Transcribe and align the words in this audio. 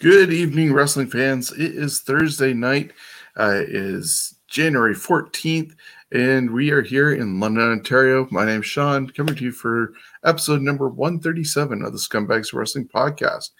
Good 0.00 0.32
evening, 0.32 0.72
wrestling 0.72 1.08
fans. 1.08 1.50
It 1.50 1.74
is 1.74 1.98
Thursday 1.98 2.52
night. 2.52 2.92
Uh, 3.36 3.62
is 3.66 4.36
January 4.46 4.94
14th, 4.94 5.74
and 6.12 6.52
we 6.52 6.70
are 6.70 6.82
here 6.82 7.14
in 7.14 7.40
London, 7.40 7.72
Ontario. 7.72 8.28
My 8.30 8.44
name's 8.44 8.66
Shawn, 8.66 9.10
coming 9.10 9.34
to 9.34 9.42
you 9.42 9.50
for 9.50 9.94
episode 10.22 10.62
number 10.62 10.88
137 10.88 11.82
of 11.82 11.90
the 11.90 11.98
Scumbags 11.98 12.52
Wrestling 12.52 12.86
Podcast. 12.86 13.50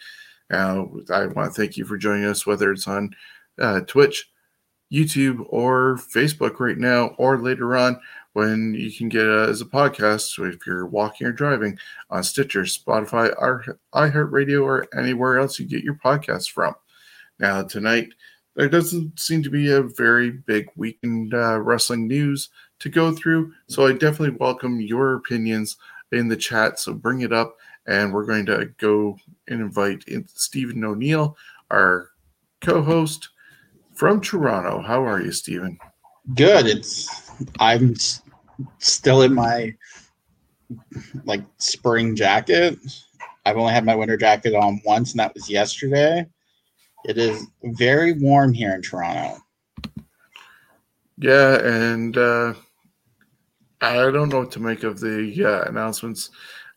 Now, 0.48 0.92
I 1.12 1.26
want 1.26 1.52
to 1.52 1.60
thank 1.60 1.76
you 1.76 1.84
for 1.84 1.98
joining 1.98 2.26
us, 2.26 2.46
whether 2.46 2.70
it's 2.70 2.86
on 2.86 3.16
uh, 3.58 3.80
Twitch, 3.80 4.30
YouTube, 4.92 5.44
or 5.48 5.96
Facebook 5.96 6.60
right 6.60 6.78
now, 6.78 7.16
or 7.18 7.42
later 7.42 7.76
on 7.76 8.00
when 8.38 8.72
you 8.72 8.92
can 8.92 9.08
get 9.08 9.26
it 9.26 9.48
as 9.48 9.60
a 9.60 9.64
podcast. 9.64 10.32
So 10.32 10.44
if 10.44 10.64
you're 10.64 10.86
walking 10.86 11.26
or 11.26 11.32
driving 11.32 11.76
on 12.08 12.22
Stitcher, 12.22 12.62
Spotify, 12.62 13.34
iHeartRadio, 13.92 14.62
or 14.62 14.86
anywhere 14.96 15.40
else 15.40 15.58
you 15.58 15.66
get 15.66 15.82
your 15.82 15.96
podcasts 15.96 16.48
from. 16.48 16.72
Now, 17.40 17.64
tonight, 17.64 18.10
there 18.54 18.68
doesn't 18.68 19.18
seem 19.18 19.42
to 19.42 19.50
be 19.50 19.72
a 19.72 19.82
very 19.82 20.30
big 20.30 20.68
weekend 20.76 21.34
uh, 21.34 21.58
wrestling 21.58 22.06
news 22.06 22.50
to 22.78 22.88
go 22.88 23.10
through. 23.10 23.52
So 23.66 23.88
I 23.88 23.92
definitely 23.92 24.36
welcome 24.38 24.80
your 24.80 25.14
opinions 25.14 25.76
in 26.12 26.28
the 26.28 26.36
chat. 26.36 26.78
So 26.78 26.94
bring 26.94 27.22
it 27.22 27.32
up, 27.32 27.56
and 27.88 28.12
we're 28.12 28.24
going 28.24 28.46
to 28.46 28.66
go 28.78 29.18
and 29.48 29.60
invite 29.60 30.04
in 30.06 30.28
Steven 30.28 30.84
O'Neill, 30.84 31.36
our 31.72 32.10
co 32.60 32.82
host 32.82 33.30
from 33.94 34.20
Toronto. 34.20 34.80
How 34.80 35.04
are 35.04 35.20
you, 35.20 35.32
Steven? 35.32 35.76
Good. 36.36 36.66
It's 36.66 37.32
I'm 37.58 37.94
still 38.78 39.22
in 39.22 39.34
my 39.34 39.74
like 41.24 41.42
spring 41.58 42.14
jacket. 42.14 42.78
I've 43.44 43.56
only 43.56 43.72
had 43.72 43.84
my 43.84 43.94
winter 43.94 44.16
jacket 44.16 44.54
on 44.54 44.80
once, 44.84 45.12
and 45.12 45.20
that 45.20 45.34
was 45.34 45.48
yesterday. 45.48 46.26
It 47.04 47.16
is 47.16 47.46
very 47.62 48.12
warm 48.12 48.52
here 48.52 48.74
in 48.74 48.82
Toronto. 48.82 49.40
Yeah, 51.16 51.58
and 51.64 52.16
uh, 52.16 52.54
I 53.80 53.94
don't 53.94 54.28
know 54.28 54.40
what 54.40 54.52
to 54.52 54.60
make 54.60 54.82
of 54.82 55.00
the 55.00 55.44
uh, 55.44 55.68
announcements 55.68 56.30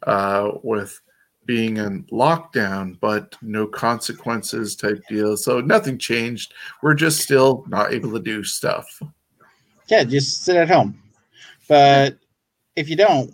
uh, 0.04 0.52
with 0.64 1.00
being 1.46 1.78
in 1.78 2.04
lockdown, 2.06 3.00
but 3.02 3.36
no 3.42 3.68
consequences 3.68 4.76
type 4.76 5.02
deal. 5.10 5.36
So 5.36 5.60
nothing 5.60 5.98
changed. 5.98 6.54
We're 6.82 6.94
just 6.94 7.20
still 7.20 7.66
not 7.68 7.94
able 7.94 8.12
to 8.14 8.20
do 8.20 8.44
stuff. 8.44 9.02
Yeah, 9.88 10.04
just 10.04 10.44
sit 10.44 10.56
at 10.56 10.70
home. 10.70 11.01
But 11.68 12.18
if 12.76 12.90
you 12.90 12.96
don't, 12.96 13.34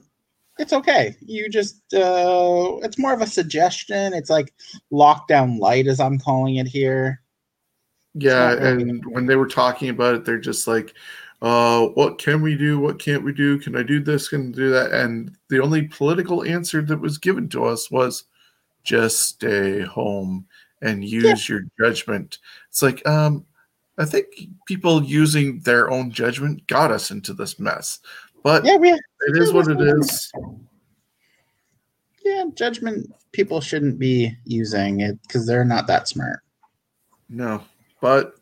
it's 0.60 0.74
okay. 0.74 1.16
You 1.22 1.50
just 1.50 1.82
uh 1.94 2.78
it's 2.82 2.98
more 2.98 3.14
of 3.14 3.22
a 3.22 3.28
suggestion. 3.28 4.14
It's 4.14 4.30
like 4.30 4.54
lockdown 4.92 5.60
light 5.60 5.88
as 5.88 6.00
I'm 6.00 6.20
calling 6.20 6.56
it 6.56 6.68
here. 6.68 7.22
Yeah, 8.14 8.54
and 8.54 9.06
when 9.06 9.28
they 9.28 9.36
were 9.36 9.48
talking 9.48 9.90
about 9.90 10.16
it, 10.16 10.26
they're 10.26 10.40
just 10.40 10.68
like, 10.68 10.96
uh, 11.42 11.86
what 11.90 12.18
can 12.18 12.42
we 12.42 12.58
do? 12.58 12.80
What 12.80 12.98
can't 12.98 13.24
we 13.24 13.32
do? 13.32 13.60
Can 13.60 13.76
I 13.76 13.84
do 13.84 14.00
this? 14.00 14.30
Can 14.30 14.50
I 14.50 14.56
do 14.56 14.70
that? 14.72 14.92
And 14.92 15.38
the 15.50 15.62
only 15.62 15.84
political 15.84 16.44
answer 16.44 16.82
that 16.82 17.00
was 17.00 17.20
given 17.20 17.48
to 17.50 17.66
us 17.66 17.92
was 17.92 18.24
just 18.84 19.20
stay 19.20 19.82
home 19.82 20.48
and 20.82 21.06
use 21.06 21.48
yeah. 21.48 21.56
your 21.56 21.64
judgment. 21.80 22.40
It's 22.70 22.82
like, 22.82 23.08
um, 23.08 23.46
I 23.98 24.06
think 24.06 24.28
people 24.66 25.04
using 25.04 25.60
their 25.60 25.90
own 25.90 26.12
judgment 26.12 26.66
got 26.68 26.92
us 26.92 27.12
into 27.12 27.34
this 27.34 27.60
mess. 27.60 28.00
But 28.44 28.64
yeah, 28.64 28.78
we, 28.78 28.92
it 28.92 29.02
is 29.38 29.52
what 29.52 29.68
it 29.68 29.82
is. 29.82 30.32
Yeah, 32.24 32.46
judgment 32.54 33.12
people 33.32 33.62
shouldn't 33.62 34.00
be 34.00 34.36
using 34.46 35.02
it 35.02 35.22
because 35.24 35.46
they're 35.46 35.66
not 35.66 35.88
that 35.88 36.08
smart. 36.08 36.42
No, 37.30 37.64
but 38.02 38.36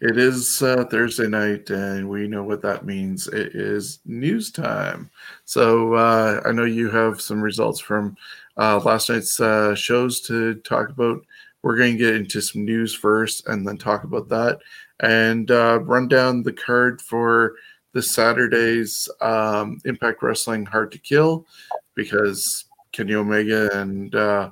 it 0.00 0.18
is 0.18 0.62
uh, 0.62 0.84
Thursday 0.90 1.26
night, 1.26 1.70
and 1.70 2.08
we 2.08 2.28
know 2.28 2.42
what 2.42 2.62
that 2.62 2.84
means. 2.84 3.28
It 3.28 3.54
is 3.54 4.00
news 4.04 4.50
time. 4.50 5.10
So 5.44 5.94
uh, 5.94 6.42
I 6.44 6.52
know 6.52 6.64
you 6.64 6.90
have 6.90 7.20
some 7.20 7.40
results 7.40 7.80
from 7.80 8.16
uh, 8.56 8.78
last 8.80 9.08
night's 9.08 9.40
uh, 9.40 9.74
shows 9.74 10.20
to 10.22 10.54
talk 10.56 10.90
about. 10.90 11.24
We're 11.62 11.76
going 11.76 11.92
to 11.92 11.98
get 11.98 12.14
into 12.14 12.40
some 12.42 12.64
news 12.64 12.94
first, 12.94 13.48
and 13.48 13.66
then 13.66 13.78
talk 13.78 14.04
about 14.04 14.28
that, 14.28 14.60
and 15.00 15.50
uh, 15.50 15.80
run 15.82 16.08
down 16.08 16.42
the 16.42 16.52
card 16.52 17.00
for 17.00 17.54
this 17.92 18.14
Saturday's 18.14 19.08
um, 19.20 19.78
Impact 19.84 20.22
Wrestling 20.22 20.66
Hard 20.66 20.92
to 20.92 20.98
Kill 20.98 21.46
because 21.94 22.64
Kenny 22.92 23.14
Omega 23.14 23.70
and 23.78 24.14
uh, 24.14 24.50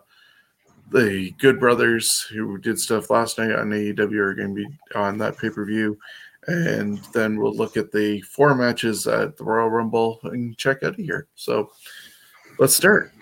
the 0.91 1.33
Good 1.39 1.59
Brothers, 1.59 2.27
who 2.31 2.59
did 2.59 2.79
stuff 2.79 3.11
last 3.11 3.39
night 3.39 3.53
on 3.53 3.71
AEW, 3.71 4.19
are 4.19 4.35
going 4.35 4.55
to 4.55 4.55
be 4.55 4.67
on 4.95 5.19
that 5.19 5.39
pay 5.39 5.51
per 5.51 5.65
view. 5.65 5.99
And 6.47 6.99
then 7.15 7.39
we'll 7.39 7.57
look 7.57 7.77
at 7.79 7.91
the 7.91 8.21
four 8.21 8.55
matches 8.55 9.07
at 9.07 9.37
the 9.37 9.45
Royal 9.45 9.71
Rumble 9.71 10.21
and 10.25 10.57
check 10.59 10.83
out 10.83 10.91
of 10.91 10.97
here. 10.97 11.27
So 11.35 11.71
let's 12.59 12.77
start. 12.77 13.14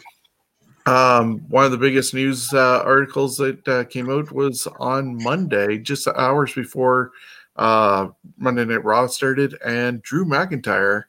Um, 0.87 1.41
one 1.49 1.65
of 1.65 1.71
the 1.71 1.79
biggest 1.79 2.13
news 2.13 2.53
uh, 2.53 2.83
articles 2.85 3.37
that 3.37 3.69
uh, 3.69 3.85
came 3.85 4.11
out 4.11 4.33
was 4.33 4.67
on 4.79 5.23
Monday, 5.23 5.79
just 5.79 6.09
hours 6.09 6.53
before 6.53 7.13
uh, 7.57 8.09
Monday 8.37 8.65
Night 8.65 8.85
Raw 8.85 9.07
started, 9.07 9.57
and 9.65 10.03
Drew 10.03 10.25
McIntyre 10.25 11.05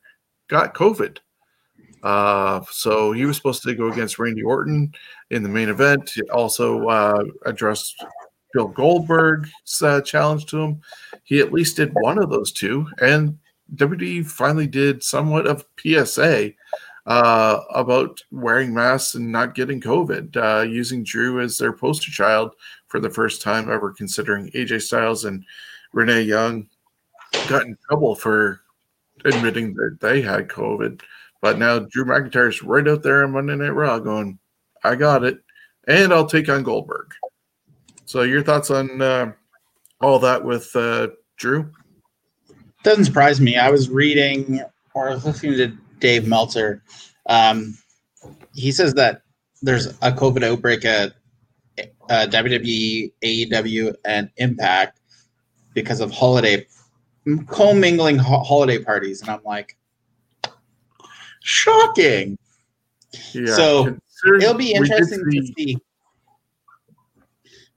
got 0.48 0.76
COVID. 0.76 1.18
Uh, 2.04 2.62
so 2.70 3.14
he 3.14 3.26
was 3.26 3.38
supposed 3.38 3.64
to 3.64 3.74
go 3.74 3.90
against 3.92 4.20
Randy 4.20 4.44
Orton 4.44 4.94
in 5.30 5.42
the 5.42 5.50
main 5.50 5.70
event. 5.70 6.12
He 6.14 6.22
also 6.24 6.88
uh, 6.88 7.24
addressed 7.46 7.96
Bill 8.54 8.68
Goldberg's 8.68 9.82
uh, 9.82 10.02
challenge 10.02 10.46
to 10.48 10.62
him. 10.62 10.82
He 11.24 11.40
at 11.40 11.54
least 11.54 11.78
did 11.78 11.94
one 11.94 12.22
of 12.22 12.30
those 12.30 12.52
two, 12.52 12.88
and 13.02 13.40
WWE 13.76 14.26
finally 14.26 14.68
did 14.68 15.02
somewhat 15.02 15.48
of 15.48 15.66
PSA 15.80 16.52
uh, 17.06 17.60
about 17.74 18.22
wearing 18.32 18.74
masks 18.74 19.16
and 19.16 19.32
not 19.32 19.56
getting 19.56 19.82
COVID, 19.82 20.38
uh, 20.38 20.62
using 20.62 21.04
Drew 21.04 21.42
as 21.42 21.58
their 21.58 21.74
poster 21.74 22.12
child 22.12 22.56
for 22.88 23.00
the 23.00 23.10
first 23.10 23.42
time 23.42 23.70
ever, 23.70 23.92
considering 23.92 24.50
AJ 24.52 24.84
Styles 24.84 25.26
and 25.26 25.44
Renee 25.92 26.22
Young 26.22 26.68
got 27.48 27.66
in 27.66 27.78
trouble 27.88 28.16
for 28.16 28.62
admitting 29.26 29.74
that 29.74 29.98
they 30.00 30.22
had 30.22 30.48
COVID. 30.48 31.02
But 31.42 31.60
now 31.60 31.80
Drew 31.80 32.06
McIntyre's 32.06 32.64
right 32.64 32.88
out 32.88 33.04
there 33.04 33.24
on 33.24 33.32
Monday 33.32 33.56
Night 33.56 33.70
Raw 33.70 34.00
going, 34.00 34.40
I 34.84 34.96
got 34.96 35.24
it. 35.24 35.40
And 35.88 36.14
I'll 36.14 36.26
take 36.26 36.48
on 36.48 36.64
Goldberg. 36.64 37.14
So, 38.06 38.22
your 38.22 38.44
thoughts 38.44 38.70
on 38.72 39.02
uh, 39.02 39.34
all 40.00 40.20
that 40.20 40.44
with 40.44 40.74
uh, 40.76 41.10
Drew? 41.36 41.70
Doesn't 42.84 43.06
surprise 43.06 43.42
me. 43.42 43.58
I 43.58 43.70
was 43.70 43.90
reading 43.90 44.62
or 44.94 45.16
listening 45.16 45.58
to 45.58 45.78
Dave 46.04 46.28
Meltzer. 46.28 46.84
Um, 47.28 47.78
he 48.54 48.74
says 48.74 48.94
that 48.96 49.22
there's 49.62 49.88
a 49.88 50.12
COVID 50.12 50.44
outbreak 50.44 50.84
at 50.84 51.14
uh, 52.10 52.28
WWE, 52.30 53.14
AEW, 53.24 53.96
and 54.04 54.30
Impact 54.36 55.00
because 55.74 56.02
of 56.02 56.12
holiday 56.12 56.68
commingling 57.48 58.18
ho- 58.18 58.44
holiday 58.44 58.84
parties, 58.84 59.22
and 59.22 59.30
I'm 59.32 59.42
like, 59.46 59.78
shocking. 61.42 62.38
Yeah. 63.32 63.56
So 63.56 63.98
it'll 64.42 64.56
be 64.56 64.74
interesting 64.74 65.24
to 65.32 65.54
see 65.58 65.78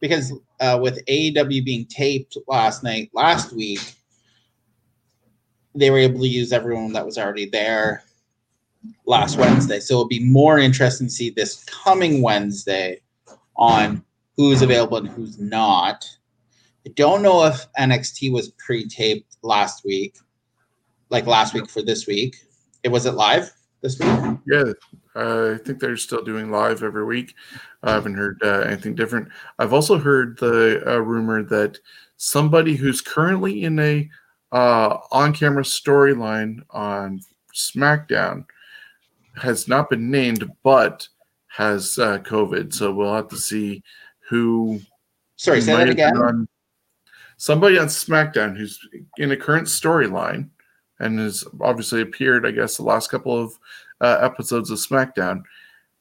because 0.01 0.33
uh, 0.59 0.81
with 0.83 1.05
AEW 1.07 1.65
being 1.65 1.87
taped 1.87 2.37
last 2.49 2.83
night, 2.83 3.09
last 3.15 3.53
week, 3.53 3.95
they 5.77 5.91
were 5.91 5.99
able 5.99 6.21
to 6.21 6.29
use 6.29 6.53
everyone 6.53 6.93
that 6.95 7.07
was 7.07 7.19
already 7.19 7.49
there 7.49 8.03
last 9.07 9.39
Wednesday. 9.39 9.81
So 9.81 9.95
it'll 9.95 10.09
be 10.09 10.25
more 10.25 10.59
interesting 10.59 11.07
to 11.07 11.13
see 11.13 11.31
this 11.31 11.65
coming 11.65 12.23
Wednesday 12.23 13.01
on 13.57 14.05
who's 14.37 14.63
available 14.63 14.99
and 14.99 15.09
who's 15.09 15.39
not. 15.39 16.05
I 16.87 16.91
don't 16.95 17.23
know 17.23 17.45
if 17.45 17.67
NXT 17.79 18.33
was 18.33 18.51
pre-taped 18.59 19.37
last 19.43 19.85
week, 19.85 20.17
like 21.11 21.27
last 21.27 21.55
week 21.55 21.69
for 21.69 21.83
this 21.83 22.07
week. 22.07 22.37
It 22.83 22.91
was 22.91 23.07
it 23.07 23.15
live 23.15 23.51
this 23.81 23.99
week? 23.99 24.39
Yeah, 24.47 24.73
I 25.15 25.59
think 25.65 25.81
they're 25.81 25.97
still 25.97 26.23
doing 26.23 26.51
live 26.51 26.83
every 26.83 27.05
week. 27.05 27.35
I 27.83 27.93
haven't 27.93 28.15
heard 28.15 28.41
uh, 28.43 28.61
anything 28.61 28.95
different. 28.95 29.29
I've 29.59 29.73
also 29.73 29.99
heard 29.99 30.39
the 30.39 30.83
uh, 30.87 30.99
rumor 30.99 31.43
that 31.45 31.79
somebody 32.17 32.77
who's 32.77 33.01
currently 33.01 33.65
in 33.65 33.79
a 33.79 34.09
uh, 34.53 34.99
on-camera 35.11 35.63
storyline 35.63 36.61
on 36.71 37.21
SmackDown 37.55 38.45
has 39.37 39.69
not 39.69 39.91
been 39.91 40.11
named, 40.11 40.51
but 40.63 41.09
has 41.49 41.99
uh, 41.99 42.19
COVID. 42.19 42.73
So 42.73 42.93
we'll 42.93 43.15
have 43.15 43.29
to 43.29 43.37
see 43.37 43.83
who. 44.29 44.81
Sorry, 45.37 45.61
say 45.61 45.77
that 45.77 45.89
again. 45.89 46.17
On, 46.17 46.49
somebody 47.37 47.79
on 47.79 47.87
SmackDown 47.87 48.57
who's 48.57 48.79
in 49.19 49.33
a 49.33 49.37
current 49.37 49.67
storyline 49.67 50.49
and 50.99 51.19
has 51.19 51.45
obviously 51.61 52.01
appeared, 52.01 52.47
I 52.47 52.51
guess, 52.51 52.77
the 52.77 52.83
last 52.83 53.11
couple 53.11 53.39
of 53.39 53.53
uh, 54.01 54.19
episodes 54.23 54.71
of 54.71 54.79
SmackDown 54.79 55.43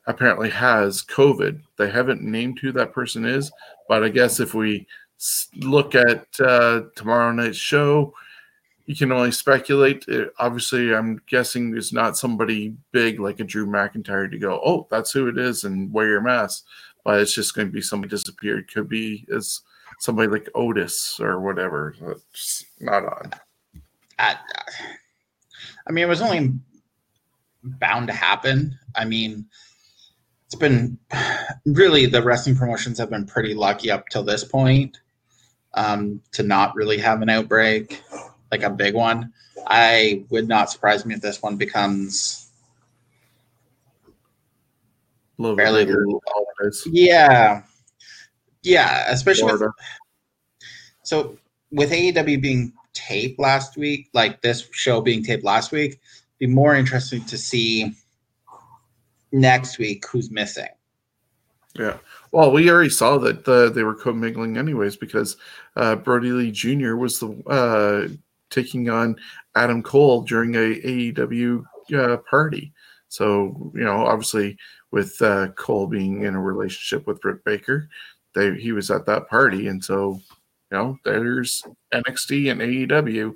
apparently 0.08 0.50
has 0.50 1.04
COVID. 1.04 1.62
They 1.78 1.90
haven't 1.90 2.22
named 2.22 2.60
who 2.60 2.72
that 2.74 2.94
person 2.94 3.26
is, 3.26 3.52
but 3.90 4.04
I 4.04 4.10
guess 4.10 4.40
if 4.40 4.54
we 4.54 4.88
look 5.58 5.96
at 5.96 6.28
uh, 6.40 6.82
tomorrow 6.96 7.32
night's 7.32 7.58
show, 7.58 8.14
you 8.86 8.96
can 8.96 9.12
only 9.12 9.32
speculate. 9.32 10.06
It, 10.08 10.32
obviously, 10.40 10.94
I'm 10.94 11.22
guessing 11.28 11.76
it's 11.76 11.94
not 11.94 12.18
somebody 12.18 12.76
big 12.92 13.20
like 13.20 13.40
a 13.40 13.44
Drew 13.44 13.66
McIntyre 13.66 14.30
to 14.30 14.38
go, 14.38 14.62
oh, 14.64 14.88
that's 14.90 15.12
who 15.12 15.28
it 15.28 15.38
is, 15.38 15.64
and 15.64 15.92
wear 15.92 16.08
your 16.08 16.22
mask. 16.22 16.66
But 17.04 17.20
it's 17.22 17.34
just 17.34 17.56
going 17.56 17.68
to 17.68 17.74
be 17.74 17.82
somebody 17.82 18.10
disappeared. 18.10 18.72
Could 18.72 18.90
be 18.90 19.28
as 19.34 19.62
somebody 20.00 20.28
like 20.28 20.50
Otis 20.56 21.20
or 21.20 21.40
whatever. 21.40 21.96
It's 22.32 22.66
not 22.80 23.06
on. 23.06 23.32
I, 24.18 24.36
I 25.88 25.92
mean, 25.92 26.04
it 26.04 26.10
was 26.10 26.22
only 26.22 26.54
bound 27.64 28.08
to 28.08 28.14
happen. 28.14 28.78
I 28.96 29.06
mean, 29.06 29.46
it's 30.46 30.56
been 30.56 30.98
really 31.66 32.06
the 32.06 32.24
wrestling 32.24 32.56
promotions 32.56 32.98
have 33.00 33.10
been 33.10 33.26
pretty 33.26 33.54
lucky 33.54 33.92
up 33.92 34.08
till 34.10 34.24
this 34.24 34.44
point 34.44 35.00
um, 35.74 36.22
to 36.32 36.44
not 36.44 36.76
really 36.76 36.98
have 36.98 37.22
an 37.22 37.30
outbreak, 37.30 38.02
like 38.56 38.64
a 38.64 38.74
big 38.74 38.96
one. 38.96 39.34
I 39.68 40.24
would 40.30 40.48
not 40.48 40.72
surprise 40.72 41.06
me 41.06 41.16
if 41.16 41.22
this 41.22 41.42
one 41.42 41.58
becomes 41.58 42.50
fairly. 45.38 45.88
Yeah, 46.86 47.64
yeah, 48.64 49.06
especially 49.10 49.52
with, 49.52 49.72
so 51.04 51.38
with 51.72 51.92
AEW 51.92 52.42
being 52.42 52.74
taped 52.94 53.40
last 53.40 53.78
week, 53.78 54.10
like 54.14 54.42
this 54.42 54.68
show 54.72 55.02
being 55.02 55.24
taped 55.24 55.44
last 55.44 55.72
week, 55.72 56.00
be 56.40 56.48
more 56.48 56.76
interesting 56.76 57.24
to 57.26 57.38
see 57.38 57.94
next 59.32 59.78
week 59.78 60.06
who's 60.08 60.32
missing. 60.32 60.70
Yeah. 61.78 61.98
Well, 62.32 62.52
we 62.52 62.70
already 62.70 62.90
saw 62.90 63.18
that 63.20 63.44
the, 63.46 63.70
they 63.70 63.84
were 63.84 63.94
commingling 63.94 64.58
anyways 64.58 64.96
because 64.96 65.36
uh, 65.76 65.96
Brodie 65.96 66.32
Lee 66.32 66.52
Jr. 66.52 66.96
was 66.96 67.20
the 67.20 67.28
uh, 67.48 68.14
taking 68.50 68.90
on 68.90 69.16
Adam 69.56 69.82
Cole 69.84 70.22
during 70.22 70.56
a 70.56 70.80
AEW 70.82 71.64
uh, 71.96 72.18
party. 72.30 72.74
So 73.08 73.72
you 73.74 73.84
know, 73.84 74.06
obviously, 74.06 74.58
with 74.92 75.22
uh, 75.22 75.50
Cole 75.50 75.88
being 75.88 76.24
in 76.24 76.36
a 76.36 76.42
relationship 76.42 77.08
with 77.08 77.22
Britt 77.22 77.44
Baker, 77.44 77.90
they 78.34 78.56
he 78.56 78.72
was 78.72 78.92
at 78.92 79.06
that 79.06 79.30
party, 79.30 79.68
and 79.68 79.84
so 79.84 80.20
you 80.72 80.78
know, 80.78 80.98
there's 81.06 81.64
NXT 81.94 82.52
and 82.52 82.62
AEW 82.62 83.36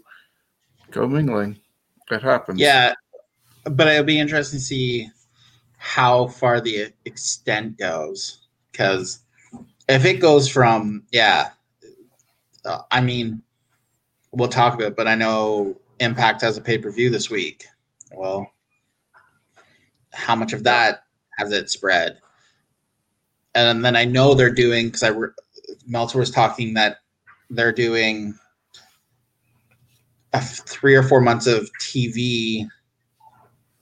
commingling. 0.91 1.59
That 2.09 2.23
happens. 2.23 2.59
Yeah, 2.59 2.93
but 3.63 3.87
it'll 3.87 4.03
be 4.03 4.19
interesting 4.19 4.59
to 4.59 4.65
see 4.65 5.09
how 5.79 6.27
far 6.27 6.59
the 6.59 6.91
extent 7.05 7.77
goes 7.77 8.47
because 8.71 9.21
if 9.87 10.05
it 10.05 10.15
goes 10.15 10.47
from 10.47 11.03
yeah 11.11 11.49
uh, 12.65 12.81
i 12.91 12.99
mean 12.99 13.41
we'll 14.31 14.47
talk 14.47 14.73
about 14.73 14.87
it 14.87 14.95
but 14.95 15.07
i 15.07 15.15
know 15.15 15.77
impact 15.99 16.41
has 16.41 16.57
a 16.57 16.61
pay-per-view 16.61 17.09
this 17.09 17.29
week 17.29 17.65
well 18.13 18.51
how 20.13 20.35
much 20.35 20.53
of 20.53 20.63
that 20.63 21.03
has 21.37 21.51
it 21.51 21.69
spread 21.69 22.19
and 23.55 23.83
then 23.83 23.95
i 23.95 24.05
know 24.05 24.33
they're 24.33 24.53
doing 24.53 24.87
because 24.87 25.03
i 25.03 25.11
meltzer 25.87 26.19
was 26.19 26.31
talking 26.31 26.73
that 26.73 26.97
they're 27.49 27.71
doing 27.71 28.33
three 30.35 30.95
or 30.95 31.03
four 31.03 31.21
months 31.21 31.47
of 31.47 31.69
tv 31.81 32.67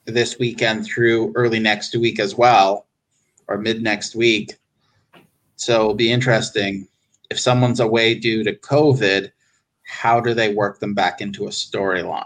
this 0.08 0.40
weekend 0.40 0.86
through 0.86 1.34
early 1.36 1.60
next 1.60 1.96
week 1.96 2.20
as 2.20 2.36
well, 2.36 2.88
or 3.48 3.58
mid 3.58 3.84
next 3.84 4.16
week. 4.16 4.56
So 5.58 5.82
it'll 5.82 5.94
be 5.94 6.12
interesting. 6.12 6.88
If 7.30 7.40
someone's 7.40 7.82
away 7.82 8.16
due 8.16 8.44
to 8.44 8.54
COVID, 8.54 9.32
how 9.88 10.20
do 10.20 10.34
they 10.34 10.54
work 10.54 10.80
them 10.80 10.94
back 10.94 11.22
into 11.22 11.48
a 11.48 11.50
storyline? 11.50 12.26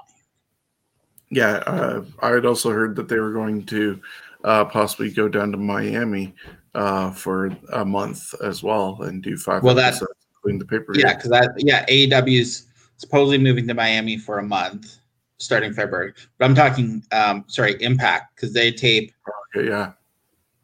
Yeah, 1.29 1.63
uh, 1.67 2.03
I 2.19 2.29
had 2.31 2.45
also 2.45 2.71
heard 2.71 2.95
that 2.97 3.07
they 3.07 3.19
were 3.19 3.31
going 3.31 3.65
to 3.67 4.01
uh, 4.43 4.65
possibly 4.65 5.11
go 5.11 5.29
down 5.29 5.51
to 5.51 5.57
Miami 5.57 6.33
uh, 6.73 7.11
for 7.11 7.55
a 7.71 7.85
month 7.85 8.33
as 8.43 8.63
well 8.63 9.01
and 9.03 9.21
do 9.21 9.37
five 9.37 9.63
well, 9.63 9.75
that's 9.75 10.01
including 10.35 10.59
the 10.59 10.65
paper. 10.65 10.93
Yeah, 10.95 11.15
because 11.15 11.29
that 11.29 11.53
yeah, 11.57 11.85
AEW's 11.85 12.67
supposedly 12.97 13.37
moving 13.37 13.67
to 13.67 13.73
Miami 13.73 14.17
for 14.17 14.39
a 14.39 14.43
month 14.43 14.97
starting 15.37 15.73
February. 15.73 16.13
But 16.37 16.45
I'm 16.45 16.55
talking, 16.55 17.03
um, 17.11 17.45
sorry, 17.47 17.81
Impact 17.81 18.35
because 18.35 18.53
they 18.53 18.71
tape. 18.71 19.13
Okay, 19.55 19.69
yeah. 19.69 19.93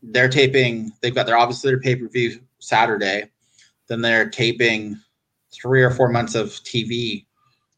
They're 0.01 0.29
taping. 0.29 0.91
They've 1.01 1.15
got 1.15 1.27
their 1.27 1.37
obviously 1.37 1.71
their 1.71 1.79
pay 1.79 1.95
per 1.95 2.07
view 2.07 2.39
Saturday. 2.59 3.29
Then 3.87 4.01
they're 4.01 4.29
taping 4.29 4.99
three 5.53 5.83
or 5.83 5.91
four 5.91 6.09
months 6.09 6.35
of 6.35 6.49
TV 6.49 7.25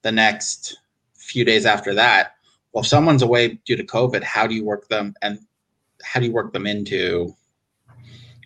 the 0.02 0.12
next 0.12 0.80
few 1.16 1.46
days 1.46 1.66
after 1.66 1.94
that. 1.94 2.34
Well, 2.74 2.82
if 2.82 2.88
someone's 2.88 3.22
away 3.22 3.60
due 3.66 3.76
to 3.76 3.84
COVID, 3.84 4.24
how 4.24 4.48
do 4.48 4.56
you 4.56 4.64
work 4.64 4.88
them 4.90 5.14
and 5.22 5.40
how 6.04 6.20
do 6.20 6.26
you 6.26 6.32
work 6.32 6.54
them 6.54 6.66
into 6.66 7.36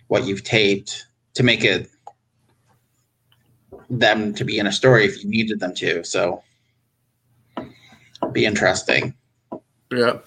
what 0.08 0.24
you've 0.24 0.44
taped 0.44 1.06
to 1.34 1.42
make 1.42 1.64
it 1.64 1.88
them 3.90 4.34
to 4.34 4.44
be 4.44 4.58
in 4.58 4.66
a 4.66 4.72
story 4.72 5.04
if 5.04 5.22
you 5.22 5.30
needed 5.30 5.60
them 5.60 5.74
to? 5.74 6.04
So 6.04 6.42
be 8.32 8.44
interesting. 8.44 9.14
Yeah. 9.90 10.18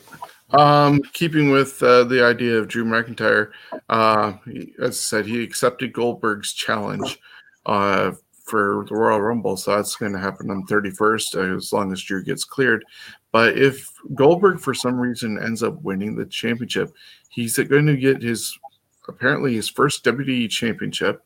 Um, 0.52 1.02
keeping 1.14 1.52
with 1.52 1.84
uh, 1.84 2.06
the 2.06 2.24
idea 2.24 2.58
of 2.58 2.70
Drew 2.70 2.86
McIntyre, 2.86 3.52
uh, 3.90 4.34
he, 4.46 4.74
as 4.80 4.92
I 4.92 4.92
said, 4.92 5.26
he 5.26 5.44
accepted 5.44 5.92
Goldberg's 5.92 6.54
challenge 6.54 7.20
uh, 7.66 8.12
for 8.48 8.86
the 8.88 8.96
Royal 8.96 9.22
Rumble, 9.22 9.58
so 9.58 9.76
that's 9.76 9.96
going 9.96 10.14
to 10.14 10.20
happen 10.20 10.50
on 10.50 10.66
31st 10.66 11.36
uh, 11.36 11.58
as 11.58 11.74
long 11.74 11.92
as 11.92 12.02
Drew 12.02 12.24
gets 12.24 12.44
cleared. 12.44 12.84
But 13.32 13.58
if 13.58 13.90
Goldberg, 14.16 14.60
for 14.60 14.74
some 14.74 15.00
reason, 15.00 15.38
ends 15.38 15.64
up 15.64 15.82
winning 15.82 16.16
the 16.16 16.26
championship, 16.26 16.92
he's 17.30 17.58
going 17.58 17.86
to 17.86 17.98
get 17.98 18.22
his 18.22 18.58
apparently 19.08 19.56
his 19.56 19.70
first 19.70 20.04
WWE 20.04 20.50
championship. 20.50 21.24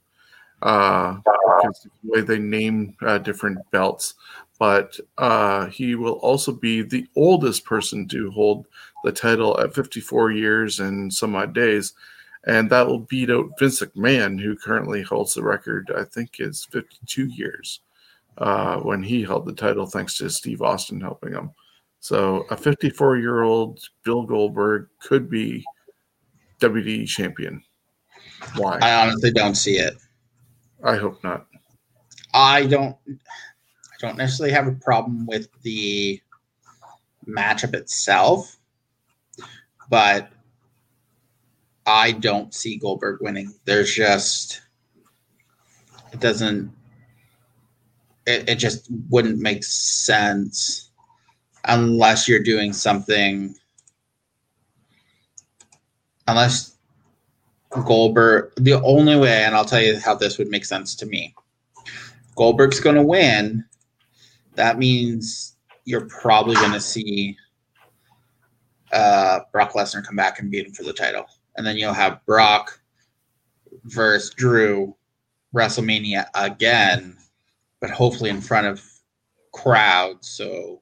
Uh, 0.62 1.18
because 1.62 1.88
the 2.04 2.12
way 2.12 2.22
they 2.22 2.40
name 2.40 2.96
uh, 3.01 3.18
different 3.18 3.60
belts, 3.72 4.16
but 4.60 5.00
uh, 5.18 5.68
he 5.68 5.96
will 5.96 6.20
also 6.20 6.51
be 6.51 6.82
the 6.82 7.08
oldest 7.16 7.66
person 7.66 8.08
to 8.08 8.30
hold 8.32 8.68
the 9.04 9.12
title 9.12 9.60
at 9.60 9.74
54 9.74 10.32
years 10.32 10.80
and 10.80 11.12
some 11.12 11.36
odd 11.36 11.54
days. 11.54 11.94
And 12.48 12.69
that 12.71 12.88
will 12.88 13.00
beat 13.00 13.29
out 13.29 13.51
Vince 13.60 13.81
McMahon, 13.81 14.41
who 14.41 14.55
currently 14.55 15.03
holds 15.03 15.33
the 15.33 15.43
record, 15.43 15.91
I 15.95 16.03
think 16.03 16.39
is 16.39 16.67
52 16.71 17.27
years 17.27 17.81
uh, 18.38 18.77
when 18.77 19.03
he 19.03 19.21
held 19.24 19.45
the 19.45 19.53
title, 19.53 19.86
thanks 19.86 20.17
to 20.17 20.29
Steve 20.29 20.62
Austin 20.62 21.00
helping 21.00 21.33
him. 21.33 21.51
So 22.00 22.48
a 22.50 22.57
54 22.57 23.17
year 23.17 23.43
old 23.43 23.79
Bill 24.03 24.24
Goldberg 24.24 24.88
could 25.00 25.29
be 25.29 25.63
WWE 26.60 27.07
champion. 27.07 27.62
Why? 28.55 28.79
I 28.81 29.03
honestly 29.05 29.31
don't 29.31 29.55
see 29.55 29.77
it. 29.77 29.98
I 30.83 30.95
hope 30.95 31.24
not. 31.24 31.45
I 32.33 32.65
don't 32.65 32.95
I 33.07 33.98
don't 34.00 34.17
necessarily 34.17 34.53
have 34.53 34.67
a 34.67 34.71
problem 34.71 35.27
with 35.27 35.48
the 35.62 36.19
matchup 37.27 37.75
itself, 37.75 38.57
but 39.89 40.31
I 41.85 42.11
don't 42.11 42.53
see 42.53 42.77
Goldberg 42.77 43.21
winning. 43.21 43.53
There's 43.65 43.93
just 43.93 44.61
it 46.13 46.19
doesn't 46.19 46.71
it, 48.25 48.50
it 48.50 48.55
just 48.55 48.88
wouldn't 49.09 49.39
make 49.39 49.63
sense 49.63 50.91
unless 51.65 52.27
you're 52.27 52.43
doing 52.43 52.73
something 52.73 53.55
unless 56.27 56.77
Goldberg 57.69 58.51
the 58.57 58.81
only 58.81 59.15
way 59.15 59.43
and 59.43 59.55
I'll 59.55 59.65
tell 59.65 59.81
you 59.81 60.00
how 60.00 60.15
this 60.15 60.38
would 60.38 60.50
make 60.50 60.65
sense 60.65 60.95
to 60.95 61.05
me. 61.05 61.33
Goldberg's 62.35 62.79
going 62.79 62.95
to 62.95 63.03
win 63.03 63.65
that 64.55 64.77
means 64.77 65.55
you're 65.85 66.07
probably 66.07 66.55
going 66.55 66.73
to 66.73 66.81
see 66.81 67.38
uh, 68.91 69.39
Brock 69.51 69.73
Lesnar 69.73 70.05
come 70.05 70.15
back 70.15 70.39
and 70.39 70.51
beat 70.51 70.65
him 70.65 70.73
for 70.73 70.83
the 70.83 70.93
title. 70.93 71.25
And 71.55 71.65
then 71.65 71.77
you'll 71.77 71.93
have 71.93 72.25
Brock 72.25 72.79
versus 73.86 74.34
Drew 74.34 74.96
WrestleMania 75.53 76.27
again, 76.36 77.17
but 77.79 77.89
hopefully 77.89 78.29
in 78.29 78.41
front 78.41 78.67
of 78.67 78.84
crowds. 79.51 80.29
So 80.29 80.81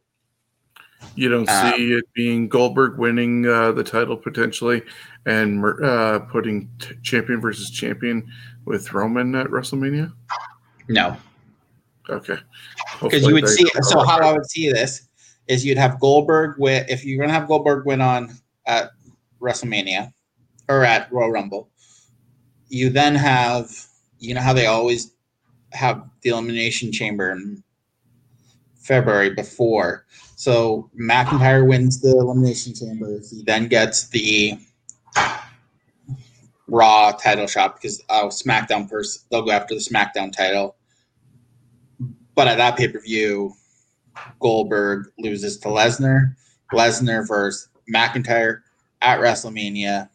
you 1.16 1.30
don't 1.30 1.50
um, 1.50 1.74
see 1.74 1.94
it 1.94 2.06
being 2.14 2.48
Goldberg 2.48 2.98
winning 2.98 3.48
uh, 3.48 3.72
the 3.72 3.84
title 3.84 4.18
potentially 4.18 4.82
and 5.26 5.64
uh, 5.84 6.20
putting 6.32 6.70
t- 6.80 6.96
champion 7.02 7.42
versus 7.42 7.70
champion 7.72 8.30
with 8.66 8.94
Roman 8.94 9.36
at 9.36 9.48
WrestleMania? 9.48 10.12
No. 10.88 11.18
Okay. 12.10 12.38
Because 13.02 13.26
you 13.26 13.34
would 13.34 13.48
see. 13.48 13.66
So 13.82 14.04
how 14.04 14.20
I 14.20 14.34
would 14.34 14.50
see 14.50 14.72
this 14.72 15.08
is 15.48 15.66
you'd 15.66 15.78
have 15.78 16.00
Goldberg 16.00 16.60
win 16.60 16.86
if 16.90 17.06
you're 17.06 17.18
going 17.18 17.30
to 17.30 17.34
have 17.34 17.48
Goldberg 17.48 17.86
win 17.86 18.02
on 18.02 18.32
at 18.66 18.92
WrestleMania 19.42 20.12
or 20.70 20.86
at 20.86 21.12
Royal 21.12 21.32
Rumble. 21.32 21.70
You 22.70 22.90
then 22.92 23.16
have, 23.16 23.70
you 24.20 24.36
know 24.36 24.42
how 24.42 24.54
they 24.54 24.68
always 24.68 25.12
have 25.74 26.08
the 26.22 26.30
Elimination 26.30 26.92
Chamber 26.92 27.32
in 27.32 27.64
February 28.76 29.32
before. 29.32 30.06
So 30.36 30.90
McIntyre 30.98 31.68
wins 31.68 32.00
the 32.00 32.12
Elimination 32.12 32.74
Chamber. 32.74 33.20
He 33.30 33.44
then 33.44 33.68
gets 33.68 34.08
the 34.10 34.58
Raw 36.68 37.12
title 37.12 37.48
shot 37.48 37.76
because 37.76 38.02
uh, 38.10 38.26
SmackDown 38.26 38.88
first. 38.88 39.30
They'll 39.30 39.42
go 39.42 39.52
after 39.52 39.74
the 39.74 39.82
SmackDown 39.82 40.32
title. 40.32 40.76
But 42.36 42.48
at 42.48 42.58
that 42.58 42.78
pay 42.78 42.88
per 42.88 43.00
view, 43.00 43.54
Goldberg 44.40 45.08
loses 45.18 45.58
to 45.58 45.70
Lesnar. 45.70 46.36
Lesnar 46.72 47.28
versus 47.28 47.68
McIntyre 47.92 48.62
at 49.02 49.20
WrestleMania 49.20 50.10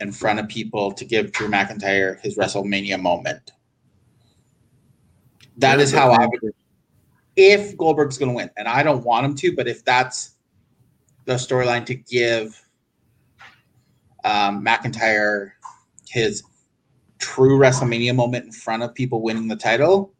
in 0.00 0.12
front 0.12 0.40
of 0.40 0.48
people 0.48 0.92
to 0.92 1.04
give 1.04 1.32
Drew 1.32 1.48
McIntyre 1.48 2.20
his 2.20 2.36
WrestleMania 2.36 3.00
moment. 3.00 3.52
That 5.58 5.78
yeah, 5.78 5.84
is 5.84 5.92
how 5.92 6.10
I 6.10 6.26
would. 6.26 6.54
If 7.36 7.76
Goldberg's 7.76 8.18
going 8.18 8.30
to 8.30 8.36
win, 8.36 8.50
and 8.56 8.66
I 8.66 8.82
don't 8.82 9.04
want 9.04 9.26
him 9.26 9.34
to, 9.36 9.54
but 9.54 9.68
if 9.68 9.84
that's 9.84 10.36
the 11.26 11.34
storyline 11.34 11.86
to 11.86 11.94
give 11.94 12.60
um, 14.24 14.64
McIntyre 14.64 15.52
his 16.08 16.42
true 17.18 17.58
WrestleMania 17.58 18.14
moment 18.14 18.46
in 18.46 18.52
front 18.52 18.82
of 18.82 18.94
people 18.94 19.22
winning 19.22 19.48
the 19.48 19.56
title, 19.56 20.12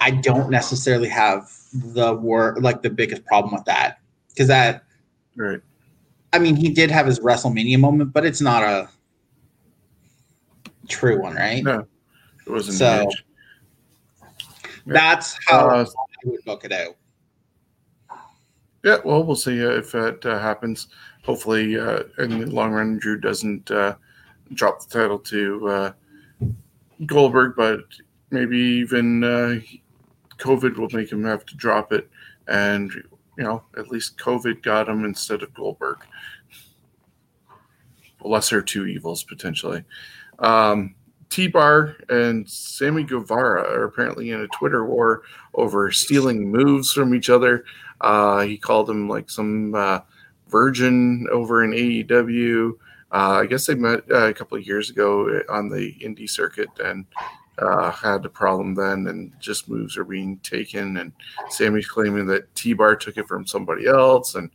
I 0.00 0.10
don't 0.10 0.50
necessarily 0.50 1.08
have 1.08 1.50
the 1.72 2.14
word 2.14 2.62
like 2.62 2.82
the 2.82 2.90
biggest 2.90 3.24
problem 3.24 3.54
with 3.54 3.64
that 3.64 4.00
because 4.28 4.48
that 4.48 4.84
right. 5.36 5.60
I 6.32 6.38
mean, 6.38 6.56
he 6.56 6.70
did 6.70 6.90
have 6.90 7.06
his 7.06 7.20
WrestleMania 7.20 7.78
moment, 7.78 8.12
but 8.12 8.24
it's 8.24 8.40
not 8.40 8.62
a 8.62 8.88
true 10.88 11.20
one, 11.20 11.34
right? 11.34 11.62
No, 11.64 11.86
it 12.46 12.50
wasn't. 12.50 12.76
So 12.76 13.08
that's 14.86 15.38
how 15.46 15.68
uh, 15.68 15.84
I 15.84 16.28
would 16.28 16.44
book 16.44 16.64
it 16.64 16.72
out. 16.72 16.96
Yeah, 18.84 18.98
well, 19.04 19.24
we'll 19.24 19.36
see 19.36 19.58
if 19.58 19.94
it 19.94 20.24
uh, 20.24 20.38
happens. 20.38 20.88
Hopefully, 21.24 21.78
uh, 21.78 22.04
in 22.18 22.40
the 22.40 22.46
long 22.46 22.72
run, 22.72 22.98
Drew 22.98 23.18
doesn't 23.18 23.70
uh, 23.70 23.96
drop 24.54 24.80
the 24.80 24.98
title 24.98 25.18
to 25.18 25.68
uh, 25.68 25.92
Goldberg, 27.06 27.54
but 27.56 27.80
maybe 28.30 28.56
even 28.56 29.24
uh, 29.24 29.60
COVID 30.38 30.76
will 30.76 30.88
make 30.92 31.10
him 31.10 31.24
have 31.24 31.44
to 31.46 31.56
drop 31.56 31.92
it, 31.92 32.08
and 32.46 32.92
you 33.38 33.44
know 33.44 33.62
at 33.78 33.88
least 33.88 34.18
COVID 34.18 34.62
got 34.62 34.88
him 34.88 35.04
instead 35.04 35.42
of 35.42 35.54
Goldberg. 35.54 35.98
Lesser 38.20 38.60
two 38.60 38.86
evils 38.86 39.22
potentially. 39.22 39.84
Um, 40.40 40.96
T 41.30 41.46
Bar 41.46 41.96
and 42.08 42.48
Sammy 42.50 43.04
Guevara 43.04 43.62
are 43.62 43.84
apparently 43.84 44.32
in 44.32 44.40
a 44.40 44.48
Twitter 44.48 44.84
war 44.84 45.22
over 45.54 45.90
stealing 45.92 46.50
moves 46.50 46.92
from 46.92 47.14
each 47.14 47.30
other. 47.30 47.64
Uh, 48.00 48.40
he 48.40 48.58
called 48.58 48.90
him 48.90 49.08
like 49.08 49.30
some 49.30 49.74
uh, 49.74 50.00
virgin 50.48 51.26
over 51.30 51.62
in 51.62 51.70
AEW. 51.70 52.72
Uh, 53.12 53.40
I 53.42 53.46
guess 53.46 53.66
they 53.66 53.74
met 53.74 54.02
uh, 54.10 54.26
a 54.26 54.34
couple 54.34 54.58
of 54.58 54.66
years 54.66 54.90
ago 54.90 55.42
on 55.48 55.68
the 55.68 55.94
indie 56.00 56.28
circuit 56.28 56.68
and 56.82 57.06
uh, 57.58 57.90
had 57.90 58.24
a 58.24 58.28
problem 58.28 58.74
then, 58.74 59.06
and 59.06 59.32
just 59.40 59.68
moves 59.68 59.96
are 59.96 60.04
being 60.04 60.38
taken. 60.38 60.96
And 60.98 61.12
Sammy's 61.50 61.88
claiming 61.88 62.26
that 62.26 62.54
T 62.54 62.72
Bar 62.72 62.96
took 62.96 63.16
it 63.16 63.26
from 63.26 63.46
somebody 63.46 63.86
else, 63.86 64.34
and 64.34 64.50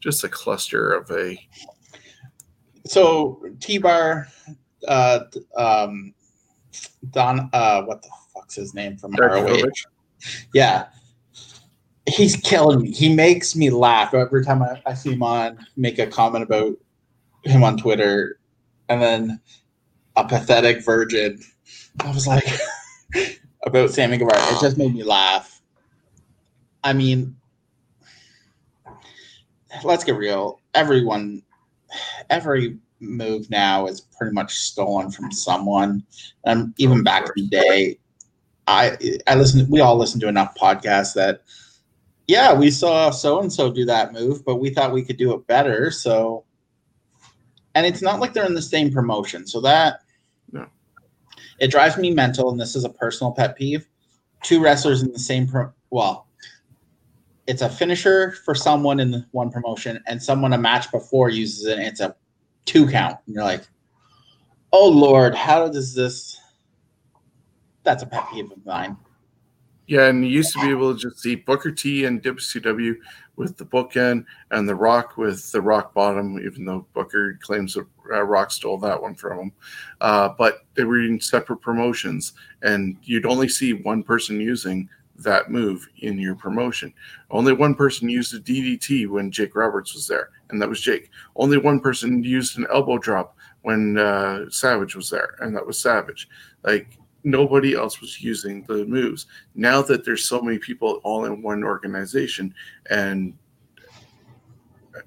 just 0.00 0.24
a 0.24 0.28
cluster 0.28 0.92
of 0.92 1.10
a. 1.10 1.38
So 2.84 3.44
T 3.60 3.78
Bar, 3.78 4.28
uh, 4.86 5.20
um, 5.56 6.14
Don, 7.10 7.50
uh, 7.52 7.82
what 7.82 8.02
the 8.02 8.10
fuck's 8.34 8.54
his 8.54 8.74
name 8.74 8.96
from 8.96 9.14
ROH? 9.14 9.68
Yeah, 10.52 10.86
he's 12.06 12.36
killing 12.36 12.82
me. 12.82 12.90
He 12.90 13.14
makes 13.14 13.54
me 13.54 13.70
laugh 13.70 14.14
every 14.14 14.44
time 14.44 14.62
I, 14.62 14.82
I 14.86 14.94
see 14.94 15.12
him 15.12 15.22
on 15.22 15.64
make 15.76 15.98
a 15.98 16.06
comment 16.06 16.44
about 16.44 16.76
him 17.44 17.62
on 17.62 17.76
Twitter, 17.76 18.40
and 18.88 19.00
then 19.00 19.40
a 20.18 20.26
pathetic 20.26 20.84
virgin. 20.84 21.40
I 22.00 22.10
was 22.10 22.26
like, 22.26 22.44
about 23.64 23.90
Sammy 23.90 24.18
Guevara. 24.18 24.40
It 24.54 24.60
just 24.60 24.76
made 24.76 24.92
me 24.94 25.04
laugh. 25.04 25.62
I 26.82 26.92
mean, 26.92 27.36
let's 29.84 30.04
get 30.04 30.16
real. 30.16 30.60
Everyone, 30.74 31.42
every 32.30 32.78
move 33.00 33.48
now 33.48 33.86
is 33.86 34.00
pretty 34.00 34.34
much 34.34 34.54
stolen 34.54 35.10
from 35.10 35.30
someone. 35.30 36.04
And 36.44 36.74
even 36.78 37.04
back 37.04 37.22
in 37.36 37.44
the 37.44 37.48
day, 37.48 37.98
I 38.66 38.98
I 39.26 39.36
listen. 39.36 39.68
We 39.70 39.80
all 39.80 39.96
listen 39.96 40.20
to 40.20 40.28
enough 40.28 40.54
podcasts 40.54 41.14
that, 41.14 41.42
yeah, 42.26 42.52
we 42.52 42.70
saw 42.70 43.10
so 43.10 43.40
and 43.40 43.52
so 43.52 43.72
do 43.72 43.84
that 43.86 44.12
move, 44.12 44.44
but 44.44 44.56
we 44.56 44.70
thought 44.70 44.92
we 44.92 45.04
could 45.04 45.16
do 45.16 45.32
it 45.32 45.46
better. 45.46 45.90
So 45.90 46.44
and 47.74 47.86
it's 47.86 48.02
not 48.02 48.20
like 48.20 48.32
they're 48.32 48.46
in 48.46 48.54
the 48.54 48.62
same 48.62 48.92
promotion. 48.92 49.46
So 49.46 49.60
that. 49.60 50.00
It 51.58 51.70
drives 51.70 51.96
me 51.96 52.10
mental, 52.10 52.50
and 52.50 52.60
this 52.60 52.76
is 52.76 52.84
a 52.84 52.90
personal 52.90 53.32
pet 53.32 53.56
peeve. 53.56 53.88
Two 54.42 54.62
wrestlers 54.62 55.02
in 55.02 55.12
the 55.12 55.18
same 55.18 55.48
pro 55.48 55.72
well, 55.90 56.26
it's 57.46 57.62
a 57.62 57.68
finisher 57.68 58.32
for 58.44 58.54
someone 58.54 59.00
in 59.00 59.24
one 59.32 59.50
promotion, 59.50 60.02
and 60.06 60.22
someone 60.22 60.52
a 60.52 60.58
match 60.58 60.90
before 60.90 61.30
uses 61.30 61.66
it, 61.66 61.78
it's 61.78 62.00
a 62.00 62.14
two 62.66 62.86
count. 62.88 63.16
And 63.26 63.34
you're 63.34 63.44
like, 63.44 63.66
oh 64.72 64.88
Lord, 64.88 65.34
how 65.34 65.68
does 65.68 65.94
this 65.94 66.38
that's 67.88 68.02
a 68.02 68.06
pet 68.06 68.26
peeve 68.30 68.52
of 68.52 68.64
mine. 68.66 68.96
Yeah, 69.86 70.08
and 70.08 70.22
you 70.22 70.30
used 70.30 70.52
to 70.52 70.60
be 70.60 70.68
able 70.68 70.94
to 70.94 71.00
just 71.00 71.20
see 71.20 71.34
Booker 71.34 71.70
T 71.70 72.04
and 72.04 72.22
WCW 72.22 72.96
with 73.36 73.56
the 73.56 73.64
bookend 73.64 74.26
and 74.50 74.68
The 74.68 74.74
Rock 74.74 75.16
with 75.16 75.50
the 75.52 75.62
rock 75.62 75.94
bottom, 75.94 76.38
even 76.38 76.66
though 76.66 76.86
Booker 76.92 77.38
claims 77.42 77.72
that 77.74 77.86
uh, 78.10 78.22
Rock 78.22 78.50
stole 78.50 78.78
that 78.78 79.00
one 79.00 79.14
from 79.14 79.38
him. 79.38 79.52
Uh, 80.00 80.30
but 80.36 80.66
they 80.74 80.84
were 80.84 81.00
in 81.00 81.20
separate 81.20 81.60
promotions, 81.60 82.32
and 82.62 82.96
you'd 83.02 83.26
only 83.26 83.48
see 83.48 83.72
one 83.72 84.02
person 84.02 84.40
using 84.40 84.88
that 85.18 85.50
move 85.50 85.88
in 85.98 86.18
your 86.18 86.36
promotion. 86.36 86.94
Only 87.30 87.52
one 87.52 87.74
person 87.74 88.08
used 88.08 88.34
a 88.34 88.40
DDT 88.40 89.08
when 89.08 89.30
Jake 89.30 89.56
Roberts 89.56 89.94
was 89.94 90.06
there, 90.06 90.30
and 90.50 90.62
that 90.62 90.68
was 90.68 90.80
Jake. 90.80 91.10
Only 91.36 91.58
one 91.58 91.80
person 91.80 92.22
used 92.22 92.58
an 92.58 92.66
elbow 92.72 92.98
drop 92.98 93.36
when 93.62 93.98
uh, 93.98 94.48
Savage 94.50 94.94
was 94.94 95.10
there, 95.10 95.34
and 95.40 95.54
that 95.56 95.66
was 95.66 95.78
Savage. 95.78 96.28
Like 96.62 96.98
nobody 97.24 97.74
else 97.74 98.00
was 98.00 98.22
using 98.22 98.62
the 98.64 98.84
moves. 98.86 99.26
Now 99.54 99.82
that 99.82 100.04
there's 100.04 100.28
so 100.28 100.40
many 100.40 100.58
people 100.58 101.00
all 101.02 101.24
in 101.24 101.42
one 101.42 101.64
organization, 101.64 102.54
and 102.90 103.34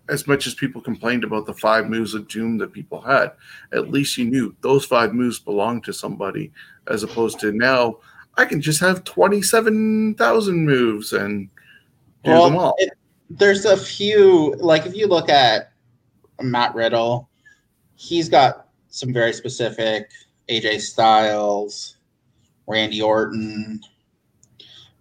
as 0.09 0.27
much 0.27 0.47
as 0.47 0.53
people 0.53 0.81
complained 0.81 1.23
about 1.23 1.45
the 1.45 1.53
five 1.53 1.89
moves 1.89 2.13
of 2.13 2.27
doom 2.27 2.57
that 2.59 2.73
people 2.73 3.01
had, 3.01 3.31
at 3.73 3.89
least 3.89 4.17
you 4.17 4.25
knew 4.25 4.55
those 4.61 4.85
five 4.85 5.13
moves 5.13 5.39
belonged 5.39 5.83
to 5.85 5.93
somebody, 5.93 6.51
as 6.87 7.03
opposed 7.03 7.39
to 7.39 7.51
now 7.51 7.97
I 8.37 8.45
can 8.45 8.61
just 8.61 8.79
have 8.79 9.03
twenty-seven 9.03 10.15
thousand 10.15 10.65
moves 10.65 11.13
and 11.13 11.49
do 12.23 12.31
well, 12.31 12.49
them 12.49 12.57
all. 12.57 12.75
It, 12.77 12.91
there's 13.29 13.65
a 13.65 13.77
few, 13.77 14.55
like 14.55 14.85
if 14.85 14.95
you 14.95 15.07
look 15.07 15.29
at 15.29 15.71
Matt 16.41 16.75
Riddle, 16.75 17.29
he's 17.95 18.29
got 18.29 18.67
some 18.89 19.13
very 19.13 19.33
specific 19.33 20.09
AJ 20.49 20.81
Styles, 20.81 21.97
Randy 22.67 23.01
Orton. 23.01 23.81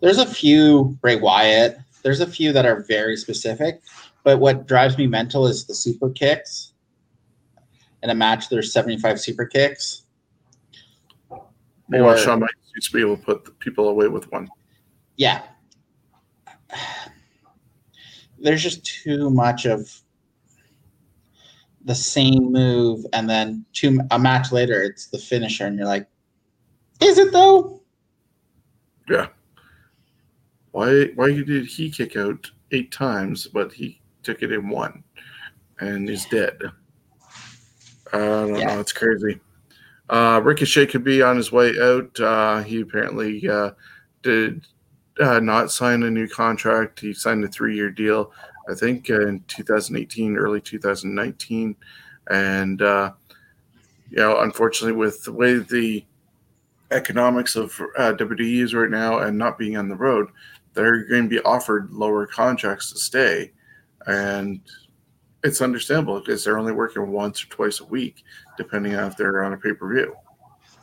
There's 0.00 0.18
a 0.18 0.26
few 0.26 0.97
Bray 1.00 1.16
Wyatt. 1.16 1.78
There's 2.02 2.20
a 2.20 2.26
few 2.26 2.52
that 2.52 2.66
are 2.66 2.82
very 2.82 3.16
specific, 3.16 3.82
but 4.25 4.39
what 4.39 4.67
drives 4.67 4.99
me 4.99 5.07
mental 5.07 5.47
is 5.47 5.67
the 5.67 5.75
super 5.75 6.11
kicks. 6.11 6.73
In 8.03 8.11
a 8.11 8.15
match, 8.15 8.49
there's 8.49 8.73
75 8.73 9.21
super 9.21 9.47
kicks. 9.47 10.03
Or, 11.93 12.17
Shawn 12.17 12.41
Michaels 12.41 12.73
used 12.75 12.91
to 12.91 12.97
be 12.97 13.00
able 13.00 13.17
to 13.17 13.23
put 13.23 13.59
people 13.59 13.89
away 13.89 14.09
with 14.09 14.31
one. 14.31 14.49
Yeah. 15.17 15.43
There's 18.39 18.62
just 18.62 18.85
too 18.85 19.31
much 19.31 19.67
of 19.67 19.91
the 21.85 21.95
same 21.95 22.53
move, 22.53 23.05
and 23.12 23.29
then 23.29 23.65
two 23.73 24.00
a 24.11 24.19
match 24.19 24.53
later, 24.53 24.83
it's 24.83 25.09
the 25.09 25.19
finisher, 25.19 25.67
and 25.67 25.77
you're 25.77 25.87
like, 25.87 26.07
is 27.03 27.19
it 27.19 27.33
though? 27.33 27.83
Yeah. 29.09 29.29
Why 30.73 31.07
why 31.17 31.33
did 31.33 31.67
he 31.67 31.91
kick 31.91 32.17
out 32.17 32.50
eight 32.71 32.93
times, 32.93 33.47
but 33.47 33.73
he 33.73 34.00
took 34.23 34.43
it 34.43 34.53
in 34.53 34.69
one 34.69 35.05
and 35.81 36.09
he's 36.09 36.27
dead? 36.27 36.59
I 38.12 38.19
don't 38.19 38.57
yeah. 38.57 38.75
know. 38.75 38.81
It's 38.81 38.93
crazy. 38.93 39.41
Uh, 40.09 40.41
Ricochet 40.43 40.87
could 40.87 41.05
be 41.05 41.23
on 41.23 41.37
his 41.37 41.53
way 41.53 41.73
out. 41.81 42.19
Uh, 42.19 42.62
he 42.62 42.81
apparently 42.81 43.49
uh, 43.49 43.71
did 44.23 44.67
uh, 45.21 45.39
not 45.39 45.71
sign 45.71 46.03
a 46.03 46.11
new 46.11 46.27
contract. 46.27 46.99
He 46.99 47.12
signed 47.12 47.45
a 47.45 47.49
three 47.49 47.77
year 47.77 47.91
deal, 47.91 48.33
I 48.69 48.75
think, 48.75 49.09
in 49.09 49.45
2018, 49.47 50.37
early 50.37 50.61
2019. 50.61 51.77
And 52.29 52.83
uh, 52.83 53.12
you 54.11 54.17
know, 54.17 54.41
unfortunately, 54.41 54.97
with 54.97 55.23
the 55.23 55.33
way 55.33 55.59
the 55.59 56.05
economics 56.91 57.55
of 57.55 57.81
uh, 57.97 58.12
WWE 58.15 58.62
is 58.62 58.75
right 58.75 58.91
now 58.91 59.19
and 59.19 59.39
not 59.39 59.59
being 59.59 59.77
on 59.77 59.89
the 59.89 59.97
road, 59.97 60.29
they're 60.75 61.05
going 61.05 61.25
to 61.25 61.29
be 61.29 61.41
offered 61.41 61.91
lower 61.91 62.27
contracts 62.27 62.93
to 62.93 62.99
stay, 62.99 63.53
and 64.07 64.61
it's 65.42 65.61
understandable 65.61 66.21
because 66.21 66.45
they're 66.45 66.59
only 66.59 66.73
working 66.73 67.11
once 67.11 67.42
or 67.42 67.49
twice 67.49 67.80
a 67.80 67.85
week, 67.85 68.23
depending 68.57 68.95
on 68.95 69.09
if 69.09 69.16
they're 69.16 69.42
on 69.45 69.52
a 69.52 69.57
pay 69.57 69.73
per 69.73 69.92
view. 69.92 70.14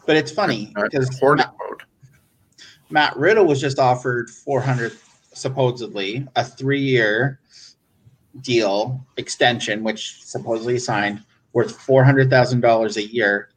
But 0.06 0.16
it's 0.16 0.32
funny 0.32 0.74
because 0.76 1.22
Matt, 1.22 1.54
Matt 2.90 3.18
Riddle 3.18 3.46
was 3.46 3.60
just 3.60 3.78
offered 3.78 4.30
400 4.30 4.94
supposedly 5.34 6.28
a 6.36 6.44
three 6.44 6.82
year 6.82 7.40
deal 8.42 9.06
extension, 9.18 9.84
which 9.84 10.24
supposedly 10.24 10.80
signed 10.80 11.24
worth 11.54 11.80
four 11.80 12.04
hundred 12.04 12.30
thousand 12.30 12.62
dollars 12.62 12.98
a 12.98 13.08
year, 13.08 13.50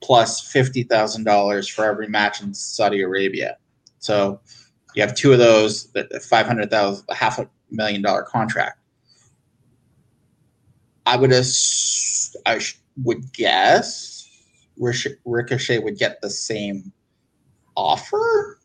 plus 0.00 0.50
fifty 0.50 0.82
thousand 0.82 1.24
dollars 1.24 1.68
for 1.68 1.84
every 1.84 2.08
match 2.08 2.42
in 2.42 2.52
Saudi 2.52 3.02
Arabia. 3.02 3.56
So 3.98 4.40
you 4.94 5.02
have 5.02 5.14
two 5.14 5.32
of 5.32 5.38
those, 5.38 5.90
that 5.92 6.10
five 6.22 6.46
hundred 6.46 6.70
thousand, 6.70 7.04
half 7.10 7.38
a 7.38 7.48
million 7.70 8.02
dollar 8.02 8.22
contract. 8.22 8.77
I 11.08 11.16
would 11.16 11.32
ass- 11.32 12.36
I 12.44 12.58
sh- 12.58 12.78
would 13.02 13.32
guess 13.32 14.28
Ricochet 15.24 15.78
would 15.78 15.96
get 15.96 16.20
the 16.20 16.28
same 16.28 16.92
offer. 17.74 18.60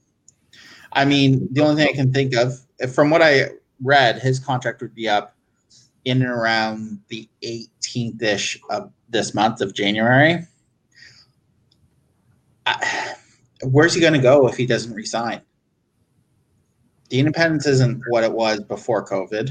I 0.92 1.06
mean, 1.06 1.48
the 1.54 1.62
only 1.62 1.82
thing 1.82 1.94
I 1.94 1.96
can 1.96 2.12
think 2.12 2.36
of, 2.36 2.60
from 2.94 3.10
what 3.10 3.22
I 3.22 3.52
read, 3.82 4.20
his 4.20 4.40
contract 4.40 4.82
would 4.82 4.94
be 4.94 5.08
up 5.08 5.38
in 6.04 6.22
and 6.22 6.30
around 6.30 7.00
the 7.08 7.30
18th 7.44 8.22
ish 8.22 8.60
of 8.70 8.92
this 9.08 9.34
month 9.34 9.62
of 9.62 9.74
January. 9.74 10.46
I, 12.66 13.14
where's 13.64 13.94
he 13.94 14.02
going 14.02 14.14
to 14.14 14.20
go 14.20 14.50
if 14.50 14.58
he 14.58 14.66
doesn't 14.66 14.94
resign? 14.94 15.42
The 17.08 17.20
independence 17.20 17.68
isn't 17.68 18.02
what 18.10 18.26
it 18.26 18.34
was 18.34 18.60
before 18.60 19.08
COVID. 19.08 19.50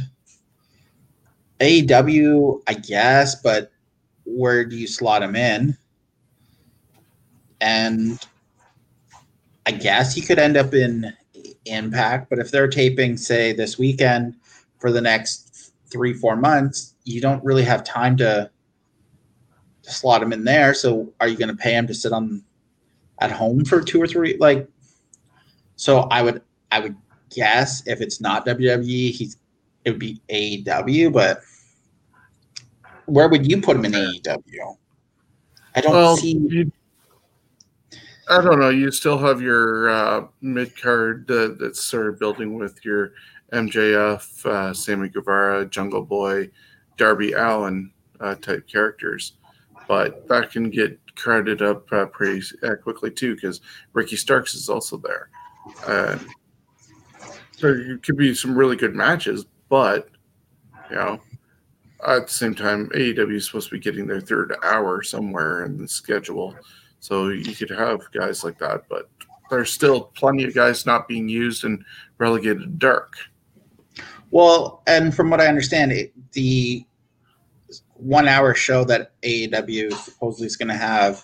AEW, 1.63 2.61
I 2.67 2.75
guess, 2.75 3.37
but 3.37 3.71
where 4.25 4.65
do 4.65 4.77
you 4.77 4.89
slot 4.89 5.23
him 5.23 5.37
in? 5.37 5.77
And 7.61 8.19
I 9.65 9.71
guess 9.71 10.13
he 10.13 10.21
could 10.21 10.41
end 10.41 10.57
up 10.57 10.75
in 10.75 11.13
Impact, 11.65 12.29
but 12.29 12.41
if 12.41 12.51
they're 12.51 12.67
taping, 12.67 13.17
say, 13.17 13.53
this 13.53 13.79
weekend 13.79 14.35
for 14.81 14.91
the 14.91 15.01
next 15.01 15.73
three, 15.87 16.13
four 16.13 16.35
months, 16.35 16.97
you 17.05 17.21
don't 17.21 17.43
really 17.45 17.63
have 17.63 17.85
time 17.85 18.17
to, 18.17 18.51
to 19.83 19.91
slot 19.93 20.21
him 20.21 20.33
in 20.33 20.43
there. 20.43 20.75
So 20.75 21.13
are 21.21 21.29
you 21.29 21.37
going 21.37 21.49
to 21.51 21.57
pay 21.57 21.75
him 21.75 21.87
to 21.87 21.95
sit 21.95 22.13
on 22.13 22.43
at 23.21 23.31
home 23.31 23.65
for 23.65 23.81
two 23.81 24.03
or 24.03 24.09
three? 24.09 24.37
Like, 24.39 24.69
so 25.77 26.01
I 26.11 26.23
would, 26.23 26.43
I 26.73 26.81
would 26.81 26.97
guess 27.31 27.87
if 27.87 28.01
it's 28.01 28.21
not 28.21 28.45
WWE, 28.45 29.13
he's, 29.13 29.37
it 29.85 29.91
would 29.91 30.01
be 30.01 30.21
AEW, 30.29 31.13
but 31.13 31.43
where 33.07 33.29
would 33.29 33.51
you 33.51 33.61
put 33.61 33.77
him 33.77 33.85
in 33.85 33.93
AEW? 33.93 34.77
I 35.75 35.81
don't 35.81 35.93
well, 35.93 36.17
see. 36.17 36.37
You, 36.37 36.73
I 38.29 38.41
don't 38.41 38.61
know. 38.61 38.69
You 38.69 38.91
still 38.91 39.19
have 39.19 39.41
your 39.41 39.91
uh, 39.91 40.27
mid 40.41 40.81
card 40.81 41.31
uh, 41.31 41.51
that's 41.59 41.83
sort 41.83 42.09
of 42.09 42.19
building 42.19 42.59
with 42.59 42.85
your 42.85 43.13
MJF, 43.53 44.47
uh, 44.47 44.75
Sammy 44.75 45.09
Guevara, 45.09 45.67
Jungle 45.67 46.03
Boy, 46.03 46.51
Darby 46.97 47.33
Allin 47.33 47.91
uh, 48.21 48.35
type 48.37 48.67
characters, 48.69 49.35
but 49.89 50.27
that 50.29 50.51
can 50.51 50.71
get 50.71 50.99
crowded 51.15 51.61
up 51.63 51.91
uh, 51.93 52.07
pretty 52.07 52.43
uh, 52.63 52.75
quickly 52.83 53.11
too 53.11 53.35
because 53.35 53.61
Ricky 53.93 54.17
Starks 54.17 54.55
is 54.55 54.69
also 54.69 54.97
there. 54.99 55.29
so 57.57 57.69
it 57.69 58.03
could 58.03 58.17
be 58.17 58.35
some 58.35 58.57
really 58.57 58.77
good 58.77 58.95
matches, 58.95 59.47
but 59.69 60.09
you 60.91 60.97
know, 60.97 61.21
at 62.07 62.27
the 62.27 62.33
same 62.33 62.55
time, 62.55 62.89
AEW 62.91 63.37
is 63.37 63.47
supposed 63.47 63.69
to 63.69 63.75
be 63.75 63.81
getting 63.81 64.07
their 64.07 64.21
third 64.21 64.55
hour 64.63 65.03
somewhere 65.03 65.65
in 65.65 65.79
the 65.79 65.89
schedule, 65.89 66.57
so 67.01 67.29
you 67.29 67.55
could 67.55 67.71
have 67.71 68.01
guys 68.13 68.45
like 68.45 68.59
that, 68.59 68.83
but 68.89 69.09
there's 69.51 69.71
still 69.71 70.03
plenty 70.15 70.45
of 70.45 70.55
guys 70.55 70.87
not 70.87 71.09
being 71.09 71.29
used 71.29 71.65
and 71.65 71.85
relegated 72.19 72.61
to 72.63 72.67
dark. 72.67 73.17
Well, 74.31 74.83
and 74.87 75.15
from 75.15 75.29
what 75.29 75.41
I 75.41 75.47
understand, 75.47 75.93
it, 75.93 76.13
the 76.33 76.87
one 77.95 78.27
hour 78.29 78.55
show 78.55 78.85
that 78.85 79.13
AEW 79.23 79.93
supposedly 79.93 80.47
is 80.47 80.57
going 80.57 80.69
to 80.69 80.75
have 80.75 81.23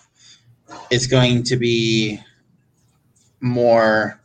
is 0.91 1.07
going 1.07 1.43
to 1.43 1.57
be 1.57 2.19
more 3.41 4.19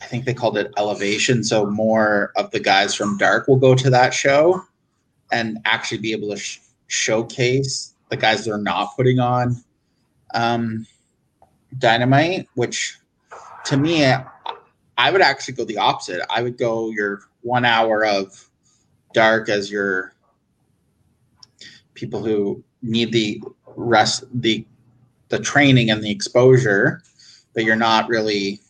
I 0.00 0.06
think 0.06 0.24
they 0.24 0.34
called 0.34 0.56
it 0.56 0.72
elevation. 0.78 1.44
So 1.44 1.66
more 1.66 2.32
of 2.36 2.50
the 2.50 2.58
guys 2.58 2.94
from 2.94 3.18
Dark 3.18 3.46
will 3.46 3.58
go 3.58 3.74
to 3.74 3.90
that 3.90 4.14
show 4.14 4.64
and 5.32 5.58
actually 5.64 5.98
be 5.98 6.12
able 6.12 6.30
to 6.30 6.36
sh- 6.36 6.60
showcase 6.88 7.94
the 8.10 8.16
guys 8.16 8.44
that 8.44 8.52
are 8.52 8.58
not 8.58 8.96
putting 8.96 9.18
on 9.20 9.56
um, 10.34 10.86
Dynamite, 11.78 12.48
which 12.54 12.98
to 13.66 13.76
me, 13.76 14.04
I 14.04 15.10
would 15.10 15.22
actually 15.22 15.54
go 15.54 15.64
the 15.64 15.78
opposite. 15.78 16.20
I 16.28 16.42
would 16.42 16.58
go 16.58 16.90
your 16.90 17.20
one 17.42 17.64
hour 17.64 18.04
of 18.04 18.50
dark 19.12 19.48
as 19.48 19.70
your 19.70 20.14
people 21.94 22.22
who 22.22 22.62
need 22.82 23.12
the 23.12 23.42
rest 23.76 24.24
the 24.32 24.64
the 25.28 25.38
training 25.38 25.90
and 25.90 26.02
the 26.02 26.10
exposure 26.10 27.02
but 27.54 27.64
you're 27.64 27.76
not 27.76 28.08
really 28.08 28.60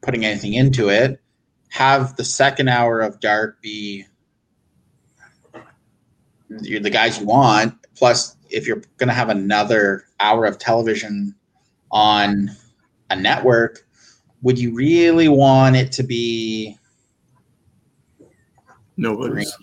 putting 0.00 0.24
anything 0.24 0.54
into 0.54 0.88
it 0.88 1.20
have 1.68 2.16
the 2.16 2.24
second 2.24 2.68
hour 2.68 3.00
of 3.00 3.20
dark 3.20 3.60
be 3.62 4.04
you're 6.62 6.80
the 6.80 6.90
guys 6.90 7.18
you 7.18 7.26
want 7.26 7.74
plus 7.94 8.36
if 8.50 8.66
you're 8.66 8.82
going 8.96 9.08
to 9.08 9.14
have 9.14 9.28
another 9.28 10.04
hour 10.18 10.44
of 10.44 10.58
television 10.58 11.34
on 11.90 12.50
a 13.10 13.16
network 13.16 13.86
would 14.42 14.58
you 14.58 14.74
really 14.74 15.28
want 15.28 15.76
it 15.76 15.92
to 15.92 16.02
be 16.02 16.76
Nobody's. 19.00 19.56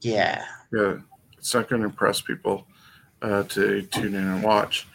Yeah. 0.00 0.44
Yeah. 0.72 0.96
It's 1.38 1.54
not 1.54 1.68
going 1.68 1.82
to 1.82 1.88
impress 1.88 2.20
people 2.20 2.66
uh, 3.22 3.44
to 3.44 3.82
tune 3.82 4.16
in 4.16 4.26
and 4.26 4.42
watch. 4.42 4.88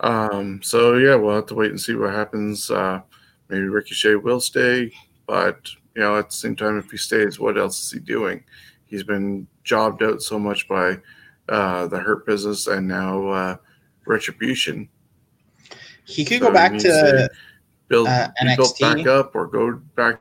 Um, 0.00 0.62
so, 0.62 0.96
yeah, 0.96 1.16
we'll 1.16 1.34
have 1.34 1.46
to 1.46 1.54
wait 1.54 1.70
and 1.70 1.78
see 1.78 1.94
what 1.94 2.14
happens. 2.14 2.70
Uh, 2.70 3.02
maybe 3.50 3.68
Ricochet 3.68 4.14
will 4.14 4.40
stay, 4.40 4.90
but, 5.26 5.68
you 5.94 6.00
know, 6.00 6.18
at 6.18 6.30
the 6.30 6.34
same 6.34 6.56
time, 6.56 6.78
if 6.78 6.90
he 6.90 6.96
stays, 6.96 7.38
what 7.38 7.58
else 7.58 7.82
is 7.82 7.92
he 7.92 7.98
doing? 7.98 8.42
He's 8.86 9.02
been 9.02 9.46
jobbed 9.70 10.02
out 10.02 10.20
so 10.20 10.36
much 10.36 10.66
by 10.66 10.98
uh, 11.48 11.86
the 11.86 12.00
Hurt 12.00 12.26
business 12.26 12.66
and 12.66 12.88
now 12.88 13.28
uh, 13.28 13.56
Retribution. 14.04 14.88
He 16.04 16.24
could 16.24 16.40
so 16.40 16.48
go 16.48 16.52
back 16.52 16.72
to, 16.72 16.80
to 16.80 17.30
build, 17.86 18.08
uh, 18.08 18.30
build 18.56 18.76
back 18.80 19.06
up 19.06 19.36
or 19.36 19.46
go 19.46 19.80
back 19.94 20.20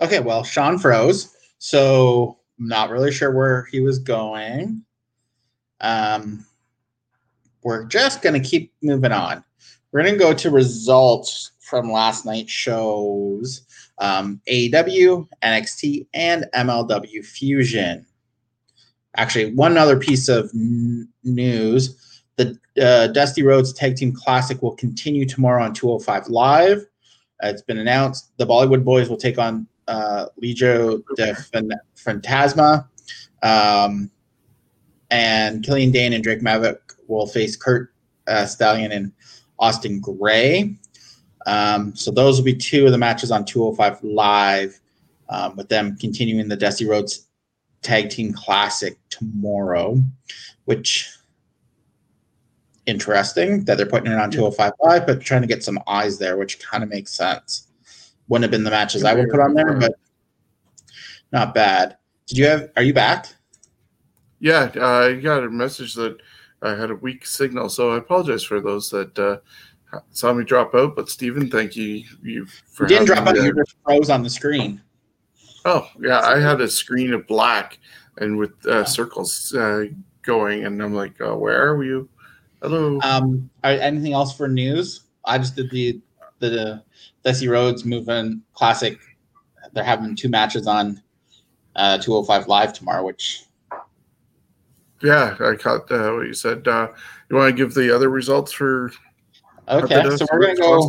Okay, 0.00 0.20
well, 0.20 0.44
Shawn 0.44 0.78
froze, 0.78 1.34
so 1.58 2.38
I'm 2.58 2.68
not 2.68 2.90
really 2.90 3.12
sure 3.12 3.32
where 3.32 3.66
he 3.70 3.80
was 3.80 3.98
going. 3.98 4.82
Um, 5.80 6.44
we're 7.62 7.84
just 7.84 8.20
going 8.20 8.40
to 8.40 8.46
keep 8.46 8.74
moving 8.82 9.12
on. 9.12 9.42
We're 9.92 10.02
going 10.02 10.14
to 10.14 10.18
go 10.18 10.34
to 10.34 10.50
results 10.50 11.52
from 11.60 11.90
last 11.90 12.26
night's 12.26 12.52
shows 12.52 13.62
um, 13.98 14.40
AEW, 14.48 15.28
NXT, 15.42 16.06
and 16.14 16.46
MLW 16.54 17.24
Fusion. 17.24 18.06
Actually, 19.16 19.54
one 19.54 19.78
other 19.78 19.98
piece 19.98 20.28
of 20.28 20.50
n- 20.54 21.08
news 21.24 22.02
the 22.36 22.58
uh, 22.80 23.08
Dusty 23.08 23.42
Rhodes 23.42 23.72
Tag 23.72 23.96
Team 23.96 24.12
Classic 24.12 24.60
will 24.62 24.76
continue 24.76 25.26
tomorrow 25.26 25.64
on 25.64 25.72
205 25.72 26.28
Live. 26.28 26.86
Uh, 27.42 27.48
it's 27.48 27.62
been 27.62 27.78
announced 27.78 28.32
the 28.38 28.46
Bollywood 28.46 28.84
Boys 28.84 29.08
will 29.08 29.16
take 29.16 29.38
on 29.38 29.66
uh, 29.88 30.26
Legado 30.42 31.02
del 31.16 31.34
Fantasma. 31.96 32.86
Um, 33.42 34.10
and 35.10 35.64
Killian 35.64 35.90
Dain 35.90 36.12
and 36.12 36.22
Drake 36.22 36.42
Maverick 36.42 36.80
will 37.06 37.26
face 37.26 37.56
Curt 37.56 37.92
uh, 38.26 38.46
Stallion 38.46 38.92
and 38.92 39.12
August 39.58 39.86
Grey. 40.00 40.76
Um, 41.46 41.94
so 41.94 42.10
those 42.10 42.38
will 42.38 42.44
be 42.44 42.54
two 42.54 42.86
of 42.86 42.92
the 42.92 42.98
matches 42.98 43.30
on 43.30 43.44
205 43.44 44.02
Live, 44.02 44.78
um, 45.28 45.56
with 45.56 45.68
them 45.68 45.96
continuing 45.96 46.48
the 46.48 46.56
Dusty 46.56 46.86
Rhodes 46.86 47.28
Tag 47.82 48.10
Team 48.10 48.32
Classic 48.32 48.98
tomorrow, 49.08 50.00
which 50.64 51.10
interesting 52.86 53.64
that 53.64 53.76
they're 53.76 53.86
putting 53.86 54.12
it 54.12 54.18
on 54.18 54.30
205 54.30 54.72
Live, 54.80 55.06
but 55.06 55.20
trying 55.20 55.42
to 55.42 55.48
get 55.48 55.62
some 55.62 55.78
eyes 55.86 56.18
there, 56.18 56.36
which 56.36 56.58
kind 56.58 56.82
of 56.82 56.90
makes 56.90 57.12
sense 57.12 57.66
wouldn't 58.28 58.44
have 58.44 58.50
been 58.50 58.64
the 58.64 58.70
matches 58.70 59.04
I 59.04 59.14
would 59.14 59.30
put 59.30 59.40
on 59.40 59.54
there, 59.54 59.74
but 59.74 59.94
not 61.32 61.54
bad. 61.54 61.96
Did 62.26 62.38
you 62.38 62.46
have? 62.46 62.70
Are 62.76 62.82
you 62.82 62.94
back? 62.94 63.28
Yeah, 64.40 64.70
uh, 64.76 65.08
I 65.08 65.14
got 65.14 65.44
a 65.44 65.50
message 65.50 65.94
that 65.94 66.18
I 66.62 66.74
had 66.74 66.90
a 66.90 66.96
weak 66.96 67.24
signal, 67.24 67.68
so 67.68 67.92
I 67.92 67.98
apologize 67.98 68.42
for 68.42 68.60
those 68.60 68.90
that 68.90 69.18
uh, 69.18 69.38
saw 70.10 70.32
me 70.32 70.44
drop 70.44 70.74
out. 70.74 70.96
But 70.96 71.08
Steven, 71.08 71.50
thank 71.50 71.76
you 71.76 72.04
you 72.22 72.46
You 72.80 72.86
didn't 72.86 73.06
drop 73.06 73.26
out. 73.26 73.36
You 73.36 73.54
just 73.54 73.76
froze 73.84 74.10
on 74.10 74.22
the 74.22 74.30
screen. 74.30 74.80
Oh 75.64 75.88
yeah, 76.00 76.20
I 76.20 76.38
had 76.38 76.60
a 76.60 76.68
screen 76.68 77.12
of 77.12 77.26
black 77.26 77.78
and 78.18 78.36
with 78.38 78.64
uh, 78.66 78.84
circles 78.84 79.54
uh, 79.54 79.86
going, 80.22 80.64
and 80.64 80.82
I'm 80.82 80.94
like, 80.94 81.20
uh, 81.20 81.36
where 81.36 81.70
are 81.72 81.82
you? 81.82 82.08
Hello. 82.62 83.00
Um, 83.02 83.50
anything 83.64 84.12
else 84.12 84.36
for 84.36 84.48
news? 84.48 85.02
I 85.24 85.38
just 85.38 85.56
did 85.56 85.70
the 85.70 86.00
the 86.38 86.82
Desi 87.24 87.50
Rhodes 87.50 87.84
Movement 87.84 88.42
Classic. 88.54 88.98
They're 89.72 89.84
having 89.84 90.14
two 90.16 90.28
matches 90.28 90.66
on 90.66 91.02
uh, 91.74 91.98
205 91.98 92.48
Live 92.48 92.72
tomorrow, 92.72 93.04
which 93.04 93.46
yeah, 95.02 95.36
I 95.40 95.54
caught 95.56 95.90
uh, 95.92 96.12
what 96.12 96.26
you 96.26 96.34
said. 96.34 96.66
Uh, 96.66 96.88
you 97.28 97.36
want 97.36 97.54
to 97.54 97.56
give 97.56 97.74
the 97.74 97.94
other 97.94 98.08
results 98.08 98.52
for? 98.52 98.92
Okay. 99.68 100.16
So 100.16 100.26
we're 100.32 100.40
gonna 100.40 100.56
go. 100.56 100.88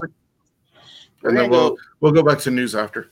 We're 1.22 1.30
and 1.30 1.38
gonna 1.38 1.42
then 1.42 1.50
we'll 1.50 1.70
go. 1.72 1.78
we'll 2.00 2.12
go 2.12 2.24
back 2.24 2.40
to 2.40 2.52
news 2.52 2.76
after. 2.76 3.10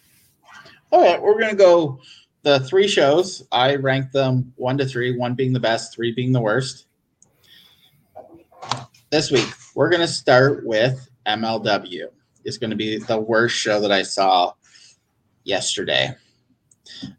All 0.91 1.01
right, 1.01 1.21
we're 1.21 1.39
gonna 1.39 1.55
go 1.55 1.99
the 2.43 2.59
three 2.61 2.87
shows. 2.87 3.43
I 3.51 3.75
ranked 3.75 4.13
them 4.13 4.53
one 4.55 4.77
to 4.77 4.85
three, 4.85 5.17
one 5.17 5.33
being 5.33 5.53
the 5.53 5.59
best, 5.59 5.93
three 5.93 6.13
being 6.13 6.31
the 6.31 6.41
worst. 6.41 6.85
This 9.09 9.31
week, 9.31 9.49
we're 9.73 9.89
gonna 9.89 10.07
start 10.07 10.65
with 10.65 11.09
MLW. 11.25 12.07
It's 12.43 12.57
gonna 12.57 12.75
be 12.75 12.99
the 12.99 13.19
worst 13.19 13.55
show 13.55 13.81
that 13.81 13.91
I 13.91 14.03
saw 14.03 14.53
yesterday. 15.43 16.15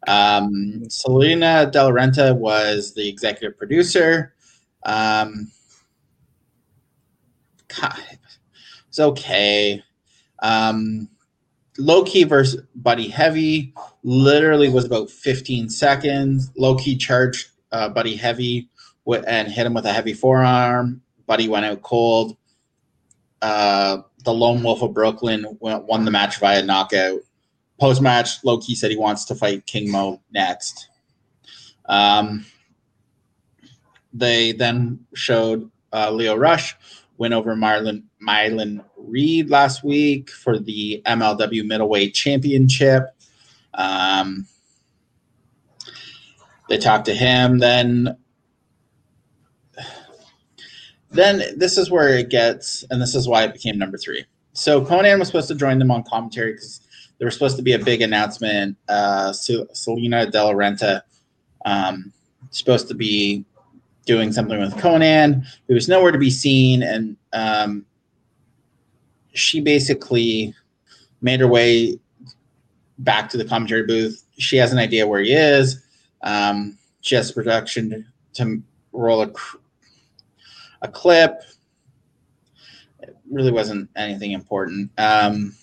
Um, 0.07 0.89
Salina 0.89 1.69
De 1.69 1.83
La 1.83 1.91
Renta 1.91 2.35
was 2.35 2.93
the 2.93 3.07
executive 3.07 3.57
producer. 3.57 4.33
Um, 4.85 5.51
God, 7.67 7.99
it's 8.97 8.99
okay. 8.99 9.83
Um, 10.39 11.09
Low 11.77 12.03
Ki 12.03 12.23
versus 12.23 12.63
Buddy 12.75 13.07
Heavy 13.07 13.73
literally 14.03 14.69
was 14.69 14.85
about 14.85 15.11
15 15.11 15.69
seconds. 15.69 16.51
Low 16.57 16.75
Ki 16.75 16.97
charged 16.97 17.49
uh, 17.71 17.89
Buddy 17.89 18.15
Heavy 18.15 18.69
and 19.27 19.47
hit 19.49 19.67
him 19.67 19.75
with 19.75 19.85
a 19.85 19.93
heavy 19.93 20.13
forearm. 20.13 21.01
Buddy 21.27 21.47
went 21.47 21.65
out 21.65 21.83
cold. 21.83 22.37
Uh, 23.41 23.99
the 24.23 24.33
Lone 24.33 24.63
Wolf 24.63 24.81
of 24.81 24.95
Brooklyn 24.95 25.45
went, 25.59 25.85
won 25.85 26.03
the 26.03 26.11
match 26.11 26.39
via 26.39 26.63
knockout. 26.63 27.21
Post 27.79 28.01
match, 28.01 28.43
Low 28.43 28.57
Ki 28.57 28.73
said 28.73 28.89
he 28.89 28.97
wants 28.97 29.25
to 29.25 29.35
fight 29.35 29.67
King 29.67 29.91
Mo 29.91 30.19
next. 30.31 30.89
Um, 31.85 32.47
they 34.11 34.53
then 34.53 35.05
showed 35.13 35.69
uh, 35.93 36.09
Lio 36.09 36.35
Rush 36.35 36.75
win 37.17 37.33
over 37.33 37.55
Marlon 37.55 38.03
Mylan 38.21 38.83
Reed 39.07 39.49
last 39.49 39.83
week 39.83 40.29
for 40.29 40.59
the 40.59 41.01
MLW 41.05 41.65
Middleweight 41.65 42.13
Championship. 42.13 43.03
Um, 43.73 44.45
they 46.69 46.77
talked 46.77 47.05
to 47.05 47.13
him. 47.13 47.59
Then, 47.59 48.17
then 51.11 51.57
this 51.57 51.77
is 51.77 51.89
where 51.89 52.09
it 52.09 52.29
gets, 52.29 52.83
and 52.89 53.01
this 53.01 53.15
is 53.15 53.27
why 53.27 53.43
it 53.43 53.53
became 53.53 53.77
number 53.77 53.97
three. 53.97 54.25
So 54.53 54.83
Konnan 54.83 55.19
was 55.19 55.27
supposed 55.27 55.47
to 55.49 55.55
join 55.55 55.79
them 55.79 55.91
on 55.91 56.03
commentary 56.03 56.53
because 56.53 56.81
there 57.19 57.25
was 57.25 57.33
supposed 57.33 57.57
to 57.57 57.63
be 57.63 57.73
a 57.73 57.79
big 57.79 58.01
announcement. 58.01 58.77
Uh, 58.89 59.31
Sel- 59.31 59.67
Salina 59.73 60.29
De 60.29 60.43
La 60.43 60.51
Renta 60.51 61.01
um, 61.65 62.11
supposed 62.49 62.87
to 62.87 62.93
be 62.93 63.45
doing 64.05 64.31
something 64.31 64.59
with 64.59 64.73
Konnan. 64.75 65.45
who 65.67 65.73
was 65.73 65.87
nowhere 65.87 66.11
to 66.11 66.17
be 66.17 66.29
seen, 66.29 66.81
and 66.81 67.17
um, 67.33 67.85
she 69.37 69.61
basically 69.61 70.53
made 71.21 71.39
her 71.39 71.47
way 71.47 71.99
back 72.99 73.29
to 73.29 73.37
the 73.37 73.45
commentary 73.45 73.85
booth. 73.85 74.23
She 74.37 74.57
has 74.57 74.71
an 74.71 74.79
idea 74.79 75.07
where 75.07 75.21
he 75.21 75.33
is. 75.33 75.83
Um, 76.21 76.77
she 77.01 77.15
has 77.15 77.31
production 77.31 78.05
to 78.33 78.61
roll 78.91 79.21
a, 79.21 79.31
a 80.81 80.87
clip. 80.87 81.41
It 83.01 83.15
really 83.31 83.51
wasn't 83.51 83.89
anything 83.95 84.31
important. 84.31 84.91
Um, 84.97 85.55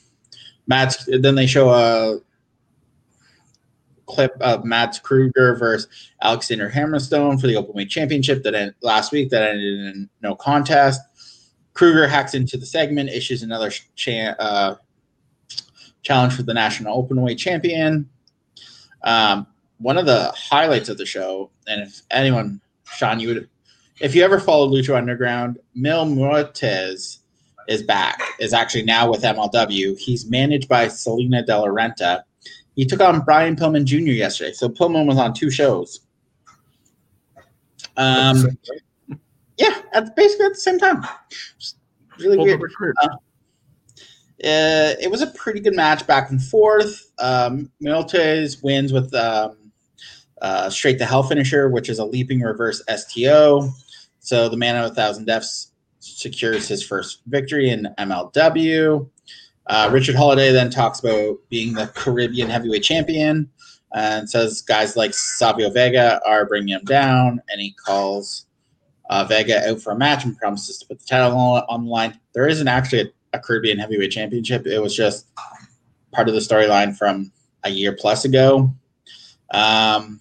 Matt's 0.66 1.08
then 1.20 1.34
they 1.34 1.46
show 1.46 1.70
a 1.70 2.20
clip 4.06 4.36
of 4.40 4.64
Mads 4.64 5.00
Krugger 5.00 5.58
versus 5.58 5.88
Alexander 6.22 6.70
Hammerstone 6.70 7.40
for 7.40 7.46
the 7.46 7.54
Openweight 7.54 7.88
Championship 7.88 8.42
that 8.42 8.54
ended 8.54 8.74
last 8.82 9.12
week 9.12 9.30
that 9.30 9.42
ended 9.42 9.94
in 9.94 10.08
no 10.22 10.34
contest. 10.34 11.00
Krugger 11.74 12.08
hacks 12.08 12.34
into 12.34 12.56
the 12.56 12.66
segment, 12.66 13.10
issues 13.10 13.42
another 13.42 13.70
cha- 13.96 14.36
uh, 14.38 14.76
challenge 16.02 16.34
for 16.34 16.42
the 16.42 16.54
national 16.54 17.02
openweight 17.02 17.38
champion. 17.38 18.08
Um, 19.02 19.46
one 19.78 19.98
of 19.98 20.06
the 20.06 20.32
highlights 20.36 20.88
of 20.88 20.98
the 20.98 21.06
show, 21.06 21.50
and 21.66 21.82
if 21.82 22.02
anyone, 22.10 22.60
Shawn, 22.84 23.20
you 23.20 23.28
would, 23.28 23.48
if 24.00 24.14
you 24.14 24.22
ever 24.22 24.38
followed 24.38 24.70
Lucha 24.70 24.96
Underground, 24.96 25.58
Mil 25.74 26.06
Muertes 26.06 27.18
is 27.68 27.82
back. 27.82 28.20
Is 28.38 28.52
actually 28.52 28.84
now 28.84 29.10
with 29.10 29.22
MLW. 29.22 29.98
He's 29.98 30.28
managed 30.30 30.68
by 30.68 30.88
Salina 30.88 31.44
De 31.44 31.58
La 31.58 31.66
Renta. 31.66 32.22
He 32.76 32.84
took 32.84 33.00
on 33.00 33.20
Brian 33.20 33.56
Pillman 33.56 33.84
Jr. 33.84 34.12
yesterday, 34.12 34.52
so 34.52 34.68
Pillman 34.68 35.06
was 35.06 35.18
on 35.18 35.32
two 35.32 35.50
shows. 35.50 36.00
Um, 37.96 38.58
yeah, 39.58 39.82
at 39.92 40.16
basically 40.16 40.46
at 40.46 40.52
the 40.52 40.60
same 40.60 40.78
time. 40.78 41.04
Just 41.58 41.76
really 42.18 42.36
Hold 42.36 42.48
weird. 42.48 42.60
the. 43.02 43.18
Uh, 44.42 44.94
it 45.00 45.10
was 45.10 45.22
a 45.22 45.28
pretty 45.28 45.60
good 45.60 45.74
match 45.74 46.06
back 46.06 46.30
and 46.30 46.42
forth. 46.42 47.12
Um, 47.18 47.70
Miltes 47.82 48.62
wins 48.62 48.92
with 48.92 49.14
um, 49.14 49.72
uh, 50.42 50.68
straight 50.68 50.98
to 50.98 51.06
hell 51.06 51.22
finisher, 51.22 51.68
which 51.70 51.88
is 51.88 51.98
a 51.98 52.04
leaping 52.04 52.40
reverse 52.40 52.82
STO. 52.94 53.70
So 54.18 54.48
the 54.48 54.56
man 54.56 54.76
of 54.76 54.90
a 54.90 54.94
thousand 54.94 55.26
deaths 55.26 55.70
secures 56.00 56.68
his 56.68 56.84
first 56.84 57.22
victory 57.26 57.70
in 57.70 57.88
MLW. 57.98 59.08
Uh, 59.66 59.88
Richard 59.92 60.14
Holliday 60.14 60.52
then 60.52 60.68
talks 60.68 61.00
about 61.00 61.38
being 61.48 61.72
the 61.72 61.86
Caribbean 61.94 62.50
heavyweight 62.50 62.82
champion 62.82 63.48
and 63.94 64.28
says 64.28 64.60
guys 64.60 64.96
like 64.96 65.14
Savio 65.14 65.70
Vega 65.70 66.20
are 66.26 66.44
bringing 66.44 66.74
him 66.74 66.84
down, 66.84 67.40
and 67.48 67.60
he 67.60 67.72
calls 67.72 68.43
uh, 69.10 69.24
Vega 69.24 69.68
out 69.68 69.80
for 69.80 69.92
a 69.92 69.96
match 69.96 70.24
and 70.24 70.36
promises 70.36 70.78
to 70.78 70.86
put 70.86 71.00
the 71.00 71.06
title 71.06 71.36
on 71.36 71.62
on 71.68 71.84
the 71.84 71.90
line. 71.90 72.18
There 72.32 72.48
isn't 72.48 72.68
actually 72.68 73.00
a 73.02 73.06
a 73.34 73.38
Caribbean 73.38 73.78
Heavyweight 73.78 74.12
Championship. 74.12 74.66
It 74.66 74.78
was 74.78 74.96
just 74.96 75.26
part 76.12 76.28
of 76.28 76.34
the 76.34 76.40
storyline 76.40 76.96
from 76.96 77.32
a 77.64 77.70
year 77.70 77.96
plus 77.98 78.24
ago. 78.24 78.72
Um, 79.52 80.20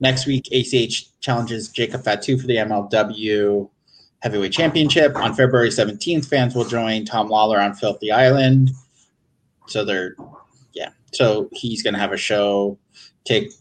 next 0.00 0.26
week, 0.26 0.48
ACH 0.52 1.18
challenges 1.20 1.68
Jacob 1.68 2.04
Fatu 2.04 2.38
for 2.38 2.46
the 2.46 2.56
MLW 2.56 3.70
Heavyweight 4.20 4.52
Championship. 4.52 5.16
On 5.16 5.34
February 5.34 5.70
17th, 5.70 6.26
fans 6.26 6.54
will 6.54 6.64
join 6.64 7.04
Tom 7.04 7.28
Lawlor 7.28 7.60
on 7.60 7.74
Filthy 7.74 8.10
Island. 8.10 8.70
So 9.68 9.84
they're, 9.84 10.16
yeah. 10.74 10.90
So 11.12 11.48
he's 11.52 11.82
going 11.82 11.94
to 11.94 12.00
have 12.00 12.12
a 12.12 12.16
show, 12.16 12.78
take 13.24 13.52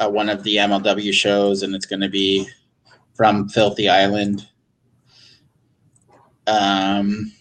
one 0.00 0.28
of 0.28 0.42
the 0.42 0.56
MLW 0.56 1.12
shows, 1.12 1.62
and 1.62 1.74
it's 1.74 1.86
going 1.86 2.00
to 2.00 2.08
be 2.08 2.48
from 3.14 3.48
Filthy 3.48 3.88
Island. 3.88 4.46
Um, 6.46 7.32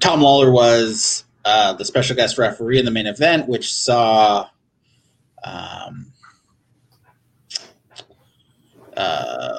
Tom 0.00 0.20
Lawlor 0.20 0.50
was 0.50 1.24
uh, 1.44 1.74
the 1.74 1.84
special 1.84 2.16
guest 2.16 2.38
referee 2.38 2.78
in 2.78 2.84
the 2.84 2.90
main 2.90 3.06
event, 3.06 3.48
which 3.48 3.72
saw 3.72 4.48
um, 5.44 6.12
uh, 8.96 9.58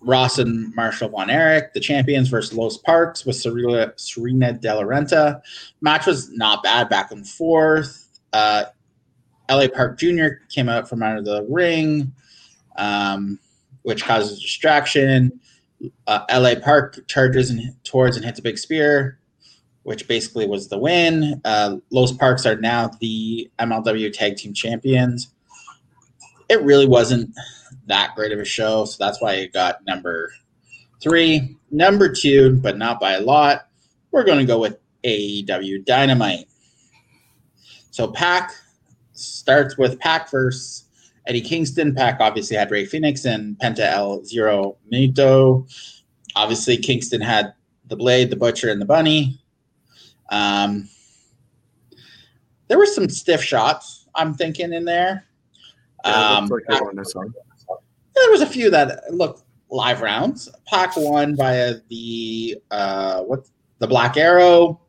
Ross 0.00 0.38
and 0.38 0.74
Marshall 0.74 1.08
Von 1.08 1.30
Erich, 1.30 1.72
the 1.72 1.80
champions, 1.80 2.28
versus 2.28 2.56
Los 2.56 2.78
Parks 2.78 3.24
with 3.24 3.36
Serena, 3.36 3.92
Serena 3.96 4.52
De 4.52 4.74
La 4.74 4.82
Renta. 4.82 5.40
Match 5.80 6.06
was 6.06 6.30
not 6.30 6.62
bad, 6.62 6.88
back 6.88 7.10
and 7.10 7.26
forth. 7.26 8.03
Uh, 8.34 8.64
LA 9.50 9.68
Park 9.68 9.98
Jr. 9.98 10.26
came 10.50 10.68
out 10.68 10.88
from 10.88 11.02
under 11.02 11.22
the 11.22 11.46
ring. 11.48 12.12
Um, 12.76 13.38
which 13.84 14.04
causes 14.04 14.40
distraction. 14.42 15.40
Uh, 16.06 16.24
LA 16.32 16.54
Park 16.60 17.06
charges 17.06 17.50
and 17.50 17.60
towards 17.84 18.16
and 18.16 18.24
hits 18.24 18.38
a 18.38 18.42
big 18.42 18.58
spear, 18.58 19.18
which 19.84 20.08
basically 20.08 20.48
was 20.48 20.68
the 20.68 20.78
win. 20.78 21.40
Uh, 21.44 21.76
Los 21.90 22.10
Parks 22.10 22.44
are 22.46 22.56
now 22.56 22.90
the 23.00 23.50
MLW 23.58 24.12
Tag 24.12 24.36
Team 24.36 24.52
Champions. 24.52 25.28
It 26.48 26.62
really 26.62 26.86
wasn't 26.88 27.30
that 27.86 28.14
great 28.16 28.32
of 28.32 28.40
a 28.40 28.44
show, 28.44 28.86
so 28.86 28.96
that's 28.98 29.20
why 29.20 29.34
it 29.34 29.52
got 29.52 29.84
number 29.86 30.32
three. 31.02 31.56
Number 31.70 32.08
two, 32.08 32.58
but 32.62 32.78
not 32.78 32.98
by 32.98 33.12
a 33.12 33.20
lot, 33.20 33.68
we're 34.10 34.24
going 34.24 34.38
to 34.38 34.46
go 34.46 34.58
with 34.58 34.78
AEW 35.04 35.84
Dynamite. 35.84 36.48
So, 37.94 38.08
Pac, 38.08 38.50
starts 39.12 39.78
with 39.78 40.00
Pac 40.00 40.28
versus 40.28 40.86
Eddie 41.28 41.40
Kingston. 41.40 41.94
Pac 41.94 42.18
obviously 42.18 42.56
had 42.56 42.68
Rey 42.72 42.86
Fenix 42.86 43.24
and 43.24 43.56
Penta 43.60 43.88
El 43.92 44.24
Zero 44.24 44.76
Miedo. 44.92 45.72
Obviously, 46.34 46.76
Kingston 46.76 47.20
had 47.20 47.54
the 47.86 47.94
Blade, 47.94 48.30
the 48.30 48.36
Butcher, 48.36 48.72
and 48.72 48.80
the 48.80 48.84
Bunny. 48.84 49.40
Um, 50.30 50.88
there 52.66 52.78
were 52.78 52.86
some 52.86 53.08
stiff 53.08 53.40
shots, 53.40 54.08
I'm 54.16 54.34
thinking, 54.34 54.72
in 54.72 54.84
there. 54.84 55.24
Yeah, 56.04 56.38
Um, 56.38 56.48
like 56.48 56.64
they 56.68 56.80
won 56.80 56.96
this 56.96 57.14
one. 57.14 57.32
there 57.68 58.30
was 58.32 58.40
a 58.40 58.46
few 58.46 58.70
that 58.70 59.04
looked 59.14 59.44
live 59.70 60.00
rounds. 60.00 60.48
Pac 60.66 60.96
won 60.96 61.36
via 61.36 61.76
the 61.88 62.60
uh, 62.72 63.20
what 63.20 63.46
the 63.78 63.86
Black 63.86 64.16
Arrow. 64.16 64.80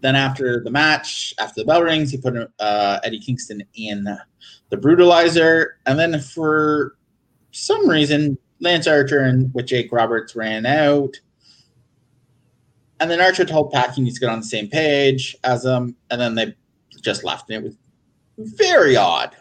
Then 0.00 0.14
after 0.16 0.62
the 0.62 0.70
match, 0.70 1.34
after 1.40 1.60
the 1.60 1.66
bell 1.66 1.82
rings, 1.82 2.10
he 2.10 2.18
put 2.18 2.36
uh, 2.58 3.00
Eddie 3.02 3.20
Kingston 3.20 3.62
in 3.74 4.04
the 4.04 4.76
Brutalizer, 4.76 5.70
and 5.86 5.98
then 5.98 6.20
for 6.20 6.96
some 7.52 7.88
reason, 7.88 8.38
Lance 8.60 8.86
Archer 8.86 9.20
and 9.20 9.52
with 9.54 9.66
Jake 9.66 9.90
Roberts 9.92 10.36
ran 10.36 10.66
out. 10.66 11.14
And 13.00 13.10
then 13.10 13.20
Archer 13.20 13.44
told 13.44 13.72
Pac 13.72 13.94
he 13.94 14.02
needs 14.02 14.16
to 14.16 14.20
get 14.20 14.30
on 14.30 14.40
the 14.40 14.46
same 14.46 14.68
page 14.68 15.36
as 15.44 15.62
them, 15.62 15.96
and 16.10 16.20
then 16.20 16.34
they 16.34 16.54
just 17.00 17.24
left. 17.24 17.48
And 17.50 17.64
it 17.64 17.74
was 18.36 18.52
very 18.52 18.96
odd. 18.96 19.36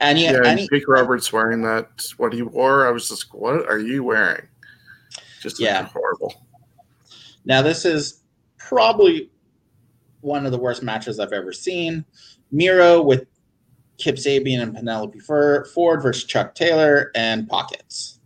And 0.00 0.16
he, 0.16 0.24
Yeah, 0.24 0.40
and 0.44 0.58
he, 0.58 0.68
Jake 0.68 0.88
Roberts 0.88 1.32
wearing 1.32 1.62
that 1.62 2.06
what 2.16 2.32
he 2.32 2.42
wore. 2.42 2.86
I 2.86 2.90
was 2.90 3.08
just, 3.08 3.32
what 3.34 3.68
are 3.68 3.78
you 3.78 4.02
wearing? 4.02 4.46
Just 5.42 5.60
Yeah. 5.60 5.84
horrible. 5.86 6.34
Now, 7.44 7.62
this 7.62 7.84
is 7.84 8.21
probably 8.72 9.30
one 10.22 10.46
of 10.46 10.52
the 10.52 10.58
worst 10.58 10.82
matches 10.82 11.20
I've 11.20 11.32
ever 11.32 11.52
seen. 11.52 12.04
Miro 12.50 13.02
with 13.02 13.26
Kip 13.98 14.16
Sabian 14.16 14.62
and 14.62 14.74
Penelope 14.74 15.18
Ford 15.20 16.02
versus 16.02 16.24
Chuck 16.24 16.54
Taylor 16.54 17.10
and 17.14 17.48
Pockets. 17.48 18.18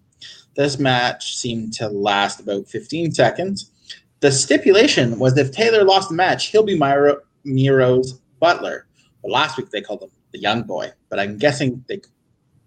This 0.55 0.79
match 0.79 1.37
seemed 1.37 1.73
to 1.75 1.89
last 1.89 2.41
about 2.41 2.69
15 2.69 3.13
seconds. 3.13 3.73
The 4.21 4.31
stipulation 4.31 5.19
was 5.19 5.37
if 5.37 5.53
Taylor 5.53 5.85
lost 5.85 6.09
the 6.09 6.15
match, 6.15 6.47
he'll 6.47 6.65
be 6.65 6.79
Miro, 6.79 7.19
Miro's 7.45 8.21
butler. 8.41 8.87
But 9.23 9.33
last 9.33 9.59
week 9.59 9.71
they 9.71 9.83
called 9.83 10.03
him 10.03 10.11
the 10.33 10.39
young 10.39 10.63
boy, 10.63 10.91
but 11.09 11.19
I'm 11.19 11.39
guessing 11.39 11.85
they 11.89 12.01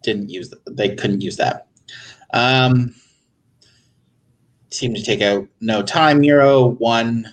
didn't 0.03 0.29
use 0.29 0.53
they 0.67 0.95
couldn't 0.95 1.21
use 1.21 1.37
that. 1.37 1.67
Um, 2.33 2.93
seemed 4.69 4.95
to 4.97 5.03
take 5.03 5.21
out 5.21 5.47
no 5.61 5.81
time. 5.81 6.19
Miro 6.19 6.67
won 6.67 7.27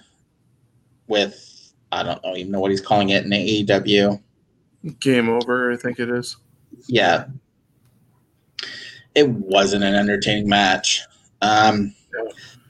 with 1.09 1.73
I 1.93 2.03
don't 2.03 2.23
know 2.25 2.37
even 2.37 2.53
know 2.53 2.61
what 2.61 2.71
he's 2.71 2.81
calling 2.81 3.11
it 3.11 3.25
in 3.25 3.31
AEW. 3.31 4.21
Game 5.01 5.29
over, 5.29 5.73
I 5.73 5.77
think 5.77 5.99
it 5.99 6.11
is. 6.11 6.37
Yeah, 6.89 7.27
it 9.15 9.29
wasn't 9.29 9.85
an 9.85 9.95
entertaining 9.95 10.49
match. 10.49 11.03
Um, 11.43 11.95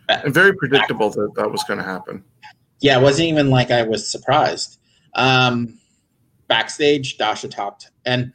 And 0.08 0.32
very 0.32 0.54
predictable 0.54 1.10
that 1.10 1.32
that 1.36 1.50
was 1.50 1.64
going 1.64 1.78
to 1.78 1.84
happen. 1.84 2.22
yeah, 2.80 2.98
it 2.98 3.02
wasn't 3.02 3.28
even 3.28 3.50
like 3.50 3.70
I 3.70 3.82
was 3.82 4.10
surprised. 4.10 4.78
Um, 5.14 5.78
backstage, 6.48 7.18
Dasha 7.18 7.48
talked, 7.48 7.90
and 8.04 8.32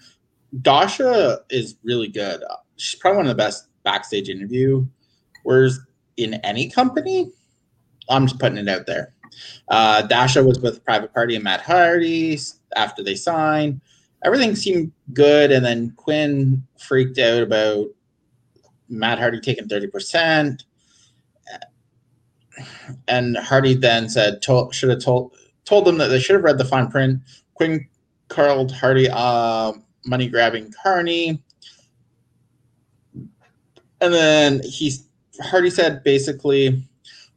Dasha 0.62 1.40
is 1.50 1.76
really 1.84 2.08
good. 2.10 2.44
She's 2.76 3.00
probably 3.00 3.18
one 3.18 3.26
of 3.28 3.30
the 3.30 3.36
best 3.42 3.68
backstage 3.84 4.30
interviewers 4.30 5.80
in 6.18 6.34
any 6.44 6.70
company. 6.70 7.32
I'm 8.10 8.28
just 8.28 8.40
putting 8.40 8.58
it 8.58 8.68
out 8.68 8.86
there. 8.88 9.14
Uh, 9.68 10.02
Dasha 10.04 10.44
was 10.44 10.60
with 10.60 10.84
Private 10.84 11.14
Party 11.14 11.36
and 11.36 11.44
Matt 11.44 11.62
Hardy 11.62 12.38
after 12.76 13.04
they 13.04 13.16
signed. 13.16 13.82
Everything 14.24 14.56
seemed 14.56 14.92
good, 15.14 15.52
and 15.52 15.66
then 15.66 15.94
Quen 15.98 16.66
freaked 16.78 17.18
out 17.18 17.42
about 17.42 17.88
Matt 18.88 19.18
Hardy 19.18 19.40
taking 19.40 19.68
30%. 19.68 20.64
And 23.08 23.38
Hardy 23.38 23.74
then 23.74 24.10
said, 24.10 24.42
told, 24.42 24.76
should 24.76 24.90
have 24.90 25.04
told 25.04 25.36
told 25.66 25.86
them 25.86 25.98
that 25.98 26.08
they 26.08 26.20
should 26.20 26.36
have 26.36 26.44
read 26.44 26.58
the 26.58 26.66
fine 26.66 26.90
print. 26.90 27.22
Quen 27.56 27.88
called 28.28 28.72
Hardy 28.72 29.10
uh, 29.10 29.74
money 30.06 30.28
grabbing 30.28 30.74
Carney. 30.84 31.42
And 34.02 34.14
then 34.14 34.62
he's 34.64 35.08
Hardy 35.42 35.70
said 35.70 36.04
basically 36.04 36.84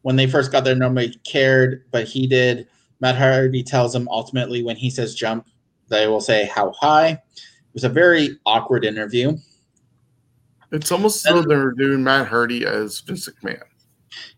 when 0.04 0.16
they 0.16 0.26
first 0.26 0.52
got 0.52 0.64
there, 0.64 0.74
nobody 0.74 1.18
cared, 1.24 1.86
but 1.90 2.06
he 2.06 2.26
did. 2.26 2.68
Matt 3.00 3.16
Hardy 3.16 3.62
tells 3.62 3.94
him 3.94 4.06
ultimately 4.10 4.62
when 4.62 4.76
he 4.76 4.90
says 4.90 5.14
jump, 5.14 5.46
they 5.88 6.06
will 6.06 6.20
say 6.20 6.44
how 6.54 6.72
high. 6.72 7.08
It 7.08 7.72
was 7.72 7.84
a 7.84 7.88
very 7.88 8.38
awkward 8.44 8.84
interview. 8.84 9.34
It's 10.72 10.92
almost 10.92 11.26
as 11.26 11.32
though 11.32 11.42
they're 11.42 11.72
doing 11.72 12.04
Matt 12.04 12.28
Hardy 12.28 12.66
as 12.66 13.00
Vince 13.00 13.26
McMahon. 13.26 13.62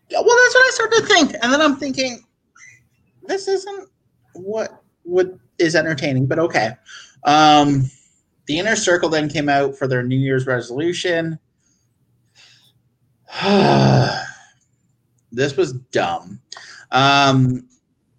Yeah, 0.09 0.21
Well, 0.21 0.37
that's 0.41 0.55
what 0.55 0.67
I 0.67 0.71
started 0.73 1.01
to 1.01 1.05
think, 1.05 1.35
and 1.41 1.51
then 1.51 1.61
I'm 1.61 1.75
thinking, 1.75 2.23
this 3.23 3.49
isn't 3.49 3.89
what 4.35 4.81
would 5.03 5.37
is 5.59 5.75
entertaining, 5.75 6.27
but 6.27 6.39
okay. 6.39 6.71
Um, 7.25 7.91
the 8.45 8.57
inner 8.57 8.77
circle 8.77 9.09
then 9.09 9.27
came 9.27 9.49
out 9.49 9.75
for 9.75 9.85
their 9.85 10.01
New 10.01 10.15
Year's 10.15 10.45
resolution. 10.45 11.37
this 15.37 15.55
was 15.55 15.73
dumb. 15.91 16.39
Um, 16.91 17.67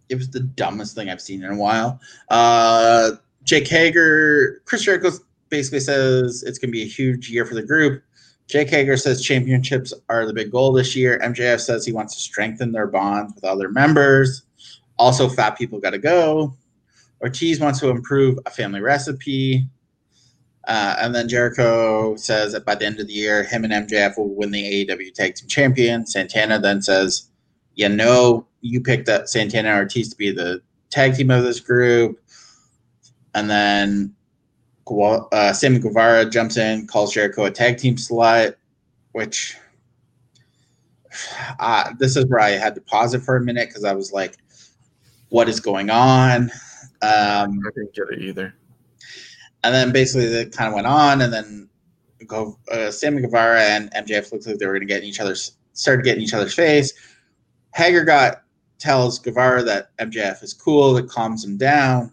it 0.09 0.15
was 0.15 0.31
the 0.31 0.41
dumbest 0.41 0.95
thing 0.95 1.11
I've 1.11 1.21
seen 1.21 1.43
in 1.43 1.53
a 1.53 1.57
while. 1.57 2.01
Uh, 2.31 3.13
Jake 3.43 3.67
Hager, 3.67 4.63
Chris 4.65 4.83
Jericho 4.83 5.11
basically 5.49 5.81
says 5.81 6.43
it's 6.47 6.59
going 6.59 6.69
to 6.69 6.73
be 6.73 6.83
a 6.83 6.87
huge 6.87 7.31
year 7.31 7.45
for 7.45 7.55
the 7.55 7.63
group. 7.63 8.03
Jake 8.47 8.71
Hager 8.71 8.97
says 8.97 9.23
championships 9.23 9.93
are 10.09 10.27
the 10.27 10.33
big 10.33 10.51
goal 10.51 10.73
this 10.73 10.97
year. 10.97 11.19
MJF 11.23 11.61
says 11.61 11.85
he 11.85 11.93
wants 11.93 12.15
to 12.15 12.21
strengthen 12.21 12.73
their 12.73 12.87
bond 12.87 13.33
with 13.35 13.45
other 13.45 13.69
members. 13.69 14.45
Also, 14.99 15.29
fat 15.29 15.59
people 15.59 15.79
got 15.79 15.91
to 15.91 15.99
go. 15.99 16.55
Ortiz 17.21 17.61
wants 17.61 17.81
to 17.81 17.91
improve 17.91 18.39
a 18.47 18.51
family 18.51 18.81
recipe. 18.81 19.69
Uh, 20.69 20.97
and 21.01 21.15
then 21.15 21.31
Jericho 21.31 22.15
says 22.17 22.53
that 22.53 22.67
by 22.67 22.75
the 22.75 22.85
end 22.85 23.01
of 23.01 23.07
the 23.07 23.13
year, 23.15 23.43
him 23.43 23.65
and 23.65 23.73
MJF 23.73 24.19
will 24.19 24.35
win 24.35 24.51
the 24.51 24.87
AEW 24.87 25.15
Tag 25.15 25.35
Team 25.35 25.49
Champion. 25.49 26.07
Santana 26.07 26.59
then 26.59 26.83
says, 26.83 27.31
"You 27.75 27.89
know, 27.89 28.47
you 28.61 28.83
picked 28.83 29.09
up 29.09 29.29
Santana 29.29 29.71
and 29.71 29.79
Ortiz 29.79 30.11
to 30.11 30.17
be 30.17 30.31
the 30.31 30.61
tag 30.91 31.15
team 31.15 31.31
of 31.31 31.43
this 31.43 31.59
group." 31.59 32.21
And 33.35 33.49
then 33.49 34.15
uh, 35.33 35.55
Sammy 35.55 35.79
Guevara 35.79 36.29
jumps 36.29 36.59
in, 36.59 36.87
calls 36.87 37.15
Jericho 37.15 37.47
a 37.47 37.51
tag 37.51 37.79
team 37.79 37.97
slut, 37.97 38.55
which 39.13 39.57
uh, 41.61 41.95
this 41.99 42.15
is 42.15 42.27
where 42.27 42.41
I 42.41 42.51
had 42.51 42.75
to 42.75 42.83
pause 42.83 43.15
it 43.15 43.23
for 43.23 43.37
a 43.37 43.41
minute 43.41 43.71
because 43.71 43.85
I 43.85 43.95
was 43.95 44.13
like, 44.13 44.37
"What 45.31 45.49
is 45.49 45.61
going 45.61 45.89
on?" 45.89 46.51
Um, 47.01 47.61
I 47.67 47.71
didn't 47.75 47.95
get 47.95 48.11
it 48.11 48.21
either. 48.21 48.55
And 49.65 49.75
then 49.75 49.93
basically 49.93 50.27
it 50.27 50.53
kind 50.53 50.69
of 50.69 50.75
went 50.75 50.87
on, 50.87 51.21
and 51.21 51.33
then 51.33 51.69
go 52.27 52.59
uh, 52.71 52.91
Sammy 52.91 53.23
Guevara 53.23 53.63
and 53.63 53.91
MJF 53.93 54.33
looked 54.33 54.47
like 54.47 54.59
they 54.59 54.67
were 54.67 54.73
going 54.73 54.87
to 54.87 54.87
get 54.87 55.03
in 55.03 55.09
each 55.09 55.21
other's 55.21 55.53
started 55.73 56.05
getting 56.05 56.23
each 56.23 56.35
other's 56.35 56.55
face. 56.55 56.93
Hager 57.75 58.05
got 58.05 58.43
tells 58.79 59.19
Guevara 59.19 59.63
that 59.63 59.97
MJF 59.99 60.43
is 60.43 60.53
cool, 60.53 60.95
that 60.95 61.09
calms 61.09 61.45
him 61.45 61.57
down. 61.57 62.13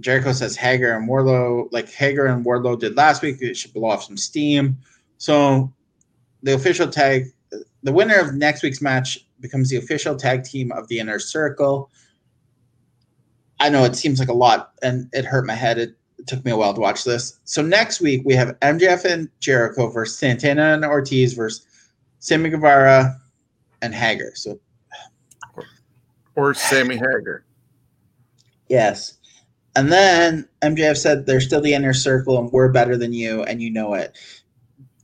Jericho 0.00 0.32
says 0.32 0.56
Hager 0.56 0.92
and 0.92 1.08
Warlow, 1.08 1.68
like 1.72 1.90
Hager 1.90 2.26
and 2.26 2.44
Wardlow 2.44 2.78
did 2.78 2.96
last 2.96 3.22
week, 3.22 3.40
it 3.40 3.56
should 3.56 3.72
blow 3.72 3.90
off 3.90 4.04
some 4.04 4.16
steam. 4.16 4.76
So 5.18 5.72
the 6.42 6.54
official 6.54 6.88
tag, 6.88 7.26
the 7.82 7.92
winner 7.92 8.18
of 8.18 8.34
next 8.34 8.62
week's 8.62 8.82
match 8.82 9.26
becomes 9.40 9.70
the 9.70 9.76
official 9.76 10.16
tag 10.16 10.44
team 10.44 10.70
of 10.72 10.86
the 10.88 10.98
Inner 10.98 11.18
Circle. 11.18 11.90
I 13.58 13.70
know 13.70 13.84
it 13.84 13.96
seems 13.96 14.18
like 14.18 14.28
a 14.28 14.34
lot, 14.34 14.72
and 14.82 15.08
it 15.12 15.24
hurt 15.24 15.46
my 15.46 15.54
head. 15.54 15.78
It 15.78 15.96
took 16.26 16.44
me 16.44 16.50
a 16.50 16.56
while 16.56 16.74
to 16.74 16.80
watch 16.80 17.04
this. 17.04 17.38
So 17.44 17.62
next 17.62 18.00
week 18.00 18.22
we 18.24 18.34
have 18.34 18.58
MJF 18.60 19.04
and 19.04 19.28
Jericho 19.40 19.88
versus 19.88 20.18
Santana 20.18 20.74
and 20.74 20.84
Ortiz 20.84 21.34
versus 21.34 21.66
Sammy 22.18 22.50
Guevara 22.50 23.16
and 23.82 23.94
Hager. 23.94 24.32
So 24.34 24.58
Or 26.34 26.54
Sammy 26.54 26.96
Hager. 26.96 27.44
Yes. 28.68 29.18
And 29.76 29.92
then 29.92 30.48
MJF 30.62 30.96
said 30.96 31.26
they're 31.26 31.40
still 31.40 31.60
the 31.60 31.74
inner 31.74 31.92
circle 31.92 32.38
and 32.38 32.50
we're 32.50 32.72
better 32.72 32.96
than 32.96 33.12
you 33.12 33.42
and 33.44 33.62
you 33.62 33.70
know 33.70 33.94
it. 33.94 34.16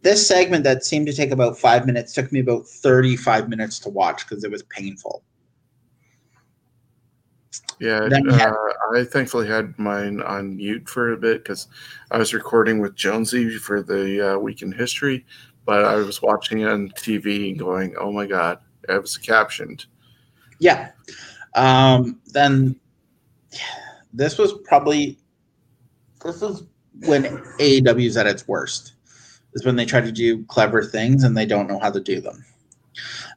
This 0.03 0.27
segment 0.27 0.65
that 0.65 0.85
seemed 0.85 1.07
to 1.07 1.13
take 1.13 1.31
about 1.31 1.59
five 1.59 1.87
minutes 1.87 2.13
took 2.13 2.33
me 2.33 2.41
about 2.41 2.67
35 2.67 3.49
minutes 3.49 3.79
to 3.81 3.89
watch 3.89 4.27
because 4.27 4.43
it 4.43 4.51
was 4.51 4.65
painful. 4.65 5.23
Yeah, 7.81 8.09
uh, 8.29 8.33
have- 8.35 8.57
I 8.95 9.05
thankfully 9.05 9.47
had 9.47 9.79
mine 9.79 10.21
on 10.23 10.57
mute 10.57 10.89
for 10.89 11.13
a 11.13 11.17
bit 11.17 11.43
because 11.43 11.69
I 12.11 12.19
was 12.19 12.35
recording 12.35 12.79
with 12.81 12.95
Jonesy 12.95 13.59
for 13.59 13.83
the 13.83 14.35
uh, 14.35 14.39
week 14.39 14.63
in 14.63 14.73
history, 14.73 15.25
but 15.65 15.85
I 15.85 15.97
was 15.97 16.23
watching 16.23 16.61
it 16.61 16.69
on 16.69 16.91
TV 16.91 17.51
and 17.51 17.59
going, 17.59 17.95
"Oh 17.99 18.13
my 18.13 18.27
god!" 18.27 18.59
It 18.89 19.01
was 19.01 19.17
captioned. 19.17 19.87
Yeah. 20.59 20.91
Um, 21.55 22.21
then 22.27 22.77
this 24.13 24.39
was 24.39 24.55
probably 24.65 25.19
this 26.25 26.43
is 26.43 26.65
when 27.07 27.25
AEW 27.59 28.07
is 28.07 28.17
at 28.17 28.27
its 28.27 28.47
worst. 28.47 28.95
Is 29.55 29.67
when 29.67 29.77
they 29.77 29.85
try 29.85 30.01
to 30.01 30.13
do 30.13 30.45
clever 30.45 30.83
things 30.83 31.25
and 31.25 31.37
they 31.37 31.45
don't 31.45 31.67
know 31.69 31.79
how 31.79 31.91
to 31.91 32.01
do 32.01 32.21
them. 32.21 32.45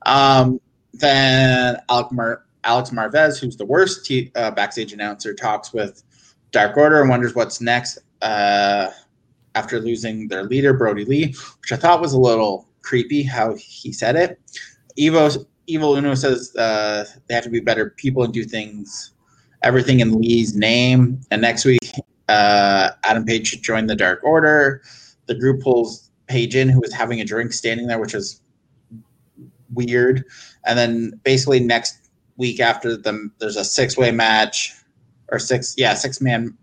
Um, 0.05 0.61
then 0.93 1.77
Alex, 1.89 2.11
Mar- 2.13 2.44
Alex 2.65 2.89
Marvez, 2.89 3.39
who's 3.39 3.55
the 3.55 3.65
worst 3.65 4.05
t- 4.05 4.31
uh, 4.35 4.51
backstage 4.51 4.91
announcer, 4.91 5.33
talks 5.33 5.71
with 5.71 6.03
Dark 6.51 6.75
Order 6.75 7.01
and 7.01 7.09
wonders 7.09 7.35
what's 7.35 7.61
next 7.61 7.99
uh, 8.21 8.89
after 9.53 9.79
losing 9.79 10.27
their 10.27 10.43
leader, 10.43 10.73
Brodie 10.73 11.05
Lee, 11.05 11.27
which 11.61 11.71
I 11.71 11.75
thought 11.77 12.01
was 12.01 12.13
a 12.13 12.19
little 12.19 12.67
creepy 12.81 13.23
how 13.23 13.55
he 13.55 13.93
said 13.93 14.15
it. 14.15 14.39
Evo 14.99 15.45
Evil 15.67 15.95
Uno 15.95 16.13
says 16.13 16.55
uh, 16.55 17.05
they 17.27 17.33
have 17.33 17.43
to 17.43 17.49
be 17.49 17.59
better 17.59 17.91
people 17.91 18.23
and 18.23 18.33
do 18.33 18.43
things, 18.43 19.13
everything 19.63 19.99
in 19.99 20.19
Lee's 20.19 20.55
name. 20.55 21.19
And 21.31 21.41
next 21.41 21.65
week, 21.65 21.79
uh, 22.29 22.91
Adam 23.03 23.25
Page 23.25 23.47
should 23.47 23.63
join 23.63 23.87
the 23.87 23.95
Dark 23.95 24.23
Order. 24.23 24.81
The 25.25 25.35
group 25.35 25.61
pulls 25.61 26.11
Page 26.27 26.55
in, 26.55 26.69
who 26.69 26.79
was 26.79 26.93
having 26.93 27.21
a 27.21 27.25
drink 27.25 27.53
standing 27.53 27.87
there, 27.87 27.99
which 27.99 28.13
was 28.13 28.41
weird. 29.73 30.23
And 30.65 30.77
then 30.77 31.19
basically 31.23 31.59
next 31.59 32.04
week 32.37 32.59
after 32.59 32.97
them, 32.97 33.33
there's 33.39 33.55
a 33.55 33.63
six 33.63 33.97
way 33.97 34.11
match 34.11 34.73
or 35.29 35.39
six, 35.39 35.75
yeah, 35.77 35.93
six 35.93 36.21
man, 36.21 36.57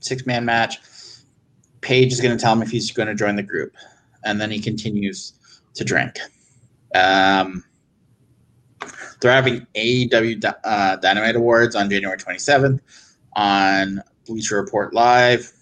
six 0.00 0.26
man 0.26 0.44
match. 0.44 0.78
Page 1.80 2.12
is 2.12 2.20
going 2.20 2.36
to 2.36 2.42
tell 2.42 2.52
him 2.52 2.62
if 2.62 2.70
he's 2.70 2.90
going 2.90 3.08
to 3.08 3.14
join 3.14 3.36
the 3.36 3.42
group, 3.42 3.74
and 4.24 4.40
then 4.40 4.50
he 4.50 4.60
continues 4.60 5.34
to 5.74 5.84
drink. 5.84 6.18
Um, 6.94 7.62
they're 9.20 9.32
having 9.32 9.66
AEW 9.74 10.54
uh, 10.64 10.96
Dynamite 10.96 11.36
Awards 11.36 11.76
on 11.76 11.88
January 11.88 12.18
27th 12.18 12.80
on 13.34 14.02
Bleacher 14.26 14.56
Report 14.56 14.94
Live. 14.94 15.52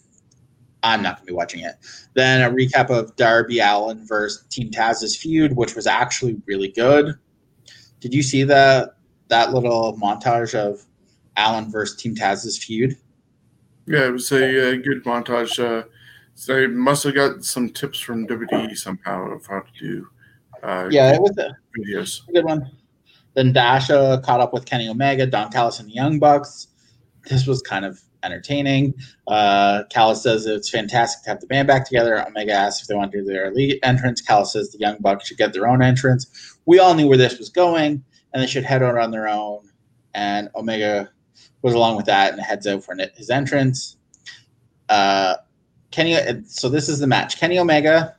I'm 0.83 1.03
not 1.03 1.17
going 1.17 1.27
to 1.27 1.33
be 1.33 1.37
watching 1.37 1.61
it. 1.63 1.77
Then 2.15 2.43
a 2.43 2.55
recap 2.55 2.91
of 2.91 3.17
Darby 3.17 3.61
Allin 3.61 4.07
versus 4.07 4.45
Team 4.49 4.71
Taz's 4.71 5.17
feud, 5.17 5.57
which 5.57 5.75
was 5.75 5.87
actually 5.87 6.41
really 6.47 6.69
good. 6.69 7.15
Did 8.01 8.13
you 8.13 8.23
see 8.23 8.45
that 8.45 8.94
that 9.29 9.53
little 9.53 9.97
montage 9.99 10.55
of 10.55 10.85
Allin 11.37 11.71
versus 11.71 12.01
Team 12.01 12.15
Taz's 12.15 12.63
feud? 12.63 12.97
Yeah, 13.87 14.07
it 14.07 14.13
was 14.13 14.31
a, 14.33 14.73
a 14.73 14.77
good 14.77 15.05
montage. 15.05 15.59
Uh, 15.59 15.87
so 16.35 16.55
they 16.55 16.67
must 16.67 17.05
have 17.05 17.15
got 17.15 17.45
some 17.45 17.69
tips 17.71 18.01
from 18.01 18.27
WWE 18.27 18.77
somehow 18.77 19.31
of 19.31 19.47
how 19.47 19.61
to 19.61 19.73
do. 19.79 20.09
Uh, 20.63 20.89
yeah, 20.91 21.15
it 21.15 21.21
was 21.21 21.37
a 21.39 21.57
videos. 21.79 22.29
A 22.29 22.33
good 22.33 22.45
one. 22.45 22.71
Then 23.35 23.53
Dasha 23.53 24.23
caught 24.25 24.41
up 24.41 24.53
with 24.53 24.65
Kenny 24.65 24.89
Omega, 24.89 25.27
Don 25.27 25.51
Callis, 25.51 25.81
and 25.81 25.89
the 25.89 25.93
Young 25.93 26.19
Bucks. 26.19 26.69
This 27.29 27.47
was 27.47 27.61
kind 27.63 27.85
of 27.85 28.01
entertaining. 28.23 28.95
Uh, 29.27 29.83
Callis 29.91 30.23
says 30.23 30.47
it's 30.47 30.71
fantastic 30.71 31.25
to 31.25 31.31
have 31.31 31.41
the 31.41 31.47
band 31.47 31.69
back 31.69 31.87
together. 31.87 32.27
Omega 32.27 32.53
asks 32.53 32.83
if 32.83 32.89
they 32.89 32.95
want 32.95 33.13
to 33.13 33.19
do 33.19 33.25
their 33.25 33.47
elite 33.47 33.79
entrance. 33.83 34.21
Callis 34.21 34.53
says 34.53 34.71
the 34.71 34.79
Young 34.79 34.97
Bucks 35.01 35.27
should 35.27 35.37
get 35.37 35.53
their 35.53 35.69
own 35.69 35.83
entrance. 35.83 36.57
We 36.65 36.79
all 36.79 36.95
knew 36.95 37.09
where 37.09 37.19
this 37.19 37.39
was 37.39 37.51
going, 37.51 38.03
and 38.35 38.43
they 38.43 38.47
should 38.47 38.65
head 38.65 38.83
out 38.83 38.99
on 38.99 39.11
their 39.11 39.29
own. 39.29 39.71
And 40.15 40.51
Omega 40.55 41.11
goes 41.63 41.73
along 41.73 41.97
with 41.97 42.07
that 42.07 42.33
and 42.33 42.43
heads 42.43 42.67
out 42.67 42.85
for 42.85 42.95
his 43.15 43.31
entrance. 43.31 43.97
Uh, 44.89 45.37
Kenny, 45.91 46.19
so 46.47 46.69
this 46.69 46.89
is 46.89 46.99
the 46.99 47.07
match: 47.07 47.39
Kenny 47.39 47.59
Omega 47.59 48.17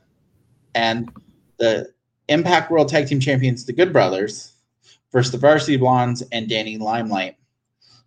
and 0.74 1.10
the 1.58 1.92
Impact 2.28 2.70
World 2.70 2.88
Tag 2.88 3.06
Team 3.06 3.20
Champions, 3.20 3.64
the 3.64 3.72
Good 3.72 3.92
Brothers 3.92 4.52
versus 5.12 5.32
the 5.32 5.38
Varsity 5.38 5.76
Blondes 5.76 6.22
and 6.32 6.48
Danny 6.48 6.76
Limelight. 6.76 7.36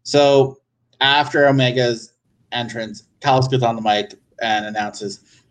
So 0.04 0.60
after 1.02 1.48
Omega's 1.48 2.14
entrance, 2.52 3.04
Callis 3.22 3.48
goes 3.48 3.64
on 3.64 3.76
the 3.76 3.82
mic 3.82 4.14
and 4.42 4.66
announces 4.66 5.44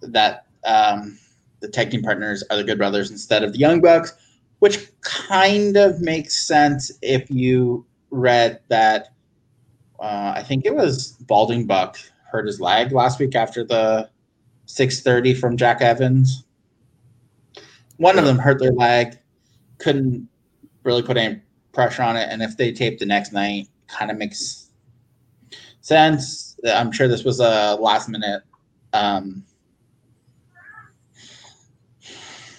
that 0.00 0.46
um, 0.64 1.18
the 1.60 1.68
tag 1.68 1.90
team 1.90 2.02
partners 2.02 2.44
are 2.50 2.56
the 2.56 2.64
Good 2.64 2.78
Brothers 2.78 3.10
instead 3.10 3.42
of 3.42 3.52
the 3.52 3.58
Young 3.58 3.80
Bucks, 3.80 4.14
which 4.62 4.86
kind 5.00 5.76
of 5.76 6.00
makes 6.00 6.46
sense 6.46 6.92
if 7.02 7.28
you 7.28 7.84
read 8.12 8.60
that. 8.68 9.08
Uh, 9.98 10.34
I 10.36 10.44
think 10.44 10.64
it 10.64 10.72
was 10.72 11.16
Balding 11.26 11.66
Buck 11.66 11.98
hurt 12.30 12.46
his 12.46 12.60
leg 12.60 12.92
last 12.92 13.18
week 13.18 13.34
after 13.34 13.64
the 13.64 14.08
630 14.66 15.34
from 15.34 15.56
Jack 15.56 15.80
Evans. 15.82 16.44
One 17.96 18.20
of 18.20 18.24
them 18.24 18.38
hurt 18.38 18.60
their 18.60 18.70
leg, 18.70 19.18
couldn't 19.78 20.28
really 20.84 21.02
put 21.02 21.16
any 21.16 21.40
pressure 21.72 22.04
on 22.04 22.16
it. 22.16 22.28
And 22.30 22.40
if 22.40 22.56
they 22.56 22.70
tape 22.70 23.00
the 23.00 23.06
next 23.06 23.32
night, 23.32 23.66
kind 23.88 24.12
of 24.12 24.16
makes 24.16 24.68
sense. 25.80 26.56
I'm 26.64 26.92
sure 26.92 27.08
this 27.08 27.24
was 27.24 27.40
a 27.40 27.76
last 27.80 28.08
minute. 28.08 28.44
Um, 28.92 29.42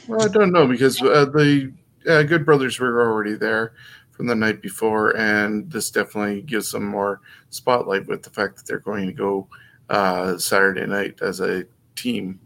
well, 0.05 0.21
I 0.21 0.27
don't 0.27 0.51
know 0.51 0.67
because 0.67 1.01
uh, 1.01 1.23
the 1.23 1.71
uh, 2.07 2.23
Good 2.23 2.45
Brothers 2.45 2.79
were 2.79 3.01
already 3.01 3.35
there 3.35 3.73
from 4.11 4.27
the 4.27 4.35
night 4.35 4.61
before, 4.61 5.17
and 5.17 5.69
this 5.71 5.89
definitely 5.89 6.41
gives 6.41 6.71
them 6.71 6.85
more 6.85 7.21
spotlight 7.49 8.07
with 8.07 8.23
the 8.23 8.29
fact 8.29 8.57
that 8.57 8.65
they're 8.65 8.79
going 8.79 9.07
to 9.07 9.13
go 9.13 9.47
uh, 9.89 10.37
Saturday 10.37 10.85
night 10.85 11.21
as 11.21 11.39
a 11.39 11.65
team. 11.95 12.39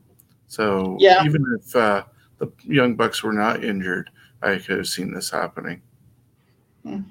So 0.48 0.96
yeah. 1.00 1.24
even 1.26 1.43
if 1.60 1.76
uh, 1.76 2.04
the 2.38 2.52
Young 2.63 2.96
Bucks 2.96 3.22
were 3.24 3.34
not 3.34 3.63
injured, 3.63 4.10
I 4.41 4.58
could 4.58 4.78
have 4.78 4.88
seen 4.88 5.13
this 5.13 5.30
happening. 5.30 5.82
Hmm. 6.84 7.02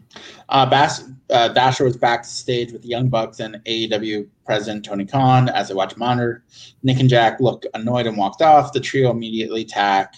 Uh, 0.48 0.64
Bass, 0.64 1.04
uh, 1.30 1.48
Dasha 1.48 1.84
was 1.84 1.96
backstage 1.96 2.72
with 2.72 2.82
the 2.82 2.88
Young 2.88 3.08
Bucks 3.08 3.40
and 3.40 3.56
AEW 3.66 4.26
president 4.46 4.84
Tony 4.84 5.04
Khan 5.04 5.48
as 5.50 5.68
they 5.68 5.74
watch 5.74 5.96
monitor. 5.96 6.44
Nick 6.82 7.00
and 7.00 7.10
Jack 7.10 7.40
look 7.40 7.64
annoyed 7.74 8.06
and 8.06 8.16
walked 8.16 8.40
off. 8.40 8.72
The 8.72 8.80
trio 8.80 9.10
immediately 9.10 9.62
attack. 9.62 10.14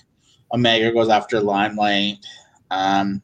Omega 0.52 0.92
goes 0.92 1.08
after 1.08 1.40
Limelight. 1.40 2.24
Um, 2.70 3.22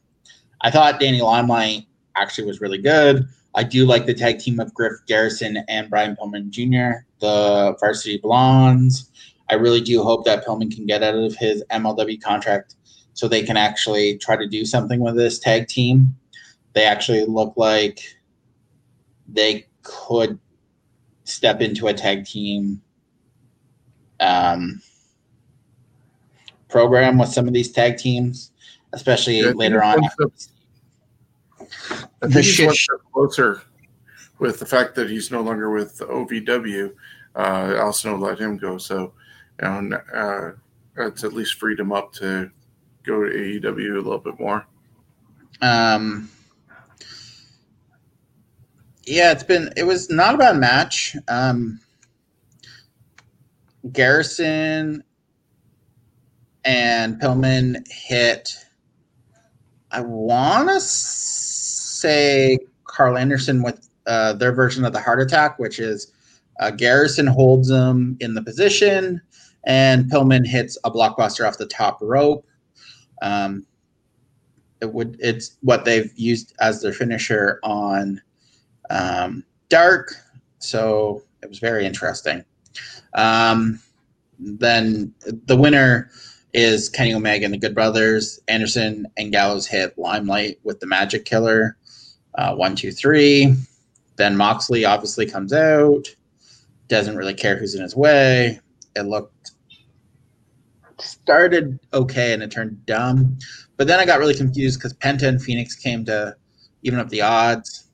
I 0.61 0.71
thought 0.71 0.99
Danny 0.99 1.21
Limelight 1.21 1.85
actually 2.15 2.47
was 2.47 2.61
really 2.61 2.77
good. 2.77 3.27
I 3.55 3.63
do 3.63 3.85
like 3.85 4.05
the 4.05 4.13
tag 4.13 4.39
team 4.39 4.59
of 4.59 4.73
Griff 4.73 4.93
Garrison 5.07 5.63
and 5.67 5.89
Brian 5.89 6.15
Pillman 6.15 6.49
Jr., 6.49 7.05
the 7.19 7.75
Varsity 7.79 8.17
Blondes. 8.17 9.09
I 9.49 9.55
really 9.55 9.81
do 9.81 10.03
hope 10.03 10.25
that 10.25 10.45
Pillman 10.45 10.75
can 10.75 10.85
get 10.85 11.03
out 11.03 11.15
of 11.15 11.35
his 11.35 11.63
MLW 11.71 12.21
contract 12.21 12.75
so 13.13 13.27
they 13.27 13.43
can 13.43 13.55
actually 13.55 14.17
try 14.17 14.35
to 14.35 14.47
do 14.47 14.65
something 14.65 14.99
with 14.99 15.15
this 15.15 15.39
tag 15.39 15.67
team. 15.67 16.15
They 16.73 16.83
actually 16.83 17.25
look 17.25 17.53
like 17.55 18.01
they 19.27 19.67
could 19.83 20.37
step 21.23 21.61
into 21.61 21.87
a 21.87 21.93
tag 21.93 22.25
team 22.25 22.81
um, 24.19 24.81
program 26.69 27.17
with 27.17 27.29
some 27.29 27.47
of 27.47 27.53
these 27.53 27.71
tag 27.71 27.97
teams, 27.97 28.51
especially 28.93 29.39
yeah, 29.39 29.51
later 29.55 29.83
on. 29.83 30.03
I 32.21 32.27
think 32.27 32.45
he's 32.45 32.59
one 32.61 32.75
step 32.75 32.97
closer 33.13 33.61
with 34.39 34.59
the 34.59 34.65
fact 34.65 34.95
that 34.95 35.09
he's 35.09 35.31
no 35.31 35.41
longer 35.41 35.71
with 35.71 35.99
OVW. 35.99 36.93
Uh, 37.35 37.75
let 38.21 38.39
him 38.39 38.57
go, 38.57 38.77
so 38.77 39.13
know, 39.61 39.93
uh, 40.13 40.51
it's 40.97 41.23
at 41.23 41.33
least 41.33 41.55
freed 41.55 41.79
him 41.79 41.91
up 41.91 42.13
to 42.13 42.49
go 43.03 43.23
to 43.23 43.29
AEW 43.29 43.93
a 43.93 43.95
little 43.95 44.19
bit 44.19 44.39
more. 44.39 44.65
Um, 45.61 46.29
yeah, 49.05 49.31
it's 49.31 49.43
been 49.43 49.69
it 49.77 49.83
was 49.83 50.09
not 50.09 50.35
a 50.35 50.37
bad 50.37 50.57
match. 50.57 51.15
Um, 51.27 51.79
Garrison 53.91 55.03
and 56.65 57.21
Pillman 57.21 57.87
hit. 57.89 58.57
I 59.91 60.01
want 60.01 60.67
to 60.69 60.79
say 60.79 62.57
Carl 62.83 63.17
Anderson 63.17 63.63
with 63.63 63.87
uh, 64.07 64.33
their 64.33 64.51
version 64.51 64.83
of 64.83 64.91
the 64.91 64.99
heart 64.99 65.21
attack, 65.21 65.57
which 65.59 65.79
is 65.79 66.11
uh, 66.59 66.71
Garrison 66.71 67.27
holds 67.27 67.69
him 67.69 68.17
in 68.19 68.33
the 68.33 68.41
position, 68.41 69.21
and 69.65 70.09
Pillman 70.11 70.45
hits 70.45 70.77
a 70.83 70.91
blockbuster 70.91 71.47
off 71.47 71.57
the 71.57 71.67
top 71.67 71.99
rope. 72.01 72.45
Um, 73.21 73.65
it 74.81 74.93
would 74.93 75.17
it's 75.19 75.57
what 75.61 75.85
they've 75.85 76.11
used 76.15 76.53
as 76.59 76.81
their 76.81 76.91
finisher 76.91 77.59
on 77.63 78.21
um, 78.89 79.43
Dark, 79.69 80.13
so 80.59 81.23
it 81.41 81.49
was 81.49 81.59
very 81.59 81.85
interesting. 81.85 82.43
Um, 83.13 83.79
then 84.37 85.13
the 85.21 85.55
winner 85.55 86.09
is 86.55 86.89
Kenny 86.89 87.13
Omega 87.13 87.45
and 87.45 87.53
the 87.53 87.57
Good 87.57 87.75
Brothers. 87.75 88.39
Anderson 88.47 89.05
and 89.17 89.31
Gallows 89.31 89.67
hit 89.67 89.97
Limelight 89.97 90.59
with 90.63 90.79
the 90.79 90.87
Magic 90.87 91.25
Killer. 91.25 91.77
Uh, 92.35 92.55
one, 92.55 92.75
two, 92.75 92.91
three. 92.91 93.55
Then 94.15 94.37
Moxley 94.37 94.85
obviously 94.85 95.25
comes 95.25 95.53
out. 95.53 96.07
Doesn't 96.87 97.17
really 97.17 97.33
care 97.33 97.57
who's 97.57 97.75
in 97.75 97.81
his 97.81 97.95
way. 97.95 98.59
It 98.95 99.01
looked 99.01 99.51
started 100.99 101.77
okay 101.93 102.33
and 102.33 102.41
it 102.41 102.51
turned 102.51 102.85
dumb. 102.85 103.37
But 103.77 103.87
then 103.87 103.99
I 103.99 104.05
got 104.05 104.19
really 104.19 104.33
confused 104.33 104.79
because 104.79 104.93
Penta 104.93 105.27
and 105.27 105.41
Fenix 105.41 105.75
came 105.75 106.05
to 106.05 106.35
even 106.83 106.99
up 106.99 107.09
the 107.09 107.21
odds. 107.21 107.85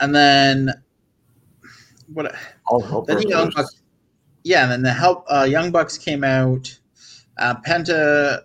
and 0.00 0.14
then 0.14 0.70
what? 2.12 2.34
I'll. 2.68 3.02
Then 3.02 3.16
the 3.18 3.28
Young 3.28 3.46
Bucks. 3.46 3.54
Bucks, 3.54 3.82
yeah, 4.44 4.62
and 4.62 4.70
then 4.70 4.82
the 4.82 4.92
help 4.92 5.24
uh, 5.28 5.46
Young 5.48 5.72
Bucks 5.72 5.98
came 5.98 6.22
out. 6.22 6.78
Uh, 7.38 7.54
Penta, 7.66 8.42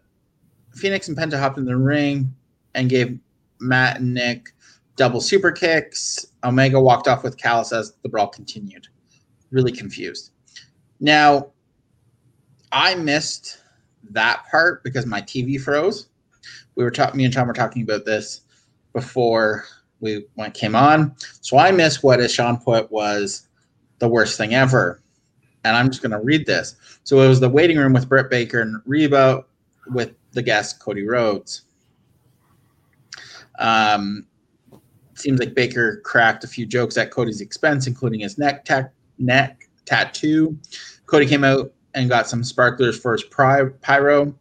Fenix 0.73 1.07
and 1.07 1.17
Penta 1.17 1.37
hopped 1.37 1.57
in 1.57 1.65
the 1.65 1.77
ring 1.77 2.33
and 2.73 2.89
gave 2.89 3.19
Matt 3.59 3.99
and 3.99 4.13
Nick 4.13 4.53
double 4.95 5.21
super 5.21 5.51
kicks. 5.51 6.25
Omega 6.43 6.79
walked 6.79 7.07
off 7.07 7.23
with 7.23 7.37
Callis 7.37 7.73
as 7.73 7.93
the 8.01 8.09
brawl 8.09 8.27
continued. 8.27 8.87
Really 9.51 9.71
confused. 9.71 10.31
Now, 10.99 11.51
I 12.71 12.95
missed 12.95 13.61
that 14.11 14.45
part 14.49 14.83
because 14.83 15.05
my 15.05 15.21
TV 15.21 15.59
froze. 15.59 16.07
We 16.75 16.83
were 16.83 16.91
talking. 16.91 17.17
Me 17.17 17.25
and 17.25 17.33
Tom 17.33 17.47
were 17.47 17.53
talking 17.53 17.81
about 17.81 18.05
this 18.05 18.41
before 18.93 19.65
we 19.99 20.25
went 20.35 20.53
came 20.53 20.75
on. 20.75 21.13
So 21.41 21.57
I 21.57 21.71
missed 21.71 22.03
what 22.03 22.21
as 22.21 22.33
Shawn 22.33 22.57
put 22.57 22.89
was 22.91 23.47
the 23.99 24.07
worst 24.07 24.37
thing 24.37 24.53
ever. 24.53 25.01
And 25.63 25.75
I'm 25.75 25.89
just 25.89 26.01
going 26.01 26.11
to 26.11 26.19
read 26.19 26.45
this. 26.45 26.75
So 27.03 27.21
it 27.21 27.27
was 27.27 27.39
the 27.39 27.49
waiting 27.49 27.77
room 27.77 27.93
with 27.93 28.07
Britt 28.07 28.29
Baker 28.29 28.61
and 28.61 28.81
Reba 28.85 29.43
with 29.87 30.13
the 30.31 30.41
guest 30.41 30.79
Cody 30.79 31.05
Rhodes. 31.05 31.63
Um, 33.59 34.25
seems 35.15 35.39
like 35.39 35.53
Baker 35.53 36.01
cracked 36.05 36.43
a 36.43 36.47
few 36.47 36.65
jokes 36.65 36.97
at 36.97 37.11
Cody's 37.11 37.41
expense, 37.41 37.87
including 37.87 38.21
his 38.21 38.37
neck 38.37 38.63
ta- 38.65 38.89
neck 39.17 39.69
tattoo. 39.85 40.57
Cody 41.05 41.25
came 41.25 41.43
out 41.43 41.73
and 41.93 42.09
got 42.09 42.27
some 42.27 42.43
sparklers 42.43 42.97
for 42.97 43.13
his 43.13 43.23
pyro. 43.23 44.33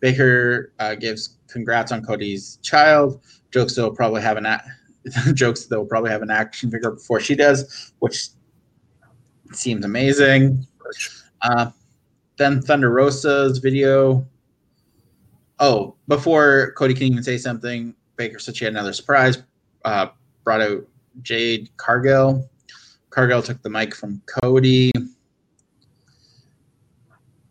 Baker 0.00 0.72
uh, 0.78 0.94
gives 0.94 1.38
congrats 1.48 1.92
on 1.92 2.02
Cody's 2.02 2.58
child. 2.62 3.20
Jokes 3.50 3.76
they'll 3.76 3.94
probably 3.94 4.22
have 4.22 4.36
an 4.36 4.46
a- 4.46 4.64
jokes 5.34 5.66
they'll 5.66 5.84
probably 5.84 6.10
have 6.10 6.22
an 6.22 6.30
action 6.30 6.70
figure 6.70 6.92
before 6.92 7.20
she 7.20 7.34
does, 7.34 7.92
which 7.98 8.28
seems 9.56 9.84
amazing. 9.84 10.66
Uh, 11.42 11.70
then 12.36 12.62
Thunder 12.62 12.90
Rosa's 12.90 13.58
video. 13.58 14.26
Oh, 15.58 15.94
before 16.08 16.72
Cody 16.76 16.94
can 16.94 17.04
even 17.04 17.22
say 17.22 17.38
something, 17.38 17.94
Baker 18.16 18.38
said 18.38 18.56
she 18.56 18.64
had 18.64 18.74
another 18.74 18.92
surprise. 18.92 19.42
Uh, 19.84 20.08
brought 20.44 20.60
out 20.60 20.86
Jade 21.22 21.70
Cargill. 21.76 22.48
Cargill 23.10 23.42
took 23.42 23.62
the 23.62 23.70
mic 23.70 23.94
from 23.94 24.22
Cody. 24.26 24.90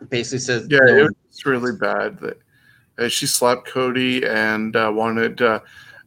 Basically 0.10 0.40
says, 0.40 0.68
Yeah, 0.70 0.80
no- 0.84 1.06
it 1.06 1.16
was 1.28 1.46
really 1.46 1.78
bad. 1.78 2.20
That 2.20 2.40
uh, 2.98 3.08
she 3.08 3.28
slapped 3.28 3.68
Cody 3.68 4.26
and 4.26 4.76
uh, 4.76 4.92
wanted 4.94 5.42
uh, 5.42 5.60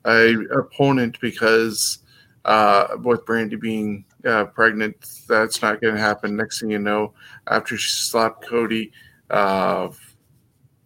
a 0.05 0.35
opponent 0.51 1.19
because 1.21 2.01
uh, 2.45 2.89
with 3.03 3.25
Brandi 3.25 3.59
being 3.59 4.05
uh, 4.27 4.47
pregnant, 4.47 4.97
that's 5.29 5.63
not 5.63 5.81
going 5.81 5.95
to 5.95 6.01
happen. 6.01 6.37
Next 6.37 6.61
thing 6.61 6.71
you 6.71 6.79
know, 6.79 7.15
after 7.49 7.77
she 7.77 7.91
slapped 7.91 8.47
Cody, 8.47 8.93
uh, 9.31 9.89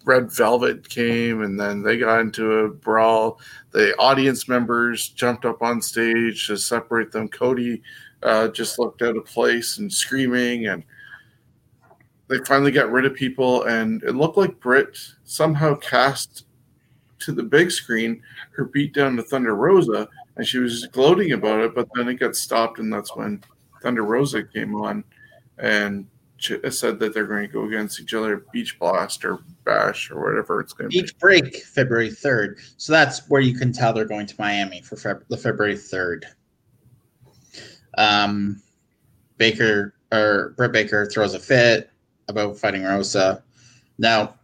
Red 0.05 0.33
Velvet 0.33 0.89
came 0.89 1.43
and 1.43 1.59
then 1.59 1.83
they 1.83 1.99
got 1.99 2.21
into 2.21 2.51
a 2.51 2.69
brawl. 2.69 3.41
The 3.73 3.95
audience 3.97 4.49
members 4.49 5.09
jumped 5.09 5.45
up 5.45 5.63
on 5.63 5.83
stage 5.83 6.47
to 6.47 6.57
separate 6.57 7.13
them. 7.13 7.29
Cody 7.29 7.83
uh, 8.23 8.49
just 8.49 8.79
looked 8.79 9.03
out 9.03 9.17
of 9.17 9.27
place 9.27 9.79
and 9.79 9.93
screaming 9.93 10.69
and 10.69 10.83
they 12.29 12.39
finally 12.45 12.71
got 12.71 12.93
rid 12.93 13.07
of 13.07 13.15
people, 13.15 13.65
and 13.65 14.03
it 14.03 14.15
looked 14.15 14.37
like 14.37 14.61
Britt 14.61 14.99
somehow 15.25 15.75
cast 15.77 16.45
to 17.21 17.33
the 17.33 17.43
big 17.43 17.71
screen 17.71 18.23
her 18.55 18.67
beat 18.67 18.95
down 18.95 19.17
to 19.17 19.23
Thunder 19.23 19.55
Rosa, 19.55 20.09
and 20.39 20.47
she 20.47 20.59
was 20.59 20.87
gloating 20.87 21.33
about 21.33 21.61
it. 21.61 21.75
But 21.75 21.89
then 21.95 22.09
it 22.09 22.15
got 22.15 22.35
stopped, 22.35 22.79
and 22.79 22.93
that's 22.93 23.15
when 23.15 23.43
Thunder 23.83 24.05
Rosa 24.05 24.43
came 24.43 24.75
on 24.75 25.05
and 25.59 26.07
ch- 26.39 26.61
said 26.71 26.99
that 27.01 27.13
they're 27.13 27.27
going 27.27 27.47
to 27.47 27.53
go 27.53 27.65
against 27.65 28.01
each 28.01 28.15
other, 28.15 28.45
Beach 28.53 28.79
Blast 28.79 29.25
or 29.25 29.41
Bash 29.65 30.11
or 30.11 30.23
whatever 30.25 30.61
it's 30.61 30.73
going 30.73 30.91
to 30.91 30.95
be. 30.95 31.03
Beach 31.03 31.19
break 31.19 31.57
February 31.57 32.11
3rd. 32.11 32.55
So 32.77 32.93
that's 32.93 33.29
where 33.29 33.41
you 33.41 33.55
can 33.55 33.73
tell 33.73 33.93
they're 33.93 34.05
going 34.05 34.27
to 34.27 34.35
Miami 34.39 34.81
for 34.81 35.23
the 35.29 35.37
February 35.37 35.75
3rd. 35.75 36.25
Um, 37.99 38.63
Baker 39.37 39.95
or 40.13 40.55
Britt 40.57 40.73
Baker 40.73 41.07
throws 41.07 41.35
a 41.35 41.41
fit 41.41 41.91
about 42.29 42.57
fighting 42.57 42.85
Rosa. 42.85 43.43
Now, 43.99 44.35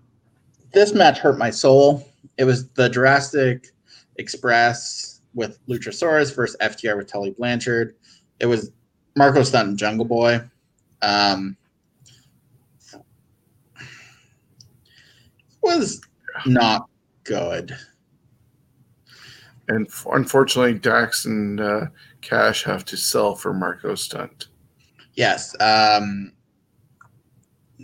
this 0.72 0.92
match 0.92 1.18
hurt 1.18 1.38
my 1.38 1.50
soul. 1.50 2.06
It 2.36 2.44
was 2.44 2.68
the 2.70 2.88
Jurassic 2.88 3.68
Express 4.16 5.13
with 5.34 5.58
Luchasaurus 5.66 6.34
versus 6.34 6.56
FTR 6.60 6.96
with 6.96 7.10
Tully 7.10 7.32
Blanchard. 7.32 7.96
It 8.40 8.46
was 8.46 8.70
Marko 9.16 9.42
Stunt 9.42 9.68
and 9.68 9.78
Jungle 9.78 10.04
Boy. 10.04 10.40
Um, 11.02 11.56
was 15.62 16.00
not 16.46 16.88
good. 17.24 17.76
And 19.68 19.88
unfortunately, 20.12 20.74
Dax 20.74 21.24
and 21.24 21.60
uh, 21.60 21.86
Cash 22.20 22.64
have 22.64 22.84
to 22.86 22.96
sell 22.96 23.34
for 23.34 23.54
Marko 23.54 23.94
Stunt. 23.94 24.48
Yes. 25.14 25.54
Um, 25.60 26.32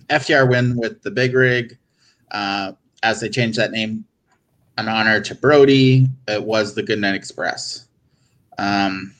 FTR 0.09 0.49
win 0.49 0.77
with 0.77 1.03
the 1.03 1.11
big 1.11 1.35
rig. 1.35 1.79
Uh, 2.31 2.73
as 3.03 3.21
they 3.21 3.29
changed 3.29 3.59
that 3.59 3.73
name, 3.73 4.05
an 4.81 4.89
honor 4.89 5.21
to 5.21 5.35
Brodie. 5.35 6.09
It 6.27 6.45
was 6.45 6.75
the 6.75 6.83
Goodnight 6.83 7.15
Express. 7.15 7.87
Um, 8.59 9.15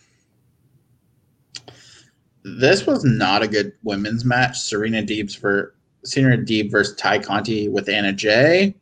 this 2.43 2.87
was 2.87 3.05
not 3.05 3.43
a 3.43 3.49
good 3.49 3.73
women's 3.83 4.25
match. 4.25 4.59
Serena 4.59 5.03
Deeb's 5.03 5.35
for 5.35 5.75
Serena 6.05 6.43
Deeb 6.43 6.71
versus 6.71 6.97
Ty 6.97 7.21
Conti 7.21 7.69
with 7.69 7.89
Anna 7.89 8.13
Jay. 8.13 8.75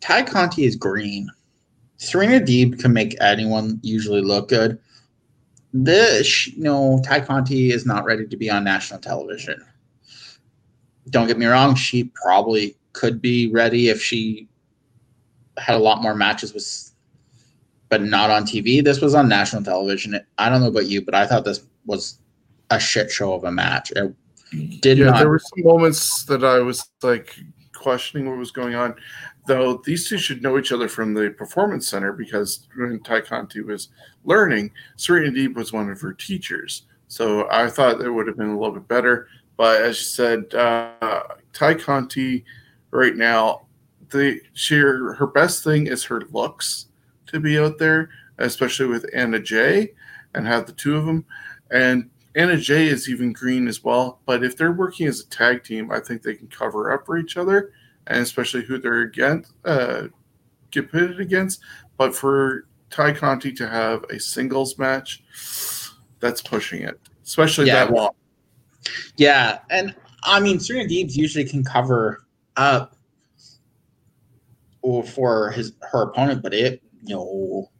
Ty 0.00 0.24
Conti 0.24 0.64
is 0.64 0.76
green. 0.76 1.30
Serena 1.96 2.40
Deeb 2.40 2.78
can 2.80 2.92
make 2.92 3.16
anyone 3.20 3.80
usually 3.82 4.20
look 4.20 4.48
good. 4.48 4.78
This, 5.72 6.48
you 6.48 6.62
know, 6.62 7.00
Ty 7.04 7.20
Conti 7.20 7.70
is 7.70 7.86
not 7.86 8.04
ready 8.04 8.26
to 8.26 8.36
be 8.36 8.50
on 8.50 8.64
national 8.64 9.00
television. 9.00 9.64
Don't 11.08 11.26
get 11.26 11.38
me 11.38 11.46
wrong, 11.46 11.74
she 11.74 12.04
probably 12.22 12.76
could 12.92 13.22
be 13.22 13.50
ready 13.50 13.88
if 13.88 14.02
she 14.02 14.48
had 15.58 15.76
a 15.76 15.78
lot 15.78 16.02
more 16.02 16.14
matches 16.14 16.54
with 16.54 16.92
but 17.88 18.02
not 18.02 18.30
on 18.30 18.44
TV. 18.44 18.82
This 18.82 19.02
was 19.02 19.14
on 19.14 19.28
national 19.28 19.62
television. 19.62 20.18
I 20.38 20.48
don't 20.48 20.62
know 20.62 20.68
about 20.68 20.86
you, 20.86 21.02
but 21.02 21.14
I 21.14 21.26
thought 21.26 21.44
this 21.44 21.66
was 21.84 22.20
a 22.70 22.80
shit 22.80 23.10
show 23.10 23.34
of 23.34 23.44
a 23.44 23.52
match. 23.52 23.92
It 23.92 24.14
did 24.80 24.96
yeah, 24.96 25.06
not 25.06 25.18
there 25.18 25.28
were 25.28 25.38
some 25.38 25.62
moments 25.62 26.24
that 26.24 26.42
I 26.42 26.60
was 26.60 26.88
like 27.02 27.36
questioning 27.74 28.30
what 28.30 28.38
was 28.38 28.50
going 28.50 28.74
on. 28.74 28.94
Though 29.46 29.82
these 29.84 30.08
two 30.08 30.16
should 30.16 30.42
know 30.42 30.56
each 30.58 30.72
other 30.72 30.88
from 30.88 31.12
the 31.12 31.34
performance 31.36 31.86
center 31.86 32.12
because 32.12 32.66
when 32.76 32.98
Ty 33.00 33.22
Conti 33.22 33.60
was 33.60 33.88
learning, 34.24 34.70
Serena 34.96 35.30
Deeb 35.30 35.54
was 35.54 35.70
one 35.70 35.90
of 35.90 36.00
her 36.00 36.14
teachers. 36.14 36.84
So 37.08 37.46
I 37.50 37.68
thought 37.68 38.00
it 38.00 38.10
would 38.10 38.26
have 38.26 38.38
been 38.38 38.48
a 38.48 38.58
little 38.58 38.74
bit 38.74 38.88
better. 38.88 39.28
But 39.58 39.82
as 39.82 39.98
you 39.98 40.04
said, 40.04 40.54
uh, 40.54 41.24
Ty 41.52 41.74
Conti 41.74 42.44
right 42.90 43.16
now, 43.16 43.66
the 44.12 44.40
she 44.52 44.76
her 44.76 45.26
best 45.34 45.64
thing 45.64 45.86
is 45.88 46.04
her 46.04 46.22
looks 46.30 46.86
to 47.26 47.40
be 47.40 47.58
out 47.58 47.78
there, 47.78 48.10
especially 48.38 48.86
with 48.86 49.06
Anna 49.14 49.40
Jay 49.40 49.92
and 50.34 50.46
have 50.46 50.66
the 50.66 50.72
two 50.72 50.96
of 50.96 51.04
them. 51.06 51.24
And 51.70 52.10
Anna 52.34 52.56
Jay 52.56 52.86
is 52.86 53.08
even 53.08 53.32
green 53.32 53.66
as 53.68 53.82
well. 53.84 54.20
But 54.26 54.44
if 54.44 54.56
they're 54.56 54.72
working 54.72 55.06
as 55.06 55.20
a 55.20 55.26
tag 55.26 55.64
team, 55.64 55.90
I 55.90 56.00
think 56.00 56.22
they 56.22 56.34
can 56.34 56.48
cover 56.48 56.92
up 56.92 57.04
for 57.06 57.18
each 57.18 57.36
other, 57.36 57.72
and 58.06 58.20
especially 58.20 58.62
who 58.64 58.78
they're 58.78 59.02
against, 59.02 59.52
uh, 59.64 60.04
get 60.70 60.90
pitted 60.90 61.20
against. 61.20 61.60
But 61.98 62.14
for 62.14 62.66
Ty 62.90 63.12
Conti 63.14 63.52
to 63.52 63.68
have 63.68 64.04
a 64.04 64.18
singles 64.18 64.78
match, 64.78 65.22
that's 66.20 66.40
pushing 66.40 66.82
it, 66.82 66.98
especially 67.24 67.66
Yeah. 67.66 67.84
that 67.86 67.92
long. 67.92 68.12
Yeah, 69.16 69.58
and 69.70 69.94
I 70.24 70.40
mean 70.40 70.58
Serena 70.60 70.88
Deebs 70.88 71.16
usually 71.16 71.44
can 71.44 71.64
cover 71.64 72.24
up 72.56 72.96
or 74.82 75.02
for 75.02 75.50
his 75.52 75.72
her 75.90 76.02
opponent, 76.02 76.42
but 76.42 76.52
it 76.54 76.82
no. 77.02 77.70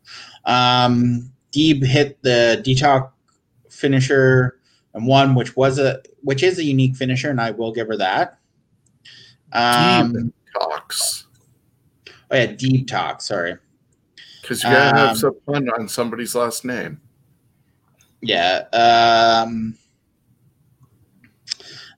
Um 0.45 1.31
Deeb 1.53 1.85
hit 1.85 2.23
the 2.23 2.63
detox 2.65 3.11
finisher 3.71 4.59
and 4.95 5.07
one 5.07 5.35
which 5.35 5.57
was 5.57 5.79
a 5.79 6.01
which 6.23 6.43
is 6.43 6.59
a 6.59 6.65
unique 6.65 6.97
finisher, 6.97 7.31
and 7.31 7.41
I 7.41 7.51
will 7.51 7.73
give 7.73 7.89
her 7.89 7.97
that. 7.99 8.39
Um 9.53 10.33
Cox, 10.57 11.27
oh 12.31 12.37
yeah, 12.37 12.47
Deeb 12.47 12.87
talk, 12.87 13.21
sorry. 13.23 13.57
because 14.41 14.63
you 14.63 14.71
gotta 14.71 15.01
Um, 15.01 15.09
have 15.09 15.19
some 15.19 15.37
fun 15.47 15.69
on 15.71 15.89
somebody's 15.89 16.35
last 16.35 16.65
name. 16.65 17.01
Yeah. 18.21 18.65
Um, 18.73 19.77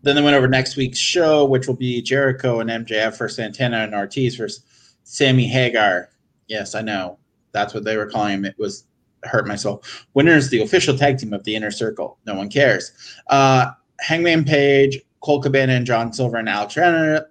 then 0.03 0.17
they 0.17 0.23
went 0.23 0.37
over 0.37 0.49
next 0.49 0.77
week's 0.77 0.99
show, 0.99 1.45
which 1.45 1.67
will 1.67 1.75
be 1.77 2.01
Jericho 2.01 2.61
and 2.61 2.71
MJF 2.71 3.17
for 3.17 3.29
Santana 3.29 3.79
and 3.79 3.95
Ortiz 3.95 4.37
versus 4.37 4.65
Sammy 5.05 5.47
Hagar. 5.47 6.09
Yes, 6.49 6.75
I 6.75 6.83
know. 6.83 7.19
That's 7.53 7.73
what 7.73 7.85
they 7.85 7.97
were 7.97 8.07
calling 8.11 8.35
him. 8.35 8.45
It 8.45 8.59
was 8.59 8.85
hurt 9.23 9.47
my 9.47 9.57
soul. 9.57 9.83
Winners, 10.15 10.51
the 10.51 10.63
official 10.63 10.97
tag 10.97 11.19
team 11.19 11.33
of 11.33 11.45
the 11.45 11.55
Inner 11.55 11.71
Circle. 11.71 12.19
No 12.27 12.35
one 12.35 12.51
cares. 12.51 12.93
Uh, 13.29 13.71
Hangman 14.01 14.45
Page, 14.45 15.01
Colt 15.21 15.45
Cabana, 15.45 15.73
and 15.73 15.87
John 15.87 16.13
Silver 16.13 16.37
and 16.37 16.49
Alex 16.49 16.77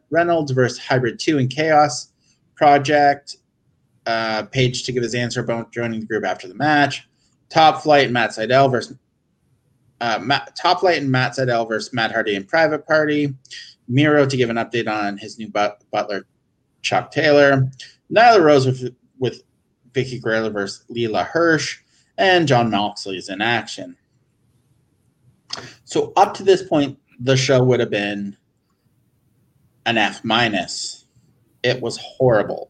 Reynolds 0.10 0.52
versus 0.52 0.80
Hybrid 0.80 1.20
2 1.20 1.38
and 1.38 1.50
Chaos 1.50 2.10
Project. 2.56 3.38
Uh, 4.06 4.44
Page 4.44 4.84
to 4.84 4.92
give 4.92 5.04
his 5.04 5.16
answer 5.16 5.42
about 5.42 5.72
joining 5.72 6.00
the 6.00 6.06
group 6.06 6.26
after 6.26 6.48
the 6.48 6.56
match. 6.56 7.08
Top 7.50 7.84
Flight 7.84 8.06
and 8.06 8.14
Matt 8.14 8.32
Sydal 8.32 8.72
versus 8.72 8.98
uh, 10.02 10.20
Matt, 10.20 10.56
Top 10.56 10.80
Flight 10.80 11.02
and 11.02 11.12
Matt 11.12 11.34
Sydal 11.34 11.68
versus 11.68 11.94
Matt 11.94 12.12
Hardy 12.12 12.36
and 12.36 12.48
Private 12.48 12.86
Party. 12.88 13.34
Miro 13.88 14.26
to 14.26 14.38
give 14.38 14.50
an 14.50 14.56
update 14.56 14.90
on 14.90 15.18
his 15.18 15.38
new 15.38 15.50
but- 15.50 15.84
butler, 15.92 16.26
Chuck 16.84 17.12
Taylor. 17.12 17.72
Nyla 18.12 18.44
Rose 18.44 18.66
with, 18.68 18.96
with 19.18 19.42
Vickie 19.94 20.22
Guerrero 20.22 20.52
versus 20.52 20.86
Leyla 20.92 21.26
Hirsch. 21.26 21.80
And 22.18 22.48
Jon 22.48 22.70
Moxley 22.70 23.18
is 23.18 23.30
in 23.30 23.42
action. 23.42 23.98
So 25.86 26.14
up 26.16 26.36
to 26.36 26.44
this 26.44 26.62
point, 26.62 27.00
the 27.20 27.36
show 27.36 27.64
would 27.64 27.80
have 27.80 27.90
been 27.90 28.38
an 29.86 29.98
F 29.98 30.24
minus. 30.24 31.06
It 31.64 31.82
was 31.82 31.98
horrible. 31.98 32.70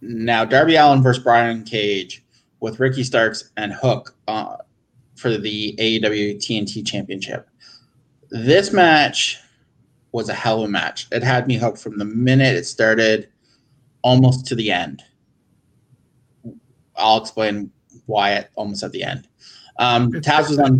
Now 0.00 0.44
Darby 0.44 0.76
Allin 0.76 1.02
versus 1.02 1.22
Brian 1.22 1.62
Cage 1.64 2.24
with 2.60 2.80
Ricky 2.80 3.04
Starks 3.04 3.50
and 3.56 3.72
Hook 3.72 4.16
uh, 4.28 4.56
for 5.14 5.36
the 5.36 5.74
AEW 5.78 6.36
TNT 6.36 6.86
Championship. 6.86 7.48
This 8.30 8.72
match 8.72 9.38
was 10.12 10.28
a 10.28 10.34
hell 10.34 10.62
of 10.62 10.68
a 10.68 10.72
match. 10.72 11.06
It 11.12 11.22
had 11.22 11.46
me 11.46 11.56
hooked 11.56 11.78
from 11.78 11.98
the 11.98 12.04
minute 12.04 12.56
it 12.56 12.64
started 12.64 13.28
almost 14.02 14.46
to 14.46 14.54
the 14.54 14.72
end. 14.72 15.02
I'll 16.96 17.18
explain 17.18 17.70
why 18.06 18.34
it 18.34 18.50
almost 18.54 18.82
at 18.82 18.92
the 18.92 19.02
end. 19.02 19.28
Um, 19.78 20.12
Taz 20.12 20.48
was 20.48 20.58
on 20.58 20.78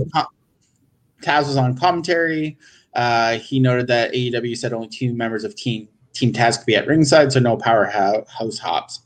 Taz 1.23 1.47
was 1.47 1.57
on 1.57 1.77
commentary. 1.77 2.59
Uh, 2.95 3.39
he 3.39 3.61
noted 3.61 3.87
that 3.87 4.13
AEW 4.13 4.57
said 4.57 4.73
only 4.73 4.89
two 4.89 5.15
members 5.15 5.45
of 5.45 5.55
Team 5.55 5.89
Team 6.13 6.33
Taz 6.33 6.59
could 6.59 6.67
be 6.67 6.75
at 6.75 6.87
ringside, 6.87 7.33
so 7.33 7.41
no 7.41 7.57
Powerhouse 7.57 8.59
Hobbs. 8.59 9.01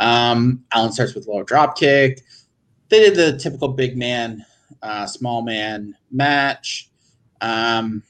Um, 0.00 0.64
Allin 0.72 0.92
starts 0.92 1.14
with 1.14 1.26
low 1.26 1.42
drop 1.42 1.76
kick. 1.76 2.20
They 2.88 3.00
did 3.00 3.16
the 3.16 3.38
typical 3.38 3.68
big 3.68 3.96
man, 3.96 4.44
uh, 4.82 5.06
small 5.06 5.42
man 5.42 5.96
match. 6.10 6.90
Um, 7.40 8.02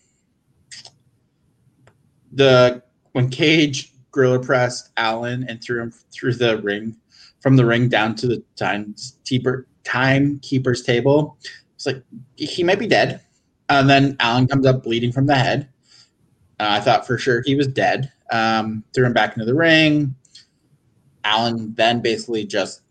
the 2.34 2.82
when 3.12 3.30
Cage 3.30 3.92
gorilla 4.10 4.38
pressed 4.38 4.90
Allin 4.96 5.44
and 5.48 5.62
threw 5.62 5.82
him 5.82 5.92
through 6.12 6.34
the 6.34 6.60
ring 6.62 6.96
from 7.40 7.56
the 7.56 7.64
ring 7.64 7.88
down 7.88 8.14
to 8.16 8.26
the 8.26 8.42
timekeeper 8.56 9.66
timekeeper's 9.84 10.82
table. 10.82 11.36
It's 11.74 11.86
like 11.86 12.02
he 12.36 12.64
might 12.64 12.78
be 12.78 12.86
dead. 12.86 13.20
And 13.68 13.88
then 13.88 14.16
Allin 14.20 14.46
comes 14.46 14.66
up 14.66 14.82
bleeding 14.82 15.12
from 15.12 15.26
the 15.26 15.34
head. 15.34 15.68
Uh, 16.60 16.68
I 16.70 16.80
thought 16.80 17.06
for 17.06 17.18
sure 17.18 17.42
he 17.44 17.54
was 17.54 17.66
dead. 17.66 18.12
Um, 18.30 18.84
threw 18.94 19.04
him 19.06 19.12
back 19.12 19.36
into 19.36 19.44
the 19.44 19.54
ring. 19.54 20.14
Allin 21.24 21.74
then 21.74 22.00
basically 22.00 22.44
just 22.44 22.82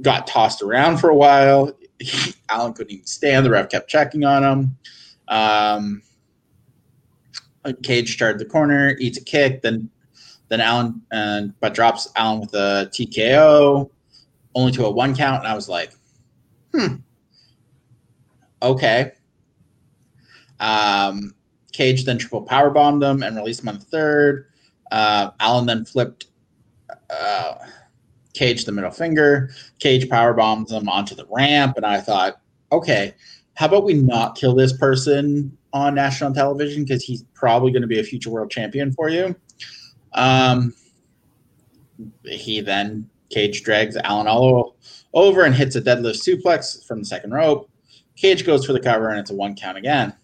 got 0.00 0.26
tossed 0.26 0.62
around 0.62 0.98
for 0.98 1.10
a 1.10 1.16
while. 1.16 1.72
Allin 2.50 2.72
couldn't 2.72 2.92
even 2.92 3.06
stand. 3.06 3.46
The 3.46 3.50
ref 3.50 3.70
kept 3.70 3.88
checking 3.88 4.24
on 4.24 4.44
him. 4.44 4.78
Um, 5.28 6.02
Cage 7.82 8.12
started 8.12 8.40
the 8.40 8.44
corner, 8.44 8.96
eats 8.98 9.18
a 9.18 9.24
kick, 9.24 9.62
then 9.62 9.88
then 10.48 10.60
Allin 10.60 11.00
and 11.12 11.54
but 11.60 11.74
drops 11.74 12.08
Allin 12.16 12.40
with 12.40 12.54
a 12.54 12.90
TKO, 12.92 13.88
only 14.54 14.72
to 14.72 14.84
a 14.84 14.90
one 14.90 15.14
count, 15.14 15.38
and 15.38 15.48
I 15.48 15.54
was 15.54 15.68
like, 15.68 15.92
hmm, 16.74 16.96
okay. 18.60 19.12
Um, 20.60 21.34
Cage 21.72 22.04
then 22.04 22.18
triple 22.18 22.42
power 22.42 22.70
bombed 22.70 23.02
them 23.02 23.22
and 23.22 23.36
released 23.36 23.62
him 23.62 23.68
on 23.68 23.78
the 23.78 23.84
third. 23.84 24.46
Uh, 24.90 25.30
Allin 25.40 25.66
then 25.66 25.84
flipped 25.84 26.26
uh, 27.10 27.54
Cage 28.34 28.64
the 28.64 28.72
middle 28.72 28.90
finger. 28.90 29.50
Cage 29.78 30.08
power 30.08 30.34
bombs 30.34 30.70
them 30.70 30.88
onto 30.88 31.14
the 31.14 31.26
ramp, 31.30 31.76
and 31.76 31.86
I 31.86 32.00
thought, 32.00 32.40
okay, 32.72 33.14
how 33.54 33.66
about 33.66 33.84
we 33.84 33.94
not 33.94 34.36
kill 34.36 34.54
this 34.54 34.76
person 34.76 35.56
on 35.72 35.94
national 35.94 36.34
television 36.34 36.84
because 36.84 37.02
he's 37.02 37.24
probably 37.34 37.72
going 37.72 37.82
to 37.82 37.88
be 37.88 38.00
a 38.00 38.04
future 38.04 38.30
world 38.30 38.50
champion 38.50 38.92
for 38.92 39.08
you. 39.08 39.34
Um, 40.12 40.74
he 42.24 42.60
then 42.60 43.08
Cage 43.30 43.62
drags 43.62 43.96
Allin 44.04 44.26
all 44.26 44.76
over 45.14 45.44
and 45.44 45.54
hits 45.54 45.76
a 45.76 45.80
deadlift 45.80 46.22
suplex 46.22 46.86
from 46.86 47.00
the 47.00 47.04
second 47.04 47.32
rope. 47.32 47.70
Cage 48.16 48.44
goes 48.44 48.64
for 48.64 48.72
the 48.72 48.80
cover 48.80 49.08
and 49.08 49.18
it's 49.18 49.30
a 49.30 49.34
one 49.34 49.54
count 49.54 49.78
again. 49.78 50.14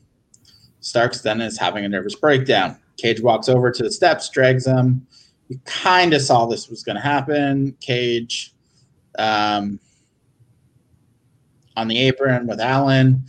Starks 0.80 1.22
then 1.22 1.40
is 1.40 1.59
having 1.59 1.84
a 1.84 1.88
nervous 1.88 2.14
breakdown. 2.14 2.78
Cage 2.96 3.20
walks 3.20 3.49
over 3.49 3.70
to 3.70 3.82
the 3.82 3.90
steps, 3.90 4.28
drags 4.28 4.66
him. 4.66 5.07
You 5.49 5.59
kind 5.64 6.12
of 6.12 6.20
saw 6.20 6.46
this 6.46 6.68
was 6.68 6.82
going 6.82 6.96
to 6.96 7.03
happen. 7.03 7.76
Cage 7.80 8.55
um, 9.18 9.80
on 11.76 11.88
the 11.88 11.99
apron 11.99 12.46
with 12.46 12.61
Allin. 12.61 13.22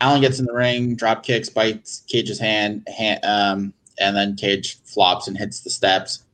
Allin 0.00 0.20
gets 0.20 0.38
in 0.38 0.46
the 0.46 0.52
ring, 0.52 0.96
drop 0.96 1.22
kicks, 1.22 1.48
bites 1.48 2.02
Cage's 2.08 2.38
hand, 2.38 2.86
hand 2.94 3.24
um, 3.24 3.74
and 3.98 4.16
then 4.16 4.36
Cage 4.36 4.78
flops 4.84 5.28
and 5.28 5.36
hits 5.36 5.60
the 5.60 5.70
steps. 5.70 6.24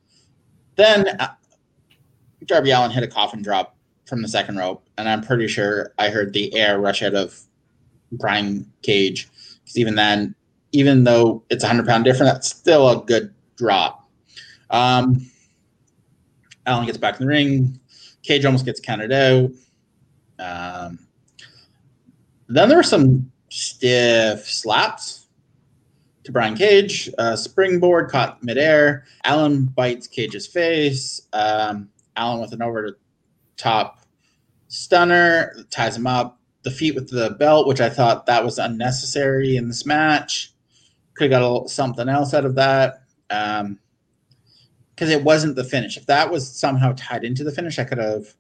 Then 0.77 1.09
uh, 1.21 1.29
Darby 2.47 2.71
Allin 2.71 2.91
hit 2.91 3.03
a 3.03 3.09
coffin 3.09 3.43
drop 3.43 3.77
from 4.07 4.23
the 4.23 4.29
second 4.29 4.57
rope, 4.57 4.83
and 4.99 5.09
I'm 5.09 5.21
pretty 5.21 5.47
sure 5.47 5.93
I 5.99 6.09
heard 6.09 6.33
the 6.33 6.55
air 6.55 6.81
rush 6.81 7.03
out 7.03 7.15
of 7.15 7.39
Brian 8.13 8.71
Cage 8.83 9.29
because 9.63 9.79
even 9.79 9.95
then, 9.95 10.35
even 10.73 11.05
though 11.05 11.45
it's 11.51 11.65
100 11.65 11.87
pound 11.87 12.05
different, 12.05 12.33
that's 12.33 12.49
still 12.49 12.89
a 12.89 13.05
good 13.05 13.33
drop. 13.57 14.09
Um, 14.71 15.31
Allin 16.67 16.87
gets 16.87 16.99
back 16.99 17.21
in 17.21 17.27
the 17.27 17.29
ring. 17.29 17.79
Cage 18.23 18.45
almost 18.45 18.65
gets 18.65 18.81
counted 18.81 19.13
out. 19.13 19.51
Um, 20.39 20.99
then 22.49 22.69
there 22.69 22.79
were 22.79 22.83
some 22.83 23.31
stiff 23.51 24.49
slaps 24.49 25.27
to 26.25 26.33
Brian 26.33 26.57
Cage. 26.57 27.11
Uh, 27.19 27.37
springboard 27.37 28.11
caught 28.11 28.43
midair. 28.43 29.05
Allin 29.25 29.67
bites 29.67 30.07
Cage's 30.07 30.47
face. 30.47 31.23
Um, 31.33 31.91
Allin 32.17 32.41
with 32.41 32.53
an 32.53 32.63
over 32.63 32.99
top 33.57 34.01
stunner 34.69 35.55
ties 35.71 35.97
him 35.97 36.07
up. 36.07 36.39
The 36.63 36.71
feet 36.71 36.95
with 36.95 37.09
the 37.09 37.31
belt, 37.39 37.67
which 37.67 37.81
I 37.81 37.89
thought 37.89 38.27
that 38.27 38.45
was 38.45 38.59
unnecessary 38.59 39.57
in 39.57 39.67
this 39.69 39.87
match. 39.87 40.53
Could 41.15 41.33
have 41.33 41.41
got 41.41 41.65
a, 41.65 41.69
something 41.69 42.09
else 42.09 42.35
out 42.35 42.45
of 42.45 42.55
that. 42.57 43.03
Um, 43.31 43.79
because 44.95 45.11
it 45.11 45.25
wasn't 45.25 45.57
the 45.57 45.65
finish. 45.65 45.97
If 45.97 46.05
that 46.07 46.31
was 46.31 46.47
somehow 46.47 46.93
tied 46.95 47.25
into 47.25 47.43
the 47.43 47.51
finish, 47.51 47.79
I 47.79 47.85
could 47.85 47.97
have 47.97 48.35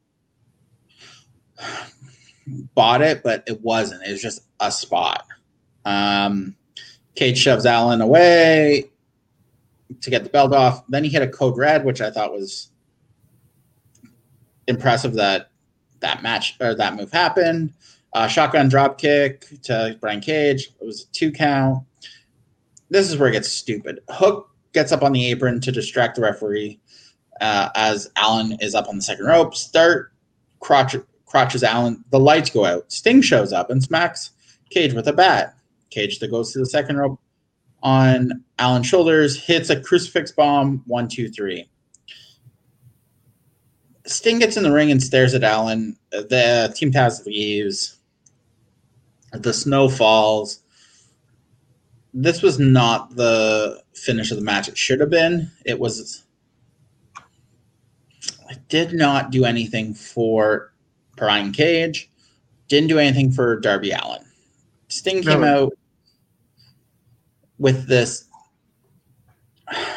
bought 2.74 3.03
it, 3.03 3.22
but 3.22 3.44
it 3.46 3.61
wasn't. 3.61 4.03
It 4.07 4.12
was 4.12 4.22
just 4.22 4.42
a 4.61 4.70
spot. 4.70 5.26
Um, 5.84 6.57
Cage 7.14 7.38
shoves 7.38 7.64
Allin 7.64 8.01
away 8.01 8.90
to 10.01 10.11
get 10.11 10.24
the 10.24 10.30
belt 10.30 10.53
off. 10.53 10.84
Then 10.88 11.05
he 11.05 11.11
hit 11.11 11.22
a 11.22 11.28
code 11.28 11.57
red, 11.57 11.84
which 11.84 12.01
I 12.01 12.11
thought 12.11 12.32
was 12.32 12.70
impressive 14.66 15.14
that 15.14 15.51
that 16.01 16.22
match 16.22 16.57
or 16.61 16.74
that 16.74 16.94
move 16.96 17.11
happened. 17.12 17.72
Uh, 18.12 18.26
shotgun 18.26 18.68
drop 18.68 18.98
kick 18.98 19.46
to 19.62 19.96
Brian 20.01 20.20
Cage. 20.20 20.70
It 20.80 20.84
was 20.84 21.03
a 21.03 21.12
two 21.12 21.30
count. 21.30 21.84
This 22.88 23.09
is 23.09 23.16
where 23.16 23.28
it 23.28 23.32
gets 23.32 23.48
stupid. 23.48 24.01
Hook 24.09 24.51
gets 24.72 24.92
up 24.92 25.03
on 25.03 25.12
the 25.12 25.30
apron 25.30 25.61
to 25.61 25.72
distract 25.72 26.16
the 26.16 26.22
referee 26.22 26.80
uh, 27.40 27.70
as 27.74 28.11
Allin 28.16 28.57
is 28.61 28.74
up 28.74 28.88
on 28.88 28.96
the 28.96 29.03
second 29.03 29.26
rope. 29.26 29.55
Start 29.55 30.12
crotch 30.61 30.96
crotches 31.31 31.62
Allin. 31.62 32.05
The 32.11 32.18
lights 32.18 32.51
go 32.51 32.64
out. 32.64 32.91
Sting 32.93 33.22
shows 33.22 33.53
up 33.53 33.70
and 33.70 33.83
smacks 33.83 34.33
Cage 34.70 34.93
with 34.95 35.09
a 35.09 35.12
bat. 35.12 35.55
Cage 35.91 36.18
that 36.18 36.31
goes 36.31 36.53
to 36.53 36.59
the 36.59 36.66
second 36.66 36.97
rope 36.97 37.20
on 37.83 38.45
Allin's 38.59 38.87
shoulders, 38.87 39.43
hits 39.43 39.70
a 39.70 39.81
crucifix 39.81 40.33
bomb. 40.33 40.83
One, 40.87 41.09
two, 41.09 41.28
three. 41.28 41.68
Sting 44.07 44.39
gets 44.39 44.57
in 44.57 44.62
the 44.62 44.72
ring 44.72 44.91
and 44.91 45.03
stares 45.03 45.35
at 45.35 45.45
Allin. 45.45 45.97
The 46.11 46.72
team 46.76 46.93
Taz 46.93 47.24
leaves. 47.24 47.99
The 49.33 49.53
snow 49.53 49.89
falls. 49.89 50.61
This 52.12 52.43
was 52.43 52.59
not 52.59 53.14
the 53.14 53.83
finish 53.95 54.31
of 54.31 54.37
the 54.37 54.45
match 54.45 54.68
it 54.68 54.76
should 54.76 55.01
have 55.01 55.11
been. 55.11 55.51
It 55.64 55.78
was. 55.78 56.24
It 58.51 58.68
did 58.68 58.93
not 58.93 59.31
do 59.31 59.45
anything 59.45 59.95
for 59.95 60.72
Brian 61.21 61.53
Cage. 61.53 62.11
Didn't 62.66 62.89
do 62.89 62.99
anything 62.99 63.31
for 63.31 63.61
Darby 63.61 63.93
Allin. 63.93 64.25
Sting 64.89 65.23
came 65.23 65.43
no. 65.43 65.64
out 65.64 65.73
with 67.59 67.87
this 67.87 68.25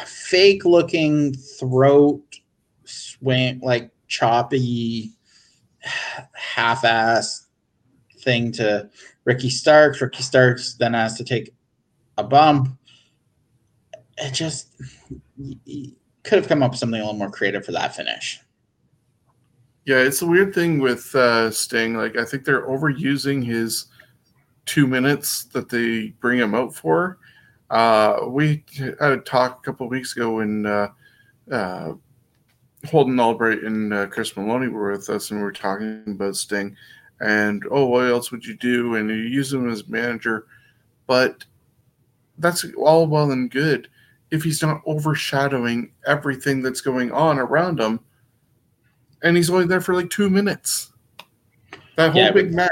fake 0.06 0.64
looking 0.64 1.34
throat 1.34 2.22
swing, 2.84 3.58
like 3.60 3.90
choppy 4.06 5.10
half-ass 6.34 7.46
thing 8.20 8.52
to 8.52 8.88
Ricky 9.24 9.50
Starks. 9.50 10.00
Ricky 10.00 10.22
Starks 10.22 10.74
then 10.74 10.94
has 10.94 11.16
to 11.16 11.24
take 11.24 11.54
a 12.18 12.22
bump. 12.22 12.68
It 14.18 14.32
just 14.32 14.68
could 16.22 16.38
have 16.38 16.48
come 16.48 16.62
up 16.62 16.72
with 16.72 16.80
something 16.80 17.00
a 17.00 17.04
little 17.04 17.18
more 17.18 17.30
creative 17.30 17.64
for 17.64 17.72
that 17.72 17.96
finish. 17.96 18.40
Yeah, 19.86 19.98
it's 19.98 20.22
a 20.22 20.26
weird 20.26 20.54
thing 20.54 20.78
with 20.78 21.14
uh, 21.14 21.50
Sting. 21.50 21.94
Like, 21.94 22.16
I 22.16 22.24
think 22.24 22.44
they're 22.44 22.66
overusing 22.66 23.44
his 23.44 23.86
two 24.64 24.86
minutes 24.86 25.44
that 25.44 25.68
they 25.68 26.14
bring 26.20 26.38
him 26.38 26.54
out 26.54 26.74
for. 26.74 27.18
Uh, 27.68 28.20
we 28.28 28.64
had 28.78 29.12
a 29.12 29.18
talk 29.18 29.58
a 29.58 29.62
couple 29.62 29.86
weeks 29.88 30.16
ago 30.16 30.36
when 30.36 30.64
uh, 30.64 30.88
uh, 31.50 31.92
Holden 32.86 33.20
Albright 33.20 33.62
and 33.62 33.92
uh, 33.92 34.06
Chris 34.06 34.34
Maloney 34.36 34.68
were 34.68 34.92
with 34.92 35.10
us, 35.10 35.30
and 35.30 35.38
we 35.38 35.44
were 35.44 35.52
talking 35.52 36.02
about 36.06 36.36
Sting. 36.36 36.74
And 37.20 37.62
oh, 37.70 37.86
what 37.86 38.06
else 38.06 38.30
would 38.30 38.44
you 38.44 38.56
do? 38.56 38.96
And 38.96 39.10
you 39.10 39.16
use 39.16 39.52
him 39.52 39.68
as 39.68 39.86
manager, 39.86 40.46
but 41.06 41.44
that's 42.38 42.64
all 42.76 43.06
well 43.06 43.32
and 43.32 43.50
good 43.50 43.88
if 44.30 44.42
he's 44.42 44.62
not 44.62 44.82
overshadowing 44.86 45.92
everything 46.06 46.62
that's 46.62 46.80
going 46.80 47.12
on 47.12 47.38
around 47.38 47.78
him 47.78 48.00
and 49.24 49.36
he's 49.36 49.50
only 49.50 49.66
there 49.66 49.80
for 49.80 49.94
like 49.94 50.10
two 50.10 50.30
minutes. 50.30 50.92
That 51.96 52.12
whole 52.12 52.22
yeah, 52.22 52.30
big 52.30 52.52
match. 52.52 52.70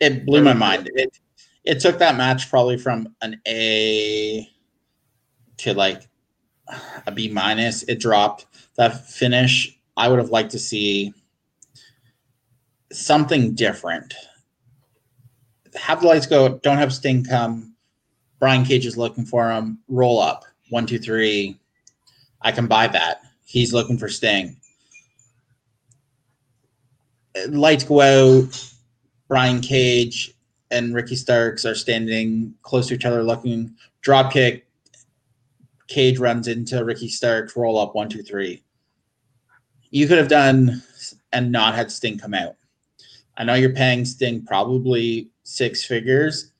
It 0.00 0.26
blew 0.26 0.42
my 0.42 0.52
mind. 0.52 0.90
It 0.94 1.18
it 1.64 1.80
took 1.80 1.98
that 1.98 2.16
match 2.16 2.50
probably 2.50 2.76
from 2.76 3.14
an 3.22 3.40
A 3.48 4.46
to 5.58 5.72
like 5.72 6.02
a 7.06 7.12
B 7.12 7.30
minus. 7.30 7.84
It 7.84 8.00
dropped 8.00 8.46
that 8.76 9.08
finish. 9.08 9.78
I 9.96 10.08
would 10.08 10.18
have 10.18 10.30
liked 10.30 10.50
to 10.50 10.58
see 10.58 11.14
something 12.92 13.54
different. 13.54 14.12
Have 15.74 16.00
the 16.00 16.08
lights 16.08 16.26
go. 16.26 16.58
Don't 16.58 16.78
have 16.78 16.92
Sting 16.92 17.24
come. 17.24 17.74
Brian 18.38 18.64
Cage 18.64 18.84
is 18.84 18.98
looking 18.98 19.24
for 19.24 19.50
him. 19.50 19.78
Roll 19.88 20.20
up. 20.20 20.44
One, 20.68 20.86
two, 20.86 20.98
three 20.98 21.58
I 22.46 22.52
can 22.52 22.68
buy 22.68 22.86
that. 22.86 23.22
He's 23.44 23.72
looking 23.72 23.98
for 23.98 24.08
Sting. 24.08 24.56
Lights 27.48 27.82
go 27.82 28.00
out. 28.00 28.72
Brian 29.26 29.60
Cage 29.60 30.32
and 30.70 30.94
Ricky 30.94 31.16
Starks 31.16 31.64
are 31.64 31.74
standing 31.74 32.54
close 32.62 32.86
to 32.86 32.94
each 32.94 33.04
other, 33.04 33.24
looking 33.24 33.74
drop 34.00 34.32
kick. 34.32 34.68
Cage 35.88 36.20
runs 36.20 36.46
into 36.46 36.84
Ricky 36.84 37.08
Starks, 37.08 37.56
roll 37.56 37.80
up 37.80 37.96
one, 37.96 38.08
two, 38.08 38.22
three. 38.22 38.62
You 39.90 40.06
could 40.06 40.18
have 40.18 40.28
done 40.28 40.84
and 41.32 41.50
not 41.50 41.74
had 41.74 41.90
Sting 41.90 42.16
come 42.16 42.32
out. 42.32 42.54
I 43.36 43.42
know 43.42 43.54
you're 43.54 43.70
paying 43.70 44.04
Sting 44.04 44.46
probably 44.46 45.30
six 45.42 45.84
figures, 45.84 46.52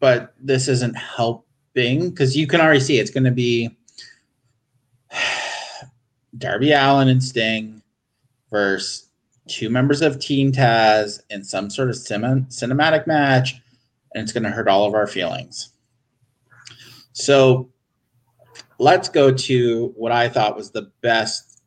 but 0.00 0.34
this 0.38 0.68
isn't 0.68 0.98
helping 0.98 2.10
because 2.10 2.36
you 2.36 2.46
can 2.46 2.60
already 2.60 2.80
see 2.80 2.98
it's 2.98 3.10
going 3.10 3.24
to 3.24 3.30
be 3.30 3.74
Darby 6.38 6.72
Allin 6.72 7.08
and 7.08 7.22
Sting 7.22 7.82
versus 8.50 9.08
two 9.48 9.70
members 9.70 10.02
of 10.02 10.18
Team 10.18 10.52
Taz 10.52 11.20
in 11.30 11.44
some 11.44 11.70
sort 11.70 11.88
of 11.88 11.96
cinematic 11.96 13.06
match, 13.06 13.54
and 14.14 14.22
it's 14.22 14.32
going 14.32 14.42
to 14.42 14.50
hurt 14.50 14.68
all 14.68 14.86
of 14.86 14.94
our 14.94 15.06
feelings. 15.06 15.70
So 17.12 17.70
let's 18.78 19.08
go 19.08 19.32
to 19.32 19.94
what 19.96 20.12
I 20.12 20.28
thought 20.28 20.56
was 20.56 20.70
the 20.70 20.90
best 21.00 21.62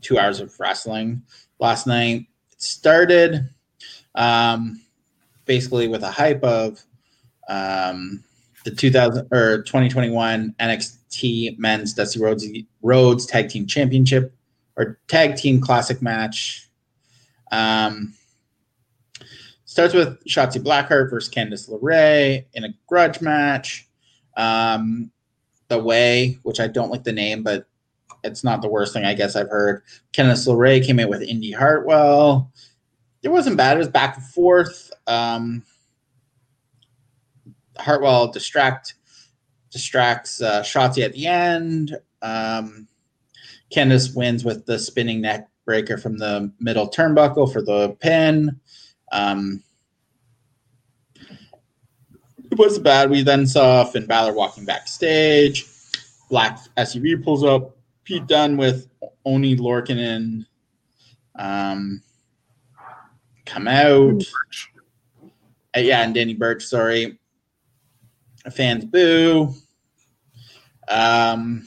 two 0.00 0.18
hours 0.18 0.40
of 0.40 0.58
wrestling 0.58 1.22
last 1.58 1.86
night. 1.86 2.26
It 2.52 2.62
started 2.62 3.48
um, 4.14 4.80
basically 5.44 5.88
with 5.88 6.02
a 6.02 6.10
hype 6.10 6.42
of 6.42 6.82
um, 7.48 8.24
the 8.66 8.74
2000 8.74 9.28
or 9.32 9.62
2021 9.62 10.54
NXT 10.58 11.56
Men's 11.56 11.94
Dusty 11.94 12.20
Rhodes 12.20 12.44
Rhodes 12.82 13.24
Tag 13.24 13.48
Team 13.48 13.64
Championship 13.66 14.34
or 14.76 14.98
Tag 15.06 15.36
Team 15.36 15.60
Classic 15.60 16.02
match. 16.02 16.68
Um, 17.52 18.12
starts 19.64 19.94
with 19.94 20.22
Shotzi 20.24 20.60
Blackheart 20.60 21.10
versus 21.10 21.32
Candice 21.32 21.70
LeRae 21.70 22.44
in 22.54 22.64
a 22.64 22.74
grudge 22.88 23.20
match. 23.20 23.88
Um, 24.36 25.12
the 25.68 25.78
Way, 25.78 26.38
which 26.42 26.60
I 26.60 26.66
don't 26.66 26.90
like 26.90 27.04
the 27.04 27.12
name, 27.12 27.42
but 27.42 27.66
it's 28.24 28.42
not 28.42 28.62
the 28.62 28.68
worst 28.68 28.92
thing 28.92 29.04
I 29.04 29.14
guess 29.14 29.36
I've 29.36 29.48
heard. 29.48 29.82
Candice 30.12 30.48
LeRae 30.48 30.84
came 30.84 30.98
in 30.98 31.08
with 31.08 31.22
Indy 31.22 31.52
Hartwell. 31.52 32.52
It 33.22 33.28
wasn't 33.28 33.56
bad. 33.56 33.76
It 33.76 33.78
was 33.78 33.88
back 33.88 34.16
and 34.16 34.26
forth. 34.26 34.90
Um, 35.06 35.62
Hartwell 37.78 38.30
distract 38.30 38.94
distracts 39.70 40.40
uh, 40.40 40.62
Shotzi 40.62 41.04
at 41.04 41.12
the 41.12 41.26
end. 41.26 41.96
Um, 42.22 42.88
Candice 43.74 44.14
wins 44.14 44.44
with 44.44 44.64
the 44.66 44.78
spinning 44.78 45.20
neck 45.20 45.48
breaker 45.64 45.98
from 45.98 46.18
the 46.18 46.52
middle 46.60 46.88
turnbuckle 46.88 47.52
for 47.52 47.62
the 47.62 47.96
pin. 48.00 48.58
Um, 49.12 49.62
it 52.50 52.58
was 52.58 52.78
bad. 52.78 53.10
We 53.10 53.22
then 53.22 53.46
saw 53.46 53.84
Finn 53.84 54.06
Balor 54.06 54.32
walking 54.32 54.64
backstage. 54.64 55.66
Black 56.30 56.58
SUV 56.76 57.22
pulls 57.22 57.44
up. 57.44 57.76
Pete 58.04 58.26
Dunne 58.26 58.56
with 58.56 58.88
Oney 59.24 59.56
Lorcan 59.56 60.46
um, 61.38 62.00
come 63.44 63.68
out. 63.68 64.22
Uh, 65.76 65.80
yeah, 65.80 66.02
and 66.02 66.14
Danny 66.14 66.34
Burch, 66.34 66.64
sorry 66.64 67.18
fans 68.52 68.84
boo. 68.84 69.52
Um, 70.88 71.66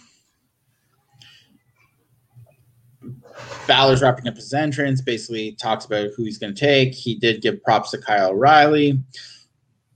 Balor's 3.67 4.01
wrapping 4.01 4.27
up 4.27 4.35
his 4.35 4.53
entrance, 4.53 5.01
basically 5.01 5.51
talks 5.53 5.85
about 5.85 6.09
who 6.15 6.23
he's 6.23 6.37
going 6.39 6.53
to 6.53 6.59
take. 6.59 6.93
He 6.93 7.15
did 7.15 7.41
give 7.41 7.63
props 7.63 7.91
to 7.91 7.99
Kyle 7.99 8.31
O'Reilly. 8.31 8.99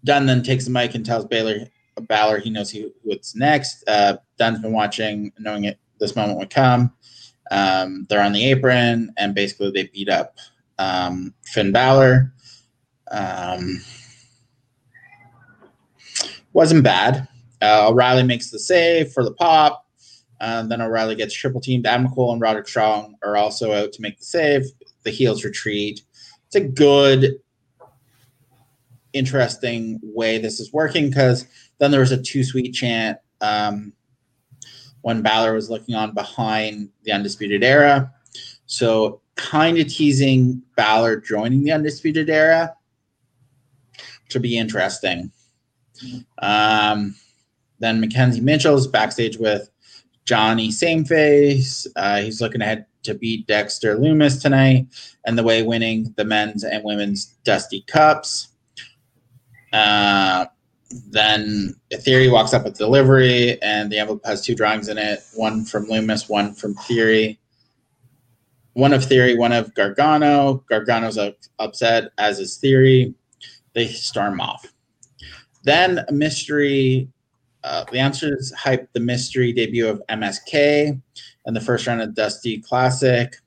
Dunne 0.03 0.25
then 0.25 0.43
takes 0.43 0.65
the 0.65 0.71
mic 0.71 0.95
and 0.95 1.05
tells 1.05 1.25
Baylor, 1.25 1.67
Balor 2.01 2.39
he 2.39 2.49
knows 2.49 2.69
who, 2.69 2.91
what's 3.03 3.35
next. 3.35 3.83
Uh, 3.87 4.17
Dunne's 4.37 4.59
been 4.59 4.73
watching, 4.73 5.31
knowing 5.39 5.63
it 5.63 5.79
this 5.99 6.15
moment 6.15 6.37
would 6.39 6.49
come. 6.49 6.93
Um, 7.51 8.05
they're 8.09 8.23
on 8.23 8.33
the 8.33 8.45
apron, 8.45 9.13
and 9.17 9.33
basically 9.33 9.71
they 9.71 9.85
beat 9.87 10.09
up 10.09 10.37
um, 10.77 11.33
Finn 11.45 11.71
Balor. 11.71 12.33
Um, 13.11 13.81
wasn't 16.53 16.83
bad. 16.83 17.27
Uh, 17.61 17.89
O'Reilly 17.89 18.23
makes 18.23 18.49
the 18.51 18.59
save 18.59 19.11
for 19.11 19.23
the 19.23 19.33
pop. 19.33 19.85
Uh, 20.39 20.63
then 20.63 20.81
O'Reilly 20.81 21.15
gets 21.15 21.33
triple 21.33 21.61
teamed. 21.61 21.85
Adam 21.85 22.09
Cole 22.09 22.33
and 22.33 22.41
Roderick 22.41 22.67
Strong 22.67 23.15
are 23.23 23.37
also 23.37 23.71
out 23.71 23.93
to 23.93 24.01
make 24.01 24.19
the 24.19 24.25
save. 24.25 24.63
The 25.03 25.11
heels 25.11 25.43
retreat. 25.43 26.01
It's 26.47 26.55
a 26.55 26.61
good, 26.61 27.39
interesting 29.13 29.99
way 30.03 30.37
this 30.37 30.59
is 30.59 30.73
working 30.73 31.09
because 31.09 31.45
then 31.77 31.91
there 31.91 31.99
was 31.99 32.11
a 32.11 32.21
too 32.21 32.43
sweet 32.43 32.73
chant 32.73 33.17
um, 33.41 33.93
when 35.01 35.21
Balor 35.21 35.53
was 35.53 35.69
looking 35.69 35.95
on 35.95 36.13
behind 36.13 36.89
the 37.03 37.11
Undisputed 37.11 37.63
Era. 37.63 38.11
So 38.65 39.21
kind 39.35 39.77
of 39.77 39.87
teasing 39.87 40.61
Balor 40.75 41.21
joining 41.21 41.63
the 41.63 41.71
Undisputed 41.71 42.29
Era, 42.29 42.75
will 44.33 44.41
be 44.41 44.57
interesting. 44.57 45.31
Um, 46.39 47.15
then 47.79 47.99
Mackenzie 47.99 48.41
Mitchell's 48.41 48.87
backstage 48.87 49.37
with 49.37 49.69
Johnny 50.25 50.69
Sameface. 50.69 51.87
Uh, 51.95 52.21
he's 52.21 52.41
looking 52.41 52.61
ahead 52.61 52.85
to 53.03 53.13
beat 53.13 53.47
Dexter 53.47 53.97
Lumis 53.97 54.41
tonight, 54.41 54.87
and 55.25 55.37
the 55.37 55.43
way 55.43 55.61
winning 55.63 56.13
the 56.15 56.23
men's 56.23 56.63
and 56.63 56.83
women's 56.83 57.25
Dusty 57.43 57.83
Cups. 57.87 58.47
Uh, 59.73 60.45
then 61.09 61.75
Theory 61.91 62.29
walks 62.29 62.53
up 62.53 62.63
with 62.63 62.77
delivery, 62.77 63.61
and 63.61 63.91
the 63.91 63.99
envelope 63.99 64.25
has 64.25 64.41
two 64.41 64.55
drawings 64.55 64.87
in 64.87 64.97
it 64.97 65.19
one 65.33 65.65
from 65.65 65.87
Lumis, 65.87 66.29
one 66.29 66.53
from 66.53 66.75
Theory. 66.75 67.39
One 68.73 68.93
of 68.93 69.05
Theory, 69.05 69.35
one 69.37 69.51
of 69.51 69.73
Gargano. 69.75 70.63
Gargano's 70.69 71.19
upset, 71.59 72.11
as 72.17 72.39
is 72.39 72.57
Theory. 72.57 73.13
They 73.73 73.87
storm 73.87 74.39
off. 74.41 74.72
Then 75.63 76.03
a 76.07 76.11
mystery. 76.11 77.09
Uh, 77.63 77.85
the 77.91 77.99
answers 77.99 78.51
hype 78.53 78.91
the 78.91 78.99
mystery 78.99 79.53
debut 79.53 79.87
of 79.87 80.01
MSK 80.09 81.01
and 81.45 81.55
the 81.55 81.61
first 81.61 81.87
round 81.87 82.01
of 82.01 82.13
Dusty 82.13 82.59
Classic. 82.59 83.37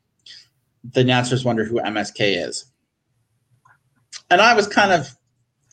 The 0.93 1.01
announcers 1.01 1.45
wonder 1.45 1.65
who 1.65 1.81
MSK 1.81 2.47
is. 2.47 2.73
And 4.31 4.41
I 4.41 4.55
was 4.55 4.67
kind 4.67 4.93
of 4.93 5.09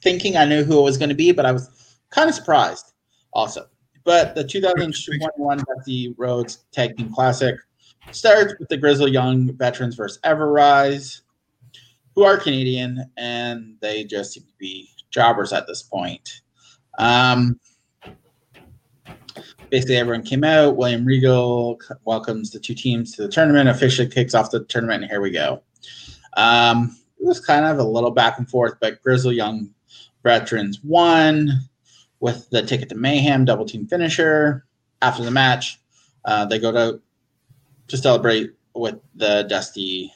thinking 0.02 0.36
I 0.36 0.46
knew 0.46 0.64
who 0.64 0.78
it 0.80 0.84
was 0.84 0.98
going 0.98 1.10
to 1.10 1.16
be, 1.16 1.32
but 1.32 1.46
I 1.46 1.54
was 1.54 1.98
kind 2.10 2.28
of 2.28 2.36
surprised 2.36 2.94
also. 3.32 3.68
But 4.04 4.36
the 4.36 4.44
2021 4.44 5.58
Dusty 5.58 6.14
Rhodes 6.18 6.66
Tag 6.74 6.98
Team 6.98 7.14
Classic 7.14 7.56
starts 8.12 8.54
with 8.60 8.68
the 8.68 8.78
Grizzled 8.78 9.12
Young 9.12 9.54
veterans 9.54 9.96
versus 9.96 10.20
Ever-Rise, 10.24 11.22
who 12.14 12.24
are 12.24 12.38
Canadian, 12.38 13.10
and 13.16 13.78
they 13.80 14.04
just 14.04 14.34
seem 14.34 14.44
to 14.44 14.54
be 14.60 14.90
jobbers 15.14 15.54
at 15.54 15.68
this 15.68 15.84
point. 15.84 16.42
Um, 16.98 17.60
basically, 19.70 19.98
everyone 19.98 20.24
came 20.24 20.44
out. 20.44 20.76
William 20.76 21.06
Regal 21.06 21.80
welcomes 22.06 22.52
the 22.52 22.60
two 22.60 22.76
teams 22.76 23.16
to 23.16 23.24
the 23.24 23.30
tournament, 23.30 23.70
officially 23.70 24.08
kicks 24.08 24.34
off 24.34 24.52
the 24.52 24.66
tournament, 24.66 25.04
and 25.04 25.12
here 25.12 25.22
we 25.22 25.32
go. 25.32 25.64
Um, 26.36 26.98
it 27.20 27.26
was 27.26 27.40
kind 27.40 27.66
of 27.66 27.80
a 27.80 27.84
little 27.84 28.12
back 28.12 28.38
and 28.38 28.50
forth, 28.50 28.76
but 28.82 29.02
Grizzled 29.02 29.36
Young 29.36 29.70
veterans 30.24 30.80
won 30.84 31.50
with 32.20 32.50
the 32.50 32.62
ticket 32.62 32.90
to 32.90 32.96
mayhem 32.96 33.46
double 33.46 33.66
team 33.66 33.88
finisher. 33.88 34.66
After 35.02 35.24
the 35.24 35.32
match, 35.32 35.80
uh, 36.26 36.46
they 36.46 36.60
go 36.60 36.72
to 36.72 37.02
to 37.90 37.98
celebrate 37.98 38.52
with 38.74 38.96
the 39.16 39.46
Dusty 39.50 40.12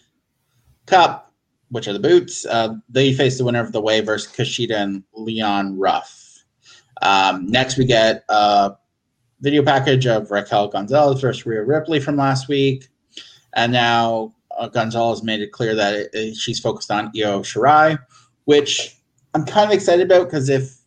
Cup, 0.86 1.27
which 1.70 1.88
are 1.88 1.94
the 1.94 2.00
boots. 2.00 2.46
Uh, 2.46 2.76
they 2.90 3.14
face 3.14 3.38
the 3.38 3.46
winner 3.46 3.62
of 3.62 3.72
the 3.72 3.82
way 3.82 4.02
versus 4.02 4.32
Kushida 4.32 4.76
and 4.76 5.04
Leon 5.14 5.78
Ruff. 5.78 6.44
Um, 7.02 7.48
next, 7.48 7.78
we 7.78 7.86
get 7.86 8.24
a 8.30 8.74
video 9.42 9.64
package 9.64 10.08
of 10.08 10.32
Raquel 10.32 10.68
Gonzalez 10.68 11.22
versus 11.22 11.46
Rhea 11.46 11.64
Ripley 11.64 12.00
from 12.00 12.16
last 12.16 12.48
week, 12.48 12.88
and 13.56 13.72
now 13.72 14.34
uh, 14.58 14.68
Gonzalez 14.68 15.24
made 15.24 15.42
it 15.42 15.52
clear 15.52 15.76
that 15.76 15.94
it, 15.94 16.10
it, 16.14 16.36
she's 16.36 16.60
focused 16.60 16.92
on 16.92 17.12
Io 17.16 17.42
Shirai, 17.42 18.00
which 18.46 18.98
I'm 19.34 19.46
kind 19.46 19.70
of 19.70 19.76
excited 19.76 20.10
about 20.10 20.26
because 20.26 20.50
if 20.50 20.78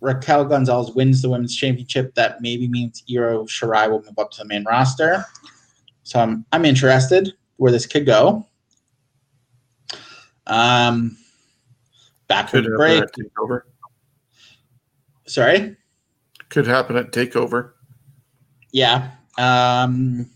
Raquel 0.00 0.44
Gonzalez 0.44 0.94
wins 0.94 1.22
the 1.22 1.28
women's 1.28 1.56
championship, 1.56 2.14
that 2.14 2.40
maybe 2.40 2.68
means 2.68 3.02
Io 3.10 3.44
Shirai 3.46 3.90
will 3.90 4.02
move 4.02 4.18
up 4.18 4.30
to 4.32 4.38
the 4.38 4.44
main 4.44 4.64
roster. 4.64 5.24
So 6.04 6.20
I'm 6.20 6.44
I'm 6.52 6.64
interested 6.64 7.32
where 7.56 7.72
this 7.72 7.86
could 7.86 8.06
go. 8.06 8.46
Um, 10.46 11.16
back 12.28 12.50
could 12.50 12.64
the 12.64 12.70
break. 12.70 13.04
Takeover. 13.04 13.62
Sorry. 15.26 15.76
Could 16.48 16.66
happen 16.66 16.96
at 16.96 17.12
Takeover. 17.12 17.72
Yeah. 18.72 19.10
Um, 19.38 20.30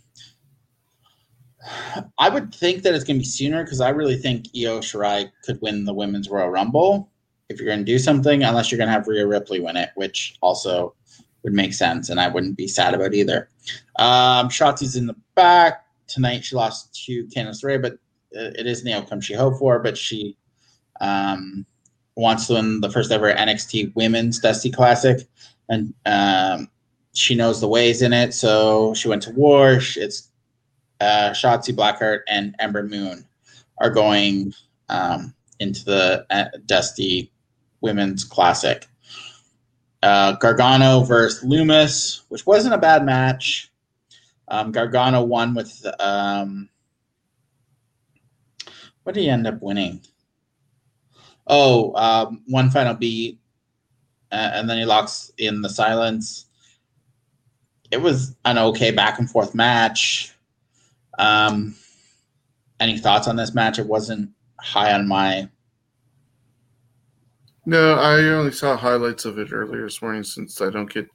I 2.19 2.29
would 2.29 2.55
think 2.55 2.83
that 2.83 2.95
it's 2.95 3.05
going 3.05 3.17
to 3.17 3.21
be 3.21 3.29
sooner 3.29 3.63
because 3.63 3.81
I 3.81 3.91
really 3.91 4.17
think 4.17 4.47
Io 4.57 4.81
Shirai 4.81 5.31
could 5.45 5.61
win 5.61 5.85
the 5.85 5.95
Women's 5.95 6.29
Royal 6.29 6.49
Rumble 6.49 7.11
if 7.49 7.59
you're 7.59 7.67
going 7.67 7.81
to 7.81 7.85
do 7.85 7.99
something, 7.99 8.43
unless 8.43 8.71
you're 8.71 8.79
going 8.79 8.89
to 8.89 8.93
have 8.93 9.09
Rhea 9.09 9.27
Ripley 9.27 9.61
win 9.61 9.77
it, 9.77 9.91
which 9.95 10.37
also 10.41 10.95
would 11.43 11.53
make 11.53 11.73
sense, 11.73 12.11
and 12.11 12.21
I 12.21 12.29
wouldn't 12.29 12.57
be 12.57 12.69
sad 12.69 12.95
about 12.95 13.15
either. 13.15 13.49
Um, 13.99 14.49
Shotzi's 14.49 14.97
in 14.97 15.07
the 15.07 15.17
back 15.35 15.85
tonight. 16.07 16.45
She 16.45 16.55
lost 16.55 16.95
to 17.07 17.27
Candice 17.27 17.65
Ray, 17.65 17.79
but 17.79 17.99
it 18.33 18.67
isn't 18.67 18.85
the 18.85 18.93
outcome 18.93 19.21
she 19.21 19.35
hoped 19.35 19.59
for. 19.59 19.79
But 19.79 19.97
she 19.97 20.37
um, 21.01 21.67
wants 22.17 22.47
to 22.47 22.55
win 22.55 22.81
the 22.81 22.91
first 22.91 23.11
ever 23.11 23.33
NXT 23.33 23.95
Women's 23.95 24.39
Dusty 24.39 24.71
Classic, 24.71 25.27
and 25.69 25.95
um, 26.07 26.69
she 27.15 27.35
knows 27.35 27.61
the 27.61 27.69
ways 27.69 28.03
in 28.03 28.13
it. 28.13 28.35
So 28.35 28.95
she 28.95 29.09
went 29.09 29.23
to 29.23 29.31
war. 29.31 29.81
It's 29.97 30.29
uh, 31.01 31.31
Shotzi 31.31 31.75
Blackheart 31.75 32.21
and 32.29 32.55
Ember 32.59 32.83
Moon 32.83 33.27
are 33.79 33.91
going 33.91 34.53
um, 34.89 35.35
into 35.59 35.85
the 35.85 36.27
uh, 36.31 36.47
Dusty 36.67 37.33
Women's 37.81 38.25
Classic. 38.25 38.87
Uh, 40.03 40.33
Gargano 40.33 41.01
versus 41.01 41.45
Lumis, 41.45 42.23
which 42.29 42.47
wasn't 42.47 42.75
a 42.75 42.79
bad 42.79 43.05
match. 43.05 43.71
Um, 44.49 44.73
Gargano 44.73 45.23
won 45.23 45.55
with 45.55 45.87
um, 46.01 46.69
what 49.03 49.15
did 49.15 49.23
he 49.23 49.31
end 49.31 49.47
up 49.47 49.61
winning? 49.61 50.01
Oh, 51.47 51.95
um, 51.95 52.43
one 52.47 52.71
final 52.71 52.95
beat, 52.95 53.41
uh, 54.31 54.51
and 54.55 54.69
then 54.69 54.79
he 54.79 54.85
locks 54.85 55.33
in 55.39 55.63
the 55.63 55.69
silence. 55.69 56.47
It 57.91 58.01
was 58.01 58.37
an 58.45 58.59
okay 58.59 58.93
back 58.93 59.19
and 59.19 59.29
forth 59.29 59.55
match. 59.55 60.33
Um, 61.19 61.75
any 62.79 62.99
thoughts 62.99 63.27
on 63.27 63.37
this 63.37 63.55
match? 63.55 63.79
It 63.79 63.87
wasn't 63.87 64.31
high 64.61 64.93
on 64.93 65.09
my. 65.09 65.49
No, 67.67 67.95
I 67.95 68.21
only 68.31 68.53
saw 68.53 68.77
highlights 68.77 69.25
of 69.25 69.39
it 69.39 69.53
earlier 69.53 69.85
this 69.85 70.01
morning 70.01 70.25
since 70.25 70.61
I 70.61 70.71
don't 70.71 70.93
get 70.93 71.09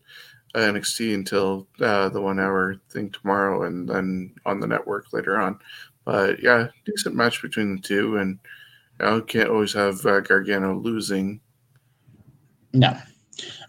NXT 0.56 1.14
until 1.14 1.68
uh, 1.82 2.10
the 2.10 2.22
one 2.22 2.40
hour 2.40 2.76
thing 2.90 3.10
tomorrow 3.10 3.64
and 3.64 3.88
then 3.90 4.34
on 4.46 4.60
the 4.60 4.68
network 4.68 5.12
later 5.12 5.40
on. 5.40 5.60
But 6.06 6.42
yeah, 6.42 6.68
decent 6.86 7.16
match 7.16 7.42
between 7.42 7.76
the 7.76 7.82
two, 7.82 8.18
and 8.18 8.40
you 9.00 9.06
know, 9.06 9.22
can't 9.22 9.50
always 9.50 9.74
have 9.74 10.06
uh, 10.06 10.22
Gargano 10.22 10.76
losing. 10.76 11.42
No. 12.74 12.98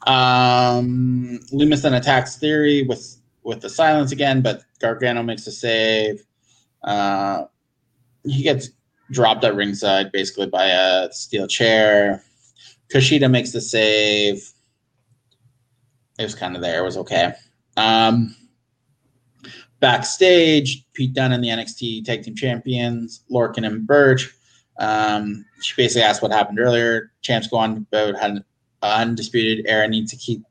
Um, 0.07 1.41
Lumis 1.53 1.83
then 1.83 1.95
attacks 1.95 2.37
Theory 2.37 2.83
with 2.83 3.17
with 3.43 3.61
the 3.61 3.71
silence 3.71 4.13
again, 4.13 4.43
but 4.43 4.63
Gargano 4.81 5.23
makes 5.23 5.47
a 5.47 5.53
save. 5.53 6.23
Uh, 6.85 7.45
he 8.25 8.43
gets 8.43 8.71
dropped 9.11 9.45
at 9.45 9.55
ringside 9.55 10.13
basically 10.13 10.47
by 10.47 10.67
a 10.67 11.11
steel 11.13 11.47
chair. 11.47 12.23
Kushida 12.93 13.31
makes 13.31 13.53
the 13.53 13.61
save. 13.61 14.53
It 16.19 16.23
was 16.23 16.35
kind 16.35 16.57
of 16.57 16.63
there. 16.63 16.81
It 16.81 16.85
was 16.85 16.97
okay. 16.99 17.33
Um, 17.77 18.35
backstage, 19.81 20.85
Pete 20.95 21.15
Dunne 21.15 21.33
and 21.33 21.43
the 21.43 21.49
NXT 21.49 22.05
Tag 22.05 22.23
Team 22.23 22.35
Champions, 22.35 23.23
Lorcan 23.31 23.67
and 23.67 23.87
Burch. 23.87 24.35
Um, 24.79 25.45
she 25.61 25.75
basically 25.77 26.03
asked 26.03 26.23
what 26.23 26.33
happened 26.33 26.59
earlier. 26.59 27.13
Champs 27.23 27.49
go 27.49 27.57
on 27.57 27.87
about 27.93 28.17
how 28.17 28.39
undisputed 28.83 29.67
era 29.67 29.89
needs 29.89 30.11
to 30.11 30.17
keep 30.17 30.43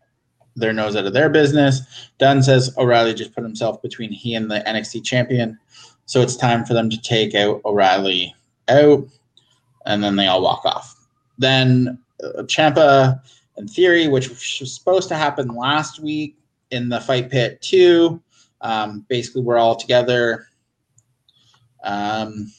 their 0.55 0.73
nose 0.73 0.95
out 0.95 1.05
of 1.05 1.13
their 1.13 1.29
business. 1.29 1.81
Dunne 2.17 2.41
says 2.41 2.73
O'Reilly 2.77 3.13
just 3.13 3.33
put 3.33 3.43
himself 3.43 3.81
between 3.81 4.11
he 4.11 4.35
and 4.35 4.49
the 4.49 4.61
NXT 4.61 5.03
champion. 5.03 5.59
So 6.05 6.21
it's 6.21 6.35
time 6.35 6.65
for 6.65 6.73
them 6.73 6.89
to 6.89 7.01
take 7.01 7.35
out 7.35 7.61
O'Reilly 7.65 8.33
out. 8.67 9.07
And 9.85 10.03
then 10.03 10.15
they 10.15 10.27
all 10.27 10.41
walk 10.41 10.65
off. 10.65 10.95
Then 11.37 11.99
uh, 12.23 12.43
Ciampa 12.43 13.19
and 13.57 13.69
Theory, 13.69 14.07
which 14.07 14.29
was 14.29 14.73
supposed 14.73 15.09
to 15.09 15.15
happen 15.15 15.49
last 15.49 15.99
week 15.99 16.37
in 16.71 16.89
the 16.89 17.01
fight 17.01 17.29
pit 17.29 17.61
too. 17.61 18.21
Um, 18.65 19.05
basically, 19.09 19.43
we're 19.43 19.59
all 19.59 19.75
together. 19.75 20.47
Um, 21.83 22.51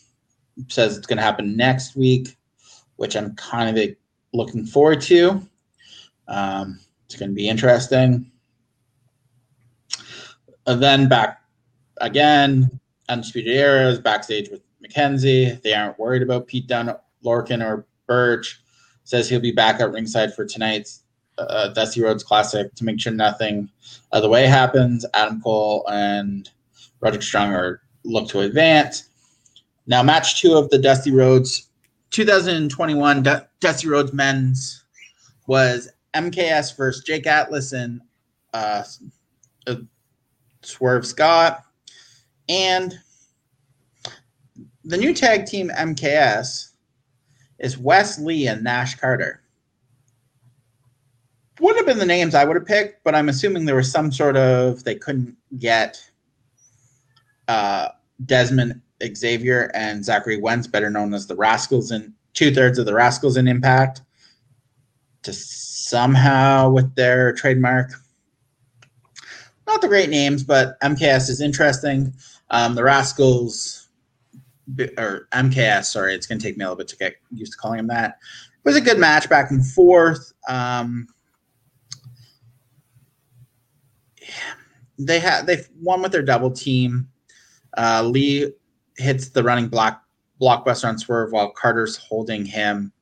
says 0.69 0.97
it's 0.97 1.07
going 1.07 1.17
to 1.17 1.23
happen 1.23 1.57
next 1.57 1.97
week, 1.97 2.37
which 2.95 3.17
I'm 3.17 3.35
kind 3.35 3.77
of 3.77 3.89
looking 4.33 4.65
forward 4.65 5.01
to. 5.03 5.43
Um, 6.29 6.79
it's 7.07 7.17
going 7.17 7.31
to 7.31 7.35
be 7.35 7.49
interesting. 7.49 8.31
And 10.69 10.81
then 10.81 11.09
back 11.09 11.43
again, 12.01 12.79
Undisputed 13.09 13.57
Era 13.57 13.89
is 13.89 13.99
backstage 13.99 14.49
with 14.49 14.63
McKenzie. 14.81 15.61
They 15.63 15.75
aren't 15.75 15.99
worried 15.99 16.23
about 16.23 16.47
Pete 16.47 16.69
Dunne, 16.69 16.95
Lorcan, 17.25 17.65
or 17.65 17.85
Burch. 18.07 18.63
Says 19.03 19.29
he'll 19.29 19.41
be 19.41 19.53
back 19.53 19.81
at 19.81 19.91
ringside 19.91 20.35
for 20.35 20.45
tonight's 20.45 21.03
uh, 21.39 21.69
Dusty 21.69 22.03
Rhodes 22.03 22.23
Classic 22.25 22.75
to 22.75 22.85
make 22.85 23.01
sure 23.01 23.13
nothing 23.13 23.69
of 24.13 24.23
the 24.23 24.29
way 24.29 24.47
happens. 24.47 25.05
Adam 25.15 25.41
Cole 25.41 25.85
and 25.89 26.49
Roderick 27.01 27.23
Strong 27.23 27.53
are 27.53 27.83
look 28.05 28.29
to 28.29 28.41
advance. 28.41 29.09
Now, 29.87 30.03
match 30.03 30.41
two 30.41 30.55
of 30.55 30.71
the 30.71 30.79
Dusty 30.79 31.13
Rhodes 31.13 31.69
2021 32.11 33.23
D- 33.23 33.35
Dusty 33.61 33.89
Rhodes 33.89 34.13
men's 34.13 34.85
was 35.47 35.91
MKS 36.15 36.77
versus 36.77 37.05
Jake 37.05 37.27
Atlas 37.27 37.73
and 37.73 38.01
uh, 38.53 38.83
uh, 39.67 39.77
Swerve 40.63 41.07
Scott. 41.07 41.63
And 42.49 42.95
the 44.85 44.97
new 44.97 45.13
tag 45.13 45.47
team 45.47 45.71
MKS 45.71 46.71
is 47.59 47.79
Wes 47.79 48.19
Lee 48.19 48.47
and 48.47 48.63
Nash 48.63 48.95
Carter. 48.97 49.43
Would 51.61 51.77
have 51.77 51.87
been 51.87 51.99
the 51.99 52.07
names 52.07 52.35
I 52.35 52.45
would 52.45 52.57
have 52.57 52.67
picked, 52.67 53.03
but 53.03 53.15
I'm 53.15 53.29
assuming 53.29 53.65
there 53.65 53.77
was 53.77 53.91
some 53.91 54.13
sort 54.13 54.37
of 54.37 54.85
they 54.85 54.95
couldn't 54.95 55.37
get 55.59 55.99
uh, 57.49 57.89
Desmond 58.25 58.81
Xavier 59.15 59.71
and 59.75 60.05
Zachary 60.05 60.41
Wentz, 60.41 60.67
better 60.67 60.91
known 60.91 61.15
as 61.15 61.27
the 61.27 61.37
Rascalz, 61.37 61.91
and 61.91 62.13
two 62.35 62.55
thirds 62.55 62.79
of 62.79 62.87
the 62.87 62.93
Rascalz 62.93 63.37
in 63.37 63.49
Impact, 63.49 64.03
to 65.23 65.33
somehow 65.33 66.71
with 66.71 66.95
their 66.95 67.33
trademark. 67.33 67.91
Not 69.67 69.81
the 69.81 69.89
great 69.89 70.11
names, 70.11 70.45
but 70.45 70.79
MKS 70.81 71.29
is 71.29 71.41
interesting. 71.41 72.15
Um, 72.51 72.75
the 72.75 72.83
Rascalz, 72.83 73.89
or 74.97 75.29
MKS, 75.33 75.87
sorry, 75.87 76.15
it's 76.15 76.27
going 76.27 76.39
to 76.39 76.47
take 76.47 76.57
me 76.57 76.65
a 76.65 76.69
little 76.69 76.79
bit 76.79 76.89
to 76.89 76.97
get 76.97 77.17
used 77.33 77.53
to 77.53 77.59
calling 77.59 77.79
them 77.79 77.89
that. 77.89 78.19
It 78.53 78.69
was 78.69 78.77
a 78.77 78.81
good 78.81 78.99
match 78.99 79.29
back 79.29 79.51
and 79.51 79.67
forth. 79.67 80.33
Um, 80.49 81.09
they 84.99 85.19
have 85.21 85.47
they've 85.47 85.69
won 85.81 86.03
with 86.03 86.13
their 86.13 86.23
double 86.23 86.51
team. 86.51 87.09
Uh, 87.77 88.03
Lee 88.03 88.53
hits 88.97 89.29
the 89.31 89.43
running 89.43 89.69
block 89.69 90.03
blockbuster 90.41 90.89
on 90.89 90.99
swerve 90.99 91.33
while 91.33 91.51
Carter's 91.51 91.97
holding 91.97 92.45
him. 92.45 92.93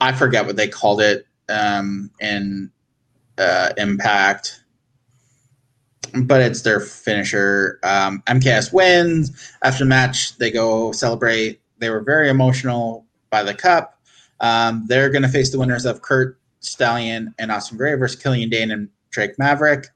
I 0.00 0.12
forget 0.12 0.46
what 0.46 0.56
they 0.56 0.68
called 0.68 1.00
it 1.00 1.26
um, 1.48 2.10
in 2.20 2.70
uh, 3.38 3.70
Impact, 3.76 4.62
but 6.24 6.40
it's 6.40 6.62
their 6.62 6.80
finisher. 6.80 7.78
Um, 7.82 8.22
MKS 8.26 8.72
wins 8.72 9.52
after 9.62 9.84
the 9.84 9.88
match. 9.88 10.36
They 10.38 10.50
go 10.50 10.92
celebrate. 10.92 11.60
They 11.78 11.90
were 11.90 12.00
very 12.00 12.28
emotional 12.28 13.06
by 13.30 13.42
the 13.42 13.54
cup. 13.54 14.00
Um, 14.40 14.84
they're 14.86 15.10
going 15.10 15.22
to 15.22 15.28
face 15.28 15.50
the 15.50 15.58
winners 15.58 15.86
of 15.86 16.02
Curt 16.02 16.38
Stallion 16.60 17.34
and 17.38 17.50
August 17.50 17.76
Grey 17.76 17.94
versus 17.94 18.20
Killian 18.20 18.50
Dain 18.50 18.70
and 18.70 18.88
Drake 19.10 19.38
Maverick. 19.38 19.88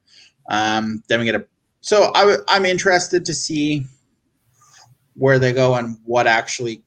Um, 0.51 1.03
then 1.09 1.21
we 1.21 1.25
get 1.25 1.35
a. 1.35 1.47
So 1.81 2.13
I'm 2.15 2.67
interested 2.67 3.25
to 3.25 3.33
see 3.33 3.87
where 5.15 5.39
they 5.39 5.53
go 5.53 5.77
and 5.77 5.97
what 6.05 6.27
actually 6.27 6.83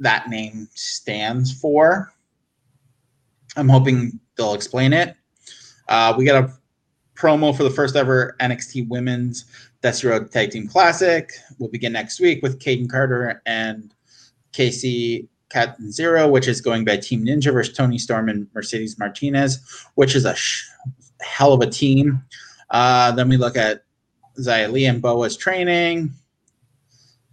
that 0.00 0.28
name 0.28 0.68
stands 0.74 1.52
for. 1.52 2.12
I'm 3.56 3.68
hoping 3.68 4.18
they'll 4.36 4.54
explain 4.54 4.92
it. 4.92 5.16
Uh, 5.88 6.14
we 6.16 6.24
got 6.24 6.44
a 6.44 6.52
promo 7.14 7.56
for 7.56 7.62
the 7.62 7.70
first 7.70 7.96
ever 7.96 8.36
NXT 8.40 8.88
Women's 8.88 9.44
Dusty 9.82 10.08
Road 10.08 10.30
Tag 10.30 10.50
Team 10.50 10.66
Classic. 10.66 11.30
We'll 11.58 11.70
begin 11.70 11.92
next 11.92 12.20
week 12.20 12.42
with 12.42 12.58
Kayden 12.58 12.90
Carter 12.90 13.40
and 13.46 13.94
Kacy 14.52 15.28
Catanzaro, 15.48 16.28
which 16.28 16.48
is 16.48 16.60
going 16.60 16.84
by 16.84 16.96
Team 16.96 17.24
Ninja 17.24 17.52
versus 17.52 17.74
Toni 17.74 17.98
Storm 17.98 18.28
and 18.28 18.48
Mercedes 18.54 18.98
Martinez, 18.98 19.58
which 19.94 20.14
is 20.14 20.24
a 20.24 20.34
sh- 20.34 20.68
hell 21.20 21.52
of 21.52 21.60
a 21.60 21.70
team. 21.70 22.22
Uh, 22.70 23.12
then 23.12 23.28
we 23.28 23.36
look 23.36 23.56
at 23.56 23.84
Xia 24.38 24.70
Li 24.70 24.86
and 24.86 25.02
Boa's 25.02 25.36
training. 25.36 26.12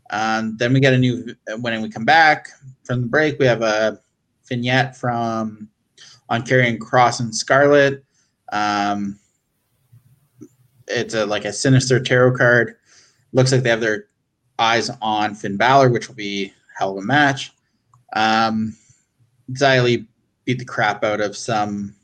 Um, 0.10 0.58
then 0.58 0.74
we 0.74 0.80
get 0.80 0.94
a 0.94 0.98
new 0.98 1.36
when 1.60 1.82
we 1.82 1.90
come 1.90 2.06
back 2.06 2.50
from 2.84 3.02
the 3.02 3.08
break. 3.08 3.40
We 3.40 3.46
have 3.46 3.62
a 3.62 4.00
vignette 4.48 4.96
from 4.96 5.70
on 6.30 6.44
Karrion 6.44 6.78
Kross 6.78 7.20
and 7.20 7.36
Scarlett. 7.36 8.04
Um, 8.52 9.20
it's 10.88 11.14
a 11.14 11.26
like 11.26 11.46
a 11.46 11.54
sinister 11.54 12.00
tarot 12.00 12.38
card. 12.38 12.76
Looks 13.32 13.52
like 13.52 13.64
they 13.64 13.70
have 13.70 13.82
their 13.82 14.06
eyes 14.60 14.92
on 15.02 15.36
Finn 15.36 15.58
Balor, 15.58 15.90
which 15.90 16.08
will 16.08 16.16
be 16.16 16.54
hell 16.78 16.92
of 16.92 17.04
a 17.04 17.06
match. 17.06 17.52
Um, 18.16 18.76
Li 19.50 20.06
beat 20.46 20.60
the 20.60 20.66
crap 20.66 21.04
out 21.04 21.22
of 21.22 21.36
some 21.36 21.96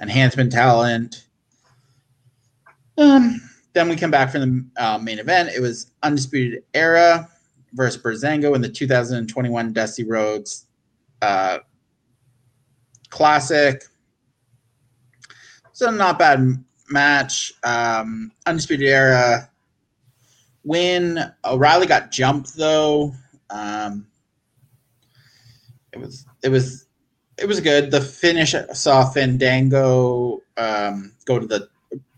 enhancement 0.00 0.50
talent. 0.50 1.25
Um, 2.98 3.40
then 3.72 3.88
we 3.88 3.96
come 3.96 4.10
back 4.10 4.30
from 4.30 4.70
the 4.74 4.82
uh, 4.82 4.98
main 4.98 5.18
event. 5.18 5.50
It 5.54 5.60
was 5.60 5.90
Undisputed 6.02 6.64
Era 6.72 7.28
versus 7.72 8.00
Breezango 8.00 8.54
in 8.54 8.62
the 8.62 8.68
2021 8.68 9.72
Dusty 9.72 10.04
Rhodes 10.04 10.66
uh, 11.22 11.58
Classic. 13.10 13.84
So 15.72 15.90
not 15.90 16.18
bad 16.18 16.64
match. 16.88 17.52
Um, 17.64 18.32
Undisputed 18.46 18.86
Era 18.86 19.50
win. 20.64 21.18
O'Reilly 21.44 21.86
got 21.86 22.10
jumped 22.10 22.56
though. 22.56 23.12
Um, 23.50 24.06
it 25.92 25.98
was 26.00 26.26
it 26.42 26.48
was 26.48 26.86
it 27.38 27.46
was 27.46 27.60
good. 27.60 27.90
The 27.90 28.00
finish 28.00 28.54
saw 28.72 29.08
Fandango 29.10 30.40
um, 30.56 31.12
go 31.26 31.38
to 31.38 31.46
the 31.46 31.68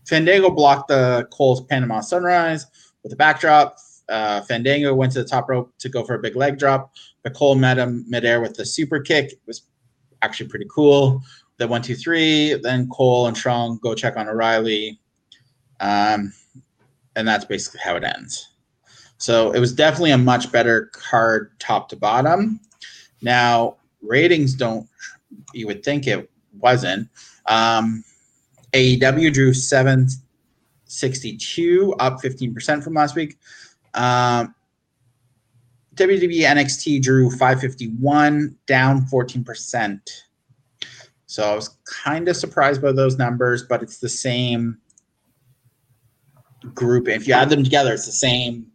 Fandango 0.09 0.49
blocked 0.49 0.87
the 0.87 1.27
Cole's 1.31 1.61
Panama 1.61 2.01
Sunrise 2.01 2.65
with 3.03 3.13
a 3.13 3.15
backdrop. 3.15 3.77
Uh, 4.09 4.41
Fandango 4.41 4.93
went 4.93 5.13
to 5.13 5.21
the 5.21 5.29
top 5.29 5.47
rope 5.49 5.71
to 5.77 5.87
go 5.87 6.03
for 6.03 6.15
a 6.15 6.19
big 6.19 6.35
leg 6.35 6.57
drop, 6.57 6.93
but 7.23 7.35
Cole 7.35 7.55
met 7.55 7.77
him 7.77 8.03
midair 8.07 8.41
with 8.41 8.55
the 8.55 8.65
super 8.65 8.99
kick. 8.99 9.31
It 9.31 9.39
was 9.45 9.63
actually 10.23 10.49
pretty 10.49 10.65
cool. 10.73 11.21
The 11.57 11.67
one, 11.67 11.81
two, 11.81 11.95
three. 11.95 12.55
Then 12.55 12.89
Cole 12.89 13.27
and 13.27 13.37
Strong 13.37 13.79
go 13.83 13.93
check 13.93 14.17
on 14.17 14.27
O'Reilly, 14.27 14.99
um, 15.79 16.33
and 17.15 17.27
that's 17.27 17.45
basically 17.45 17.81
how 17.83 17.95
it 17.95 18.03
ends. 18.03 18.47
So 19.17 19.51
it 19.51 19.59
was 19.59 19.73
definitely 19.73 20.11
a 20.11 20.17
much 20.17 20.51
better 20.51 20.87
card, 20.93 21.51
top 21.59 21.89
to 21.89 21.95
bottom. 21.95 22.59
Now 23.21 23.75
ratings 24.01 24.55
don't. 24.55 24.87
You 25.53 25.67
would 25.67 25.83
think 25.83 26.07
it 26.07 26.31
wasn't. 26.57 27.09
Um, 27.45 28.03
AEW 28.73 29.33
drew 29.33 29.53
762, 29.53 31.95
up 31.99 32.21
15% 32.21 32.83
from 32.83 32.93
last 32.93 33.15
week. 33.15 33.37
Um, 33.93 34.53
WWE 35.95 36.41
NXT 36.41 37.01
drew 37.01 37.29
551, 37.29 38.57
down 38.67 39.05
14%. 39.07 39.99
So 41.25 41.43
I 41.43 41.55
was 41.55 41.77
kind 41.85 42.27
of 42.27 42.35
surprised 42.35 42.81
by 42.81 42.91
those 42.91 43.17
numbers, 43.17 43.63
but 43.63 43.81
it's 43.83 43.99
the 43.99 44.09
same 44.09 44.77
group. 46.73 47.07
If 47.07 47.27
you 47.27 47.33
add 47.33 47.49
them 47.49 47.63
together, 47.63 47.93
it's 47.93 48.05
the 48.05 48.11
same 48.11 48.65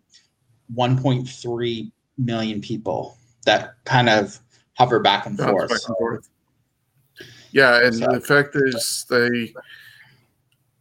1.3 0.74 1.92
million 2.18 2.60
people 2.60 3.18
that 3.44 3.74
kind 3.84 4.08
of 4.08 4.38
hover 4.74 5.00
back 5.00 5.26
and 5.26 5.38
forth. 5.38 5.70
Back 5.70 5.80
and 5.88 5.96
forth. 5.96 6.28
Yeah, 7.54 7.86
and 7.86 7.94
so. 7.94 8.06
the 8.12 8.20
fact 8.20 8.56
is, 8.56 9.06
they. 9.08 9.54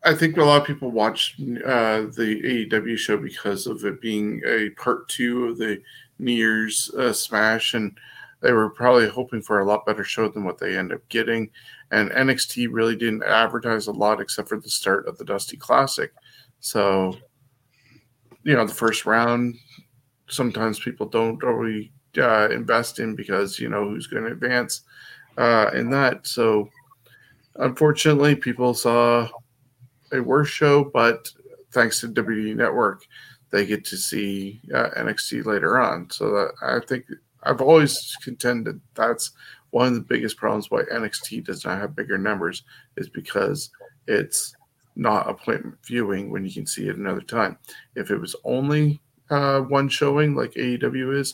I 0.04 0.14
think 0.16 0.36
a 0.36 0.44
lot 0.44 0.60
of 0.60 0.68
people 0.68 0.90
watch 0.90 1.36
uh, 1.40 2.02
the 2.02 2.68
AEW 2.68 2.98
show 2.98 3.16
because 3.16 3.68
of 3.68 3.86
it 3.86 4.02
being 4.02 4.42
a 4.46 4.72
part 4.72 5.08
two 5.08 5.46
of 5.46 5.60
the 5.60 5.82
New 6.18 6.34
Year's 6.34 6.92
uh, 6.98 7.14
Smash, 7.14 7.76
and 7.76 7.96
they 8.42 8.52
were 8.54 8.72
probably 8.72 9.08
hoping 9.08 9.42
for 9.42 9.60
a 9.60 9.66
lot 9.66 9.86
better 9.86 10.04
show 10.04 10.28
than 10.28 10.44
what 10.44 10.58
they 10.58 10.76
end 10.76 10.92
up 10.92 11.08
getting. 11.10 11.50
And 11.92 12.10
NXT 12.10 12.68
really 12.72 12.96
didn't 12.96 13.24
advertise 13.24 13.86
a 13.86 13.92
lot 13.92 14.20
except 14.20 14.50
for 14.50 14.60
the 14.60 14.70
start 14.70 15.08
of 15.08 15.18
the 15.20 15.26
Dusty 15.26 15.56
Classic. 15.56 16.12
So, 16.60 17.16
you 18.42 18.56
know, 18.56 18.66
the 18.66 18.74
first 18.74 19.06
round, 19.06 19.56
sometimes 20.28 20.80
people 20.80 21.06
don't 21.06 21.42
really 21.44 21.94
uh, 22.18 22.50
invest 22.50 23.00
in 23.00 23.16
because 23.16 23.60
you 23.60 23.70
know 23.70 23.88
who's 23.88 24.08
going 24.08 24.24
to 24.24 24.32
advance 24.32 24.82
uh, 25.38 25.72
in 25.74 25.90
that. 25.92 26.28
So 26.28 26.70
unfortunately, 27.56 28.36
people 28.36 28.74
saw 28.74 29.28
a 30.12 30.20
worse 30.22 30.50
show, 30.50 30.84
but 30.84 31.30
thanks 31.72 32.02
to 32.02 32.08
WWE 32.08 32.56
Network, 32.56 33.06
they 33.50 33.66
get 33.66 33.86
to 33.86 33.98
see 33.98 34.62
uh, 34.74 34.90
NXT 34.98 35.46
later 35.46 35.80
on. 35.80 36.10
So 36.10 36.32
that 36.32 36.52
I 36.62 36.86
think 36.86 37.06
I've 37.44 37.62
always 37.62 38.16
contended 38.24 38.80
that's 38.96 39.32
one 39.72 39.88
of 39.88 39.96
the 39.96 40.02
biggest 40.02 40.38
problems 40.38 40.70
why 40.70 40.84
NXT 40.84 41.46
does 41.46 41.66
not 41.66 41.80
have 41.80 41.96
bigger 41.96 42.18
numbers 42.18 42.64
is 42.96 43.10
because 43.10 43.72
it's 44.08 44.56
not 44.96 45.28
appointment 45.28 45.76
viewing 45.84 46.30
when 46.30 46.46
you 46.46 46.52
can 46.52 46.68
see 46.68 46.88
it 46.88 46.98
another 46.98 47.22
time. 47.22 47.58
If 47.96 48.12
it 48.12 48.18
was 48.18 48.36
only 48.44 49.02
uh, 49.32 49.62
one 49.62 49.90
showing 49.90 50.36
like 50.36 50.54
AEW 50.54 51.18
is, 51.18 51.34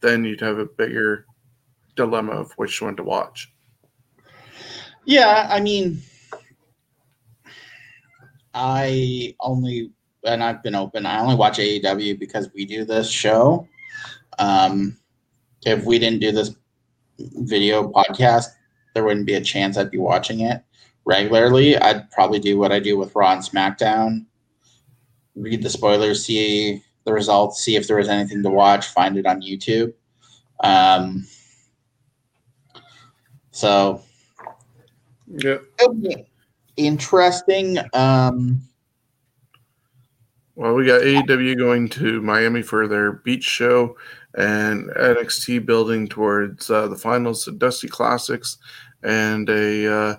then 0.00 0.24
you'd 0.24 0.40
have 0.40 0.58
a 0.58 0.66
bigger 0.66 1.26
dilemma 1.96 2.32
of 2.32 2.52
which 2.52 2.80
one 2.80 2.96
to 2.96 3.02
watch. 3.02 3.52
Yeah, 5.04 5.48
I 5.50 5.60
mean, 5.60 6.02
I 8.54 9.34
only 9.40 9.92
and 10.24 10.42
I've 10.42 10.62
been 10.62 10.74
open. 10.74 11.06
I 11.06 11.20
only 11.20 11.34
watch 11.34 11.58
AEW 11.58 12.18
because 12.18 12.50
we 12.54 12.64
do 12.64 12.84
this 12.84 13.10
show. 13.10 13.66
Um, 14.38 14.98
if 15.64 15.84
we 15.84 15.98
didn't 15.98 16.20
do 16.20 16.32
this 16.32 16.54
video 17.18 17.90
podcast, 17.90 18.46
there 18.94 19.04
wouldn't 19.04 19.26
be 19.26 19.34
a 19.34 19.40
chance 19.40 19.76
I'd 19.76 19.90
be 19.90 19.98
watching 19.98 20.40
it 20.40 20.62
regularly. 21.04 21.76
I'd 21.76 22.10
probably 22.10 22.38
do 22.38 22.58
what 22.58 22.72
I 22.72 22.80
do 22.80 22.98
with 22.98 23.14
Raw 23.14 23.32
and 23.32 23.42
SmackDown: 23.42 24.26
read 25.36 25.62
the 25.62 25.70
spoilers, 25.70 26.24
see 26.24 26.82
the 27.04 27.12
results, 27.12 27.62
see 27.62 27.76
if 27.76 27.86
there 27.86 27.96
was 27.96 28.08
anything 28.08 28.42
to 28.42 28.50
watch, 28.50 28.86
find 28.88 29.16
it 29.16 29.26
on 29.26 29.42
YouTube. 29.42 29.92
Um, 30.62 31.26
so, 33.60 34.00
yeah, 35.26 35.58
interesting. 36.78 37.76
Um, 37.92 38.62
well, 40.54 40.72
we 40.72 40.86
got 40.86 41.02
AEW 41.02 41.58
going 41.58 41.90
to 41.90 42.22
Miami 42.22 42.62
for 42.62 42.88
their 42.88 43.12
beach 43.12 43.44
show, 43.44 43.98
and 44.34 44.88
NXT 44.92 45.66
building 45.66 46.08
towards 46.08 46.70
uh, 46.70 46.88
the 46.88 46.96
finals 46.96 47.46
of 47.46 47.58
Dusty 47.58 47.86
Classics, 47.86 48.56
and 49.02 49.46
a 49.50 49.86
uh, 49.86 50.16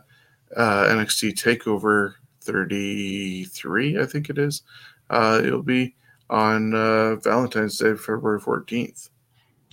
uh, 0.56 0.84
NXT 0.90 1.34
Takeover 1.34 2.14
33, 2.42 4.00
I 4.00 4.06
think 4.06 4.30
it 4.30 4.38
is. 4.38 4.62
Uh, 5.10 5.42
it'll 5.44 5.64
be 5.64 5.96
on 6.30 6.76
uh, 6.76 7.16
Valentine's 7.16 7.80
Day, 7.80 7.96
February 7.96 8.40
14th. 8.40 9.10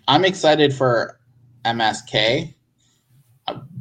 I'm 0.08 0.24
excited 0.24 0.72
for 0.72 1.20
MSK. 1.66 2.54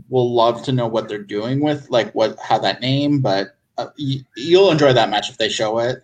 Will 0.09 0.33
love 0.33 0.63
to 0.63 0.71
know 0.71 0.87
what 0.87 1.09
they're 1.09 1.17
doing 1.21 1.59
with 1.59 1.89
like 1.89 2.13
what 2.13 2.37
how 2.39 2.57
that 2.59 2.81
name, 2.81 3.19
but 3.19 3.57
uh, 3.77 3.87
y- 3.99 4.23
you'll 4.35 4.71
enjoy 4.71 4.93
that 4.93 5.09
match 5.09 5.29
if 5.29 5.37
they 5.37 5.49
show 5.49 5.79
it, 5.79 6.03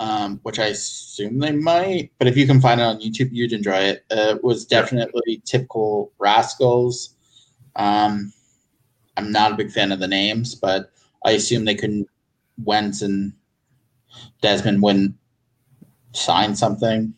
um, 0.00 0.38
which 0.44 0.58
I 0.58 0.66
assume 0.66 1.38
they 1.38 1.52
might. 1.52 2.12
But 2.18 2.28
if 2.28 2.36
you 2.36 2.46
can 2.46 2.60
find 2.60 2.80
it 2.80 2.84
on 2.84 3.00
YouTube, 3.00 3.30
you'd 3.32 3.52
enjoy 3.52 3.78
it. 3.78 4.04
Uh, 4.10 4.36
it 4.36 4.44
was 4.44 4.64
definitely 4.64 5.42
typical 5.44 6.12
Rascalz. 6.18 7.14
Um, 7.76 8.32
I'm 9.16 9.32
not 9.32 9.52
a 9.52 9.56
big 9.56 9.70
fan 9.70 9.92
of 9.92 9.98
the 9.98 10.08
names, 10.08 10.54
but 10.54 10.92
I 11.24 11.32
assume 11.32 11.64
they 11.64 11.74
couldn't. 11.74 12.08
Wentz 12.64 13.02
and 13.02 13.32
Dezmond 14.42 14.82
wouldn't 14.82 15.14
sign 16.12 16.54
something. 16.54 17.14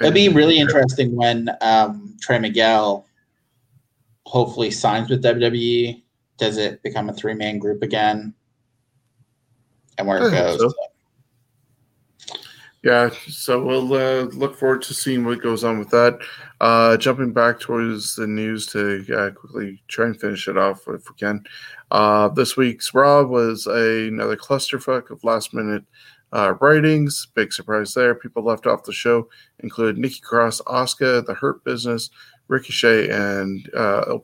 It'd 0.00 0.14
be 0.14 0.28
really 0.28 0.58
interesting 0.58 1.14
when 1.14 1.48
um, 1.60 2.16
Trey 2.20 2.38
Miguel 2.38 3.06
hopefully 4.32 4.70
signs 4.70 5.10
with 5.10 5.22
WWE. 5.22 6.02
Does 6.38 6.56
it 6.56 6.82
become 6.82 7.10
a 7.10 7.12
three 7.12 7.34
man 7.34 7.58
group 7.58 7.82
again? 7.82 8.32
And 9.98 10.08
where 10.08 10.16
it 10.16 10.32
I 10.32 10.36
hope 10.36 10.58
goes. 10.58 10.72
so. 10.72 12.38
Yeah, 12.82 13.10
so 13.28 13.62
we'll 13.62 13.92
uh, 13.92 14.22
look 14.30 14.56
forward 14.56 14.80
to 14.82 14.94
seeing 14.94 15.24
what 15.24 15.42
goes 15.42 15.64
on 15.64 15.78
with 15.78 15.90
that. 15.90 16.18
Uh, 16.62 16.96
jumping 16.96 17.34
back 17.34 17.60
towards 17.60 18.16
the 18.16 18.26
news 18.26 18.66
to 18.68 19.04
uh, 19.14 19.30
quickly 19.32 19.82
try 19.86 20.06
and 20.06 20.18
finish 20.18 20.48
it 20.48 20.56
off 20.56 20.80
if 20.88 21.08
we 21.10 21.14
can. 21.16 21.44
Uh, 21.90 22.28
this 22.28 22.56
week's 22.56 22.94
Raw 22.94 23.22
was 23.22 23.66
a, 23.66 24.08
another 24.08 24.36
clusterfuck 24.36 25.10
of 25.10 25.22
last 25.22 25.52
minute 25.52 25.84
uh, 26.32 26.54
writings. 26.60 27.28
Big 27.34 27.52
surprise 27.52 27.94
there. 27.94 28.14
People 28.14 28.42
left 28.42 28.66
off 28.66 28.84
the 28.84 28.92
show 28.92 29.28
include 29.60 29.98
Nikki 29.98 30.20
Cross, 30.20 30.62
Oscar, 30.66 31.20
The 31.20 31.34
Hurt 31.34 31.62
Business, 31.64 32.10
Ricochet, 32.48 33.08
and 33.08 33.68
uh, 33.74 34.18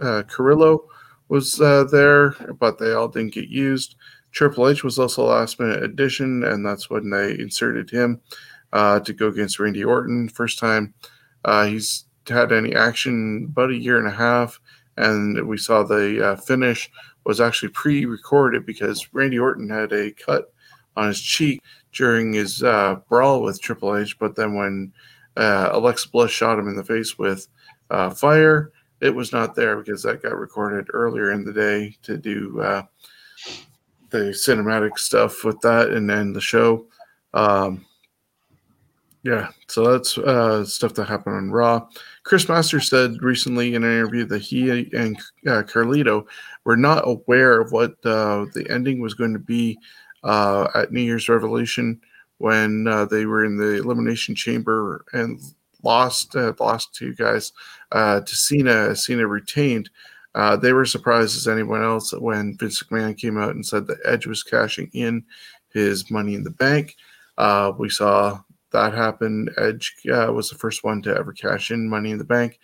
uh, 0.00 0.22
Carrillo 0.24 0.88
was 1.28 1.60
uh, 1.60 1.84
there, 1.84 2.30
but 2.58 2.78
they 2.78 2.92
all 2.92 3.08
didn't 3.08 3.34
get 3.34 3.48
used. 3.48 3.96
Triple 4.32 4.68
H 4.68 4.84
was 4.84 4.98
also 4.98 5.24
a 5.24 5.32
last 5.32 5.58
minute 5.58 5.82
addition, 5.82 6.44
and 6.44 6.64
that's 6.64 6.90
when 6.90 7.10
they 7.10 7.38
inserted 7.38 7.90
him 7.90 8.20
uh, 8.72 9.00
to 9.00 9.12
go 9.12 9.28
against 9.28 9.58
Randy 9.58 9.84
Orton. 9.84 10.28
First 10.28 10.58
time 10.58 10.94
uh, 11.44 11.66
he's 11.66 12.04
had 12.28 12.52
any 12.52 12.74
action 12.74 13.46
about 13.50 13.70
a 13.70 13.76
year 13.76 13.98
and 13.98 14.08
a 14.08 14.10
half, 14.10 14.60
and 14.96 15.46
we 15.48 15.56
saw 15.56 15.82
the 15.82 16.32
uh, 16.32 16.36
finish 16.36 16.90
was 17.24 17.40
actually 17.40 17.70
pre 17.70 18.04
recorded 18.04 18.64
because 18.66 19.12
Randy 19.12 19.38
Orton 19.38 19.68
had 19.68 19.92
a 19.92 20.12
cut 20.12 20.52
on 20.96 21.08
his 21.08 21.20
cheek 21.20 21.60
during 21.92 22.32
his 22.32 22.62
uh, 22.62 22.96
brawl 23.08 23.42
with 23.42 23.60
Triple 23.60 23.96
H, 23.96 24.18
but 24.18 24.36
then 24.36 24.54
when 24.54 24.92
uh, 25.36 25.70
Alexa 25.72 26.08
Bliss 26.10 26.30
shot 26.30 26.58
him 26.58 26.68
in 26.68 26.76
the 26.76 26.84
face 26.84 27.18
with 27.18 27.48
uh, 27.90 28.10
fire, 28.10 28.72
it 29.00 29.14
was 29.14 29.32
not 29.32 29.54
there 29.54 29.76
because 29.76 30.02
that 30.02 30.22
got 30.22 30.36
recorded 30.36 30.86
earlier 30.92 31.32
in 31.32 31.44
the 31.44 31.52
day 31.52 31.96
to 32.02 32.16
do 32.16 32.60
uh, 32.60 32.82
the 34.10 34.30
cinematic 34.30 34.98
stuff 34.98 35.44
with 35.44 35.60
that 35.60 35.90
and 35.90 36.08
then 36.08 36.32
the 36.32 36.40
show. 36.40 36.86
Um, 37.34 37.84
yeah, 39.22 39.48
so 39.66 39.90
that's 39.90 40.16
uh, 40.18 40.64
stuff 40.64 40.94
that 40.94 41.08
happened 41.08 41.34
on 41.34 41.50
Raw. 41.50 41.88
Chris 42.22 42.48
Masters 42.48 42.88
said 42.88 43.20
recently 43.22 43.74
in 43.74 43.82
an 43.82 43.90
interview 43.90 44.24
that 44.26 44.40
he 44.40 44.70
and 44.96 45.16
uh, 45.48 45.62
Carlito 45.62 46.26
were 46.64 46.76
not 46.76 47.02
aware 47.06 47.60
of 47.60 47.72
what 47.72 47.96
uh, 48.04 48.46
the 48.54 48.64
ending 48.70 49.00
was 49.00 49.14
going 49.14 49.32
to 49.32 49.40
be 49.40 49.78
uh, 50.22 50.68
at 50.76 50.92
New 50.92 51.00
Year's 51.00 51.28
Revolution 51.28 52.00
when 52.38 52.86
uh, 52.86 53.04
they 53.06 53.26
were 53.26 53.44
in 53.44 53.56
the 53.56 53.76
Elimination 53.76 54.34
Chamber 54.34 55.04
and 55.12 55.40
lost 55.82 56.34
uh, 56.36 56.52
lost 56.58 56.94
two 56.94 57.14
guys 57.14 57.52
uh, 57.92 58.20
to 58.20 58.36
Cena. 58.36 58.94
Cena 58.94 59.26
retained. 59.26 59.88
Uh, 60.34 60.56
they 60.56 60.72
were 60.72 60.84
surprised 60.84 61.36
as 61.36 61.48
anyone 61.48 61.82
else 61.82 62.12
when 62.12 62.56
Vince 62.58 62.82
McMahon 62.82 63.16
came 63.16 63.38
out 63.38 63.54
and 63.54 63.64
said 63.64 63.86
that 63.86 64.00
Edge 64.04 64.26
was 64.26 64.42
cashing 64.42 64.90
in 64.92 65.24
his 65.72 66.10
Money 66.10 66.34
in 66.34 66.44
the 66.44 66.50
Bank. 66.50 66.96
Uh, 67.38 67.72
we 67.78 67.88
saw 67.88 68.38
that 68.72 68.92
happen. 68.92 69.48
Edge 69.56 69.94
uh, 70.12 70.30
was 70.32 70.50
the 70.50 70.58
first 70.58 70.84
one 70.84 71.00
to 71.02 71.16
ever 71.16 71.32
cash 71.32 71.70
in 71.70 71.88
Money 71.88 72.10
in 72.10 72.18
the 72.18 72.24
Bank, 72.24 72.58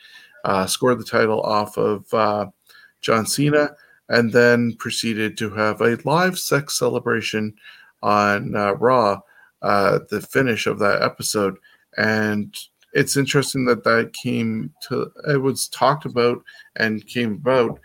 uh, 0.45 0.67
scored 0.67 0.99
the 0.99 1.05
title 1.05 1.41
off 1.41 1.79
of 1.79 2.53
John 3.01 3.25
Cena, 3.25 3.71
and 4.11 4.31
then 4.33 4.75
proceeded 4.79 5.39
to 5.39 5.49
have 5.51 5.81
a 5.81 5.97
live 6.05 6.39
sex 6.39 6.79
celebration 6.79 7.55
on 8.03 8.53
Raw. 8.53 9.21
Uh, 9.63 10.01
the 10.11 10.21
finish 10.21 10.67
of 10.67 10.79
that 10.81 11.03
episode, 11.03 11.57
and 11.97 12.57
it's 12.93 13.17
interesting 13.17 13.65
that 13.65 13.85
that 13.85 14.13
came 14.13 14.73
to 14.89 15.11
it 15.29 15.41
was 15.41 15.69
talked 15.69 16.05
about 16.05 16.43
and 16.77 17.07
came 17.07 17.35
about 17.35 17.79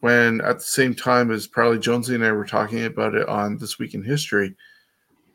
when 0.00 0.40
at 0.40 0.58
the 0.58 0.64
same 0.64 0.94
time 0.94 1.30
as 1.30 1.46
probably 1.46 1.78
Jonesy 1.78 2.14
and 2.14 2.24
I 2.24 2.32
were 2.32 2.46
talking 2.46 2.84
about 2.84 3.14
it 3.14 3.28
on 3.28 3.58
this 3.58 3.78
week 3.78 3.94
in 3.94 4.02
history. 4.02 4.54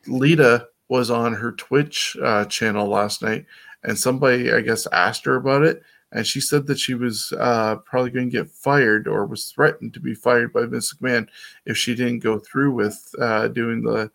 Lita 0.08 0.68
was 0.90 1.10
on 1.10 1.34
her 1.34 1.52
Twitch 1.54 2.18
uh, 2.22 2.46
channel 2.46 2.88
last 2.88 3.22
night, 3.22 3.46
and 3.84 3.98
somebody 3.98 4.52
I 4.52 4.62
guess 4.62 4.88
asked 4.92 5.26
her 5.26 5.36
about 5.36 5.64
it, 5.64 5.84
and 6.12 6.26
she 6.26 6.42
said 6.42 6.68
that 6.68 6.80
she 6.80 6.94
was 6.94 7.34
uh, 7.40 7.78
probably 7.78 8.12
going 8.12 8.30
to 8.30 8.38
get 8.38 8.52
fired 8.52 9.08
or 9.08 9.26
was 9.26 9.46
threatened 9.48 9.94
to 9.94 10.00
be 10.00 10.14
fired 10.14 10.54
by 10.54 10.66
Vince 10.66 10.94
McMahon 10.94 11.28
if 11.66 11.78
she 11.78 11.96
didn't 11.96 12.20
go 12.20 12.40
through 12.40 12.72
with 12.72 13.14
uh, 13.20 13.48
doing 13.48 13.82
the 13.82 14.12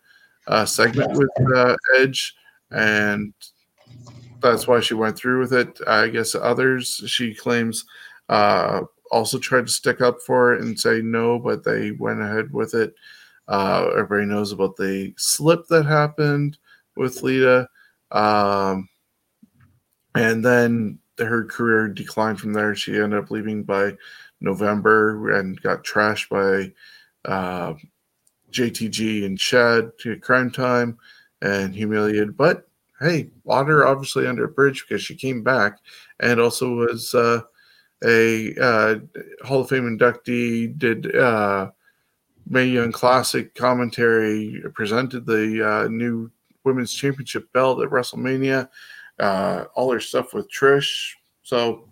uh, 0.49 0.65
segment 0.65 1.17
with 1.17 1.29
uh, 1.55 1.77
Edge, 1.97 2.35
and 2.71 3.33
that's 4.41 4.67
why 4.67 4.79
she 4.79 4.95
went 4.95 5.15
through 5.15 5.39
with 5.39 5.53
it. 5.53 5.79
I 5.87 6.09
guess 6.09 6.35
others 6.35 7.03
she 7.05 7.33
claims 7.33 7.85
uh, 8.27 8.81
also 9.11 9.37
tried 9.37 9.67
to 9.67 9.71
stick 9.71 10.01
up 10.01 10.17
for 10.25 10.53
it 10.53 10.61
and 10.61 10.77
say 10.77 11.01
no, 11.01 11.39
but 11.39 11.63
they 11.63 11.91
went 11.91 12.21
ahead 12.21 12.51
with 12.51 12.73
it. 12.73 12.93
Uh, 13.47 13.89
everybody 13.93 14.25
knows 14.25 14.51
about 14.51 14.75
the 14.75 15.13
slip 15.17 15.67
that 15.67 15.85
happened 15.85 16.57
with 16.95 17.21
Lita, 17.21 17.67
um, 18.11 18.89
and 20.15 20.43
then 20.43 20.99
her 21.19 21.45
career 21.45 21.87
declined 21.87 22.39
from 22.39 22.53
there. 22.53 22.75
She 22.75 22.95
ended 22.95 23.19
up 23.19 23.31
leaving 23.31 23.63
by 23.63 23.95
November 24.41 25.37
and 25.37 25.61
got 25.61 25.83
trashed 25.83 26.29
by 26.29 26.73
uh, 27.29 27.73
JTG 28.51 29.25
and 29.25 29.39
Shad 29.39 29.91
to 29.99 30.17
Cryme 30.17 30.51
Tyme 30.51 30.97
and 31.41 31.73
humiliated. 31.73 32.35
But 32.37 32.67
hey, 32.99 33.29
water 33.43 33.87
obviously 33.87 34.27
under 34.27 34.45
a 34.45 34.49
bridge 34.49 34.85
because 34.87 35.01
she 35.01 35.15
came 35.15 35.43
back 35.43 35.79
and 36.19 36.39
also 36.39 36.73
was 36.73 37.13
uh, 37.15 37.41
a 38.03 38.55
uh, 38.59 38.95
Hall 39.45 39.61
of 39.61 39.69
Fame 39.69 39.97
inductee. 39.97 40.77
Did 40.77 41.15
uh, 41.15 41.71
Mae 42.49 42.65
Young 42.65 42.91
Classic 42.91 43.53
commentary, 43.55 44.61
presented 44.73 45.25
the 45.25 45.67
uh, 45.67 45.87
new 45.87 46.31
Women's 46.63 46.93
Championship 46.93 47.51
belt 47.53 47.81
at 47.81 47.89
WrestleMania. 47.89 48.67
Uh, 49.19 49.65
all 49.75 49.91
her 49.91 49.99
stuff 49.99 50.33
with 50.33 50.49
Trish. 50.51 51.11
So, 51.43 51.89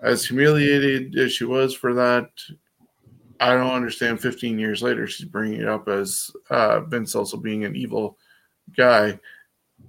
as 0.00 0.24
humiliated 0.24 1.16
as 1.16 1.32
she 1.32 1.44
was 1.44 1.74
for 1.74 1.94
that, 1.94 2.30
I 3.42 3.54
don't 3.54 3.72
understand. 3.72 4.20
15 4.20 4.58
years 4.58 4.82
later, 4.82 5.06
she's 5.08 5.26
bringing 5.26 5.60
it 5.60 5.68
up 5.68 5.88
as 5.88 6.30
uh, 6.50 6.80
Vince 6.82 7.16
also 7.16 7.36
being 7.36 7.64
an 7.64 7.74
evil 7.74 8.16
guy. 8.76 9.18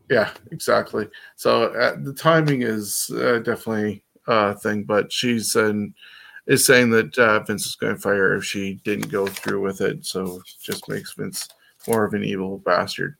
Yeah, 0.09 0.31
exactly. 0.51 1.07
So 1.35 1.65
uh, 1.65 1.95
the 2.01 2.13
timing 2.13 2.63
is 2.63 3.11
uh, 3.15 3.39
definitely 3.39 4.03
a 4.27 4.55
thing, 4.55 4.85
but 4.85 5.11
she's 5.11 5.55
in, 5.55 5.93
is 6.47 6.65
saying 6.65 6.89
that 6.91 7.15
uh, 7.19 7.41
Vince 7.43 7.67
is 7.67 7.75
going 7.75 7.93
to 7.93 8.01
fire 8.01 8.29
her 8.29 8.37
if 8.37 8.43
she 8.43 8.81
didn't 8.83 9.11
go 9.11 9.27
through 9.27 9.61
with 9.61 9.81
it. 9.81 10.03
So 10.03 10.37
it 10.37 10.43
just 10.59 10.89
makes 10.89 11.13
Vince 11.13 11.47
more 11.87 12.05
of 12.05 12.15
an 12.15 12.23
evil 12.23 12.57
bastard. 12.57 13.17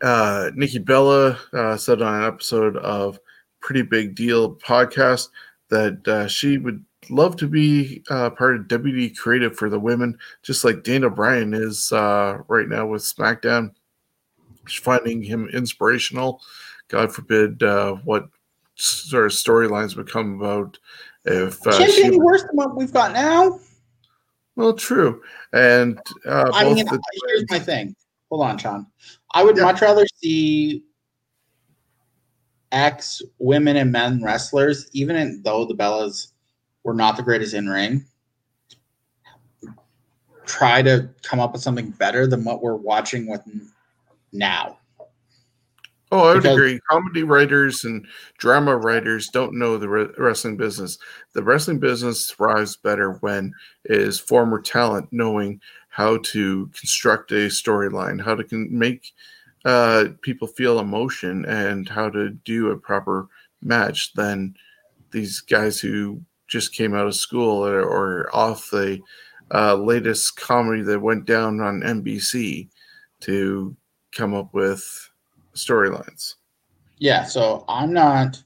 Uh, 0.00 0.52
Nikki 0.54 0.78
Bella 0.78 1.38
uh, 1.52 1.76
said 1.76 2.02
on 2.02 2.22
an 2.22 2.28
episode 2.28 2.76
of 2.76 3.18
Pretty 3.60 3.82
Big 3.82 4.14
Deal 4.14 4.54
podcast 4.54 5.30
that 5.70 6.06
uh, 6.06 6.28
she 6.28 6.58
would 6.58 6.84
love 7.10 7.36
to 7.36 7.46
be 7.48 8.02
uh, 8.10 8.30
part 8.30 8.56
of 8.56 8.62
WD 8.62 9.16
Creative 9.16 9.56
for 9.56 9.68
the 9.68 9.78
women, 9.78 10.18
just 10.42 10.64
like 10.64 10.84
Daniel 10.84 11.10
Bryan 11.10 11.54
is 11.54 11.92
uh, 11.92 12.38
right 12.48 12.68
now 12.68 12.86
with 12.86 13.02
SmackDown. 13.02 13.70
She's 14.66 14.82
finding 14.82 15.22
him 15.22 15.48
inspirational. 15.52 16.40
God 16.88 17.12
forbid 17.14 17.62
uh, 17.62 17.94
what 18.04 18.28
sort 18.76 19.26
of 19.26 19.32
storylines 19.32 19.96
would 19.96 20.10
come 20.10 20.40
about 20.40 20.78
if 21.24 21.66
uh, 21.66 21.78
Can't 21.78 21.94
be 21.96 22.04
any 22.04 22.18
worse 22.18 22.42
than 22.42 22.56
what 22.56 22.76
we've 22.76 22.92
got 22.92 23.12
now. 23.12 23.58
Well, 24.56 24.72
true, 24.72 25.22
and 25.52 25.98
uh, 26.26 26.50
I 26.54 26.64
mean, 26.64 26.84
the, 26.86 27.02
here's 27.26 27.50
my 27.50 27.58
thing. 27.58 27.96
Hold 28.30 28.42
on, 28.46 28.58
Shawn. 28.58 28.86
I 29.32 29.42
would 29.42 29.56
Yeah. 29.56 29.64
much 29.64 29.80
rather 29.80 30.06
see 30.22 30.84
ex 32.70 33.20
women 33.38 33.76
and 33.76 33.90
men 33.90 34.22
wrestlers, 34.22 34.88
even 34.92 35.16
in, 35.16 35.42
though 35.42 35.64
the 35.64 35.74
Bellas 35.74 36.28
were 36.84 36.94
not 36.94 37.16
the 37.16 37.22
greatest 37.22 37.54
in 37.54 37.68
ring, 37.68 38.04
try 40.46 40.82
to 40.82 41.08
come 41.22 41.40
up 41.40 41.52
with 41.52 41.62
something 41.62 41.90
better 41.90 42.26
than 42.26 42.44
what 42.44 42.62
we're 42.62 42.74
watching 42.74 43.26
with 43.26 43.40
now. 44.32 44.78
Oh, 46.12 46.20
I 46.20 46.34
would 46.34 46.42
Because- 46.42 46.56
agree. 46.56 46.80
Comedy 46.88 47.22
writers 47.24 47.84
and 47.84 48.06
drama 48.38 48.76
writers 48.76 49.28
don't 49.28 49.58
know 49.58 49.78
the 49.78 49.88
re- 49.88 50.12
wrestling 50.16 50.56
business. 50.56 50.98
The 51.32 51.42
wrestling 51.42 51.80
business 51.80 52.30
thrives 52.30 52.76
better 52.76 53.14
when 53.14 53.52
is 53.86 54.20
former 54.20 54.60
talent 54.60 55.08
knowing 55.10 55.60
how 55.88 56.18
to 56.18 56.70
construct 56.78 57.32
a 57.32 57.46
storyline, 57.48 58.22
how 58.22 58.34
to 58.36 58.44
con- 58.44 58.68
make 58.70 59.12
uh, 59.64 60.08
people 60.20 60.46
feel 60.46 60.78
emotion, 60.78 61.46
and 61.46 61.88
how 61.88 62.10
to 62.10 62.28
do 62.30 62.70
a 62.70 62.76
proper 62.76 63.26
match 63.62 64.12
than 64.12 64.54
these 65.10 65.40
guys 65.40 65.80
who 65.80 66.20
just 66.46 66.74
came 66.74 66.94
out 66.94 67.06
of 67.06 67.14
school 67.14 67.66
or, 67.66 67.82
or 67.82 68.34
off 68.34 68.70
the 68.70 69.00
uh, 69.52 69.74
latest 69.74 70.36
comedy 70.36 70.82
that 70.82 71.00
went 71.00 71.24
down 71.24 71.60
on 71.60 71.80
NBC 71.80 72.68
to 73.20 73.76
come 74.12 74.34
up 74.34 74.52
with 74.52 75.10
storylines. 75.54 76.34
Yeah, 76.98 77.24
so 77.24 77.64
I'm 77.68 77.92
not 77.92 78.42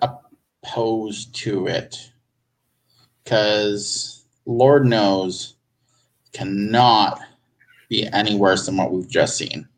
opposed 0.00 1.34
to 1.36 1.66
it 1.66 2.10
because 3.24 4.24
Lord 4.46 4.86
knows 4.86 5.54
cannot 6.32 7.20
be 7.88 8.08
any 8.12 8.36
worse 8.36 8.66
than 8.66 8.76
what 8.76 8.92
we've 8.92 9.08
just 9.08 9.36
seen. 9.36 9.68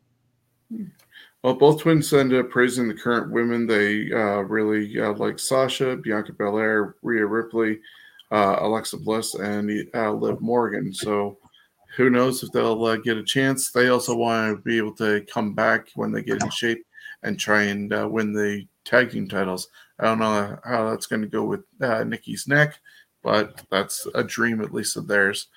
Well, 1.45 1.53
both 1.53 1.81
twins 1.81 2.11
ended 2.11 2.39
up 2.39 2.49
praising 2.49 2.87
the 2.87 2.95
current 2.95 3.29
women. 3.31 3.67
They 3.67 4.11
uh, 4.11 4.39
really 4.39 4.99
uh, 4.99 5.13
like 5.13 5.37
Sasha, 5.37 5.95
Bianca 5.95 6.33
Belair, 6.33 6.95
Rhea 7.03 7.23
Ripley, 7.23 7.81
uh, 8.31 8.55
Alexa 8.61 8.97
Bliss, 8.97 9.35
and 9.35 9.69
uh, 9.93 10.11
Liv 10.11 10.41
Morgan. 10.41 10.91
So 10.91 11.37
who 11.97 12.09
knows 12.09 12.41
if 12.41 12.51
they'll 12.51 12.83
uh, 12.83 12.95
get 12.95 13.17
a 13.17 13.23
chance. 13.23 13.69
They 13.69 13.89
also 13.89 14.15
want 14.15 14.57
to 14.57 14.63
be 14.63 14.79
able 14.79 14.95
to 14.95 15.23
come 15.31 15.53
back 15.53 15.89
when 15.93 16.11
they 16.11 16.23
get 16.23 16.41
in 16.41 16.49
shape 16.49 16.83
and 17.21 17.39
try 17.39 17.65
and 17.65 17.93
uh, 17.93 18.09
win 18.09 18.33
the 18.33 18.65
tag 18.83 19.11
team 19.11 19.27
titles. 19.27 19.69
I 19.99 20.05
don't 20.05 20.17
know 20.17 20.57
how 20.65 20.89
that's 20.89 21.05
going 21.05 21.21
to 21.21 21.27
go 21.27 21.43
with 21.43 21.61
Nikki's 21.79 22.47
neck, 22.47 22.79
but 23.21 23.61
that's 23.69 24.07
a 24.15 24.23
dream 24.23 24.61
at 24.61 24.73
least 24.73 24.97
of 24.97 25.07
theirs. 25.07 25.49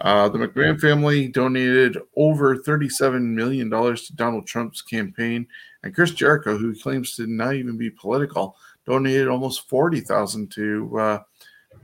Uh, 0.00 0.28
the 0.28 0.38
McMahon 0.38 0.80
family 0.80 1.28
donated 1.28 1.96
over 2.16 2.56
$37 2.56 3.22
million 3.22 3.70
to 3.70 4.16
Donald 4.16 4.46
Trump's 4.46 4.82
campaign, 4.82 5.46
and 5.82 5.94
Chris 5.94 6.10
Jericho, 6.10 6.56
who 6.56 6.74
claims 6.74 7.14
to 7.16 7.26
not 7.26 7.54
even 7.54 7.76
be 7.76 7.90
political, 7.90 8.56
donated 8.84 9.28
almost 9.28 9.68
40000 9.68 10.50
to 10.52 10.98
uh, 10.98 11.18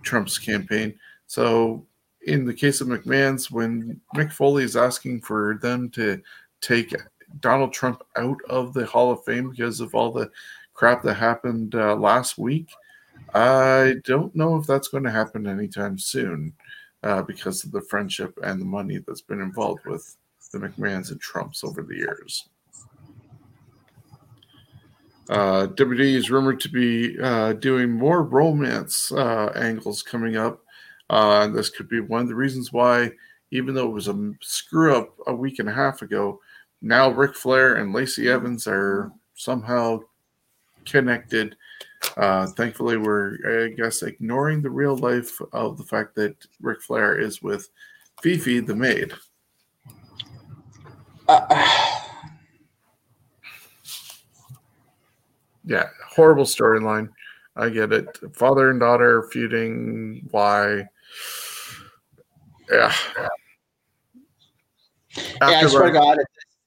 Trump's 0.02 0.38
campaign. 0.38 0.98
So, 1.26 1.86
in 2.26 2.44
the 2.44 2.54
case 2.54 2.80
of 2.80 2.88
McMahon's, 2.88 3.50
when 3.50 4.00
Mick 4.16 4.32
Foley 4.32 4.64
is 4.64 4.76
asking 4.76 5.20
for 5.20 5.58
them 5.62 5.88
to 5.90 6.20
take 6.60 6.94
Donald 7.40 7.72
Trump 7.72 8.02
out 8.16 8.38
of 8.48 8.74
the 8.74 8.84
Hall 8.84 9.12
of 9.12 9.24
Fame 9.24 9.50
because 9.50 9.80
of 9.80 9.94
all 9.94 10.10
the 10.10 10.30
crap 10.74 11.02
that 11.04 11.14
happened 11.14 11.74
uh, 11.74 11.94
last 11.94 12.36
week, 12.36 12.68
I 13.34 13.94
don't 14.04 14.34
know 14.34 14.56
if 14.56 14.66
that's 14.66 14.88
going 14.88 15.04
to 15.04 15.10
happen 15.10 15.46
anytime 15.46 15.98
soon 15.98 16.52
uh, 17.02 17.22
because 17.22 17.64
of 17.64 17.72
the 17.72 17.80
friendship 17.82 18.38
and 18.42 18.60
the 18.60 18.64
money 18.64 18.98
that's 18.98 19.20
been 19.20 19.40
involved 19.40 19.84
with 19.86 20.16
the 20.52 20.58
McMahons 20.58 21.10
and 21.10 21.20
Trumps 21.20 21.62
over 21.62 21.82
the 21.82 21.96
years. 21.96 22.48
Uh, 25.28 25.66
WWE 25.66 26.14
is 26.14 26.30
rumored 26.30 26.58
to 26.60 26.70
be 26.70 27.18
uh, 27.20 27.52
doing 27.54 27.90
more 27.90 28.22
romance 28.22 29.12
uh, 29.12 29.52
angles 29.56 30.02
coming 30.02 30.36
up. 30.36 30.62
Uh, 31.10 31.46
this 31.48 31.68
could 31.68 31.88
be 31.88 32.00
one 32.00 32.22
of 32.22 32.28
the 32.28 32.34
reasons 32.34 32.72
why, 32.72 33.10
even 33.50 33.74
though 33.74 33.86
it 33.86 33.92
was 33.92 34.08
a 34.08 34.32
screw 34.40 34.96
up 34.96 35.14
a 35.26 35.34
week 35.34 35.58
and 35.58 35.68
a 35.68 35.72
half 35.72 36.00
ago, 36.00 36.40
now 36.80 37.10
Ric 37.10 37.34
Flair 37.34 37.76
and 37.76 37.92
Lacey 37.92 38.30
Evans 38.30 38.66
are 38.66 39.12
somehow 39.34 40.00
connected 40.86 41.56
uh, 42.16 42.46
thankfully, 42.48 42.96
we're, 42.96 43.66
I 43.66 43.68
guess, 43.70 44.02
ignoring 44.02 44.62
the 44.62 44.70
real 44.70 44.96
life 44.96 45.40
of 45.52 45.76
the 45.78 45.84
fact 45.84 46.14
that 46.16 46.36
Ric 46.60 46.82
Flair 46.82 47.18
is 47.18 47.42
with 47.42 47.68
Fifi 48.22 48.60
the 48.60 48.74
maid. 48.74 49.12
Uh, 51.28 51.46
yeah, 55.64 55.88
horrible 56.08 56.44
storyline. 56.44 57.08
I 57.56 57.68
get 57.68 57.92
it. 57.92 58.06
Father 58.34 58.70
and 58.70 58.80
daughter 58.80 59.28
feuding. 59.32 60.26
Why? 60.30 60.84
Yeah. 62.70 62.92
yeah, 65.16 65.28
I 65.40 65.66
swear 65.66 65.86
to 65.86 65.92
God, 65.92 66.18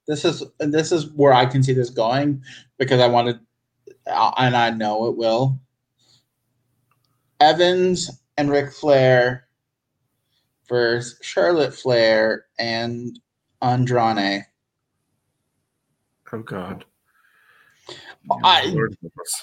this 0.07 0.25
is 0.25 0.43
this 0.59 0.91
is 0.91 1.11
where 1.11 1.33
I 1.33 1.45
can 1.45 1.63
see 1.63 1.73
this 1.73 1.89
going 1.89 2.43
because 2.77 2.99
I 2.99 3.07
wanted 3.07 3.39
Uh, 4.07 4.31
and 4.37 4.55
I 4.55 4.71
know 4.71 5.07
it 5.07 5.17
will. 5.17 5.59
Evans 7.39 8.21
and 8.37 8.49
Ric 8.49 8.71
Flair 8.71 9.47
versus 10.69 11.19
Charlotte 11.21 11.73
Flair 11.73 12.45
and 12.59 13.19
Andrade. 13.61 14.45
Oh 16.31 16.39
God. 16.39 16.85
I, 18.43 18.73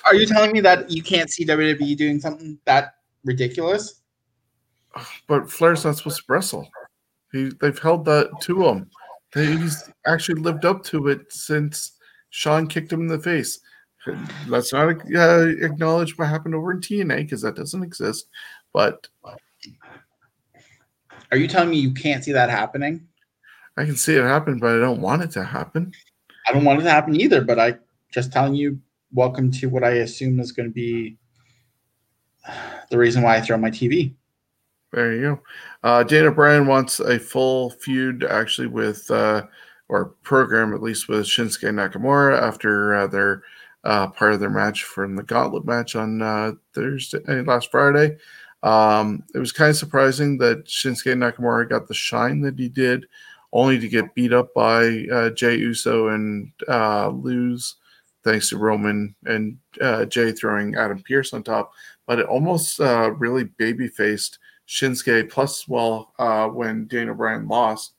are 0.05 0.15
you 0.15 0.24
telling 0.24 0.53
me 0.53 0.61
that 0.61 0.91
you 0.91 1.03
can't 1.03 1.31
see 1.31 1.45
WWE 1.45 1.97
doing 1.97 2.20
something 2.20 2.59
that 2.65 2.95
ridiculous? 3.24 4.03
But 5.27 5.51
Flair's 5.51 5.85
not 5.85 5.97
supposed 5.97 6.19
to 6.19 6.23
wrestle. 6.28 6.69
He, 7.33 7.51
they've 7.61 7.78
held 7.78 8.05
that 8.07 8.31
to 8.43 8.66
him. 8.66 8.91
He's 9.35 9.91
actually 10.07 10.41
lived 10.41 10.65
up 10.65 10.83
to 10.85 11.09
it 11.09 11.31
since 11.31 11.99
Shawn 12.31 12.66
kicked 12.66 12.93
him 12.93 13.03
in 13.03 13.09
the 13.09 13.19
face 13.19 13.61
let's 14.47 14.73
not 14.73 14.89
uh, 15.15 15.47
acknowledge 15.61 16.17
what 16.19 16.29
happened 16.29 16.55
over 16.55 16.73
in 16.73 16.81
TNA 16.81 17.19
because 17.19 17.43
that 17.43 17.57
doesn't 17.57 17.83
exist. 17.83 18.29
But 18.73 19.09
are 21.31 21.37
you 21.37 21.49
telling 21.49 21.71
me 21.71 21.79
you 21.79 21.93
can't 21.93 22.25
see 22.25 22.33
that 22.33 22.51
happening? 22.51 23.07
I 23.77 23.85
can 23.85 23.97
see 23.97 24.15
it 24.15 24.23
happen, 24.23 24.59
but 24.59 24.75
I 24.75 24.79
don't 24.79 25.01
want 25.01 25.23
it 25.23 25.31
to 25.33 25.45
happen. 25.45 25.93
I 26.49 26.53
don't 26.53 26.65
want 26.65 26.81
it 26.81 26.85
to 26.85 26.91
happen 26.91 27.21
either, 27.21 27.43
but 27.43 27.59
I 27.59 27.77
just 28.11 28.33
telling 28.33 28.55
you, 28.55 28.81
welcome 29.13 29.51
to 29.53 29.69
what 29.69 29.85
I 29.85 29.91
assume 29.91 30.41
is 30.41 30.53
going 30.53 30.69
to 30.69 30.75
be 30.75 31.17
the 32.91 32.99
reason 32.99 33.23
why 33.23 33.37
I 33.37 33.41
throw 33.41 33.57
my 33.57 33.71
TV. 33.71 34.15
There 34.93 35.13
you 35.15 35.21
go. 35.21 35.41
Uh, 35.83 36.03
Daniel 36.03 36.33
Bryan 36.33 36.67
wants 36.67 36.99
a 36.99 37.19
full 37.19 37.71
feud 37.71 38.25
actually 38.25 38.69
with, 38.69 39.11
uh, 39.11 39.47
or 39.89 40.07
program 40.23 40.75
at 40.75 40.83
least 40.83 41.09
with 41.09 41.27
Shinsuke 41.27 41.71
Nakamura 41.71 42.41
after 42.41 42.95
uh, 42.95 43.07
their 43.07 43.43
uh, 43.89 44.06
part 44.09 44.35
of 44.35 44.40
their 44.40 44.51
match 44.51 44.85
from 44.85 45.16
the 45.16 45.23
Gauntlet 45.23 45.65
match 45.65 45.97
on 45.97 46.20
uh, 46.20 46.52
Thursday 46.74 47.20
uh, 47.27 47.43
last 47.44 47.70
Friday. 47.70 48.19
Um, 48.62 49.24
it 49.35 49.39
was 49.39 49.51
kind 49.51 49.70
of 49.70 49.77
surprising 49.77 50.36
that 50.39 50.66
Shinsuke 50.66 51.15
Nakamura 51.16 51.70
got 51.70 51.89
the 51.89 51.94
shine 51.94 52.43
that 52.43 52.59
he 52.59 52.69
did, 52.69 53.06
only 53.55 53.78
to 53.78 53.89
get 53.89 54.15
beat 54.15 54.35
up 54.35 54.52
by 54.52 55.06
uh, 55.10 55.31
Jey 55.31 55.56
Uso 55.56 56.09
and 56.09 56.52
uh, 56.69 57.09
lose 57.09 57.77
thanks 58.24 58.51
to 58.51 58.59
Roman 58.59 59.15
and 59.24 59.56
uh, 59.81 60.05
Jey 60.05 60.32
throwing 60.32 60.74
Adam 60.74 61.02
Pearce 61.02 61.32
on 61.32 61.43
top. 61.43 61.73
But 62.06 62.19
it 62.19 62.27
almost 62.27 62.78
uh, 62.81 63.12
really 63.12 63.44
baby 63.44 63.89
faced 63.89 64.39
Shinsuke. 64.69 65.31
Plus, 65.31 65.66
well, 65.66 66.12
uh, 66.19 66.48
when 66.48 66.89
Daniel 66.89 67.15
Bryan 67.15 67.48
lost, 67.48 67.94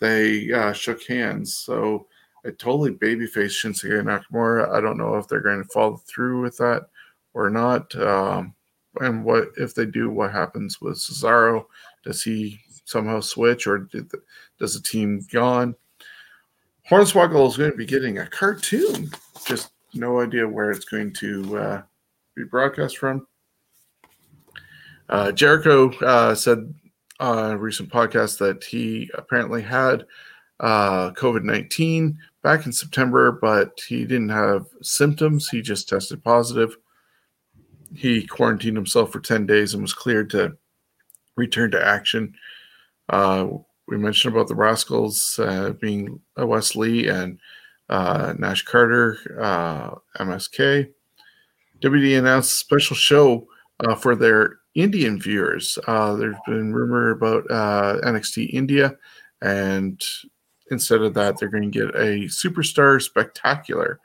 they 0.00 0.52
uh, 0.52 0.74
shook 0.74 1.02
hands. 1.04 1.54
So 1.56 2.08
a 2.44 2.52
totally 2.52 2.92
babyface 2.92 3.52
Shinsuke 3.52 4.02
Nakamura. 4.02 4.70
I 4.70 4.80
don't 4.80 4.98
know 4.98 5.16
if 5.16 5.28
they're 5.28 5.40
going 5.40 5.62
to 5.62 5.68
follow 5.68 5.96
through 5.96 6.42
with 6.42 6.56
that 6.58 6.88
or 7.34 7.50
not. 7.50 7.94
Um, 7.96 8.54
and 9.00 9.24
what 9.24 9.48
if 9.56 9.74
they 9.74 9.86
do? 9.86 10.10
What 10.10 10.32
happens 10.32 10.80
with 10.80 10.96
Cesaro? 10.96 11.66
Does 12.04 12.22
he 12.22 12.60
somehow 12.84 13.20
switch, 13.20 13.66
or 13.66 13.88
the, 13.92 14.08
does 14.58 14.74
the 14.74 14.80
team 14.80 15.26
gone? 15.32 15.74
Hornswoggle 16.90 17.48
is 17.48 17.56
going 17.56 17.70
to 17.70 17.76
be 17.76 17.86
getting 17.86 18.18
a 18.18 18.26
cartoon. 18.26 19.10
Just 19.46 19.70
no 19.94 20.20
idea 20.20 20.48
where 20.48 20.70
it's 20.70 20.84
going 20.84 21.12
to 21.14 21.58
uh, 21.58 21.82
be 22.34 22.44
broadcast 22.44 22.98
from. 22.98 23.26
Uh, 25.08 25.30
Jericho 25.32 25.90
uh, 25.98 26.34
said 26.34 26.72
on 27.20 27.52
a 27.52 27.58
recent 27.58 27.90
podcast 27.90 28.38
that 28.38 28.64
he 28.64 29.10
apparently 29.14 29.62
had 29.62 30.04
uh, 30.60 31.10
COVID 31.12 31.42
19 31.42 32.18
back 32.42 32.66
in 32.66 32.72
September, 32.72 33.32
but 33.32 33.80
he 33.88 34.04
didn't 34.04 34.28
have 34.28 34.66
symptoms. 34.82 35.48
He 35.48 35.62
just 35.62 35.88
tested 35.88 36.22
positive. 36.22 36.76
He 37.94 38.26
quarantined 38.26 38.76
himself 38.76 39.10
for 39.10 39.20
10 39.20 39.46
days 39.46 39.74
and 39.74 39.82
was 39.82 39.94
cleared 39.94 40.30
to 40.30 40.56
return 41.36 41.70
to 41.72 41.84
action. 41.84 42.34
Uh, 43.08 43.48
we 43.88 43.96
mentioned 43.96 44.34
about 44.34 44.46
the 44.46 44.54
Rascalz 44.54 45.38
uh, 45.40 45.72
being 45.72 46.20
Wes 46.36 46.76
Lee 46.76 47.08
and 47.08 47.38
uh, 47.88 48.34
Nash 48.38 48.64
Carter, 48.64 49.18
uh, 49.40 50.22
MSK. 50.22 50.88
WD 51.82 52.18
announced 52.18 52.52
a 52.52 52.54
special 52.54 52.94
show 52.94 53.48
uh, 53.80 53.96
for 53.96 54.14
their 54.14 54.58
Indian 54.76 55.20
viewers. 55.20 55.76
Uh, 55.88 56.14
there's 56.14 56.36
been 56.46 56.72
rumor 56.72 57.10
about 57.10 57.48
NXT 57.48 58.50
India, 58.52 58.96
and 59.42 60.00
instead 60.70 61.02
of 61.02 61.14
that, 61.14 61.38
they're 61.38 61.48
going 61.48 61.70
to 61.70 61.78
get 61.78 61.94
a 61.94 62.26
superstar 62.26 63.00
spectacular. 63.00 64.00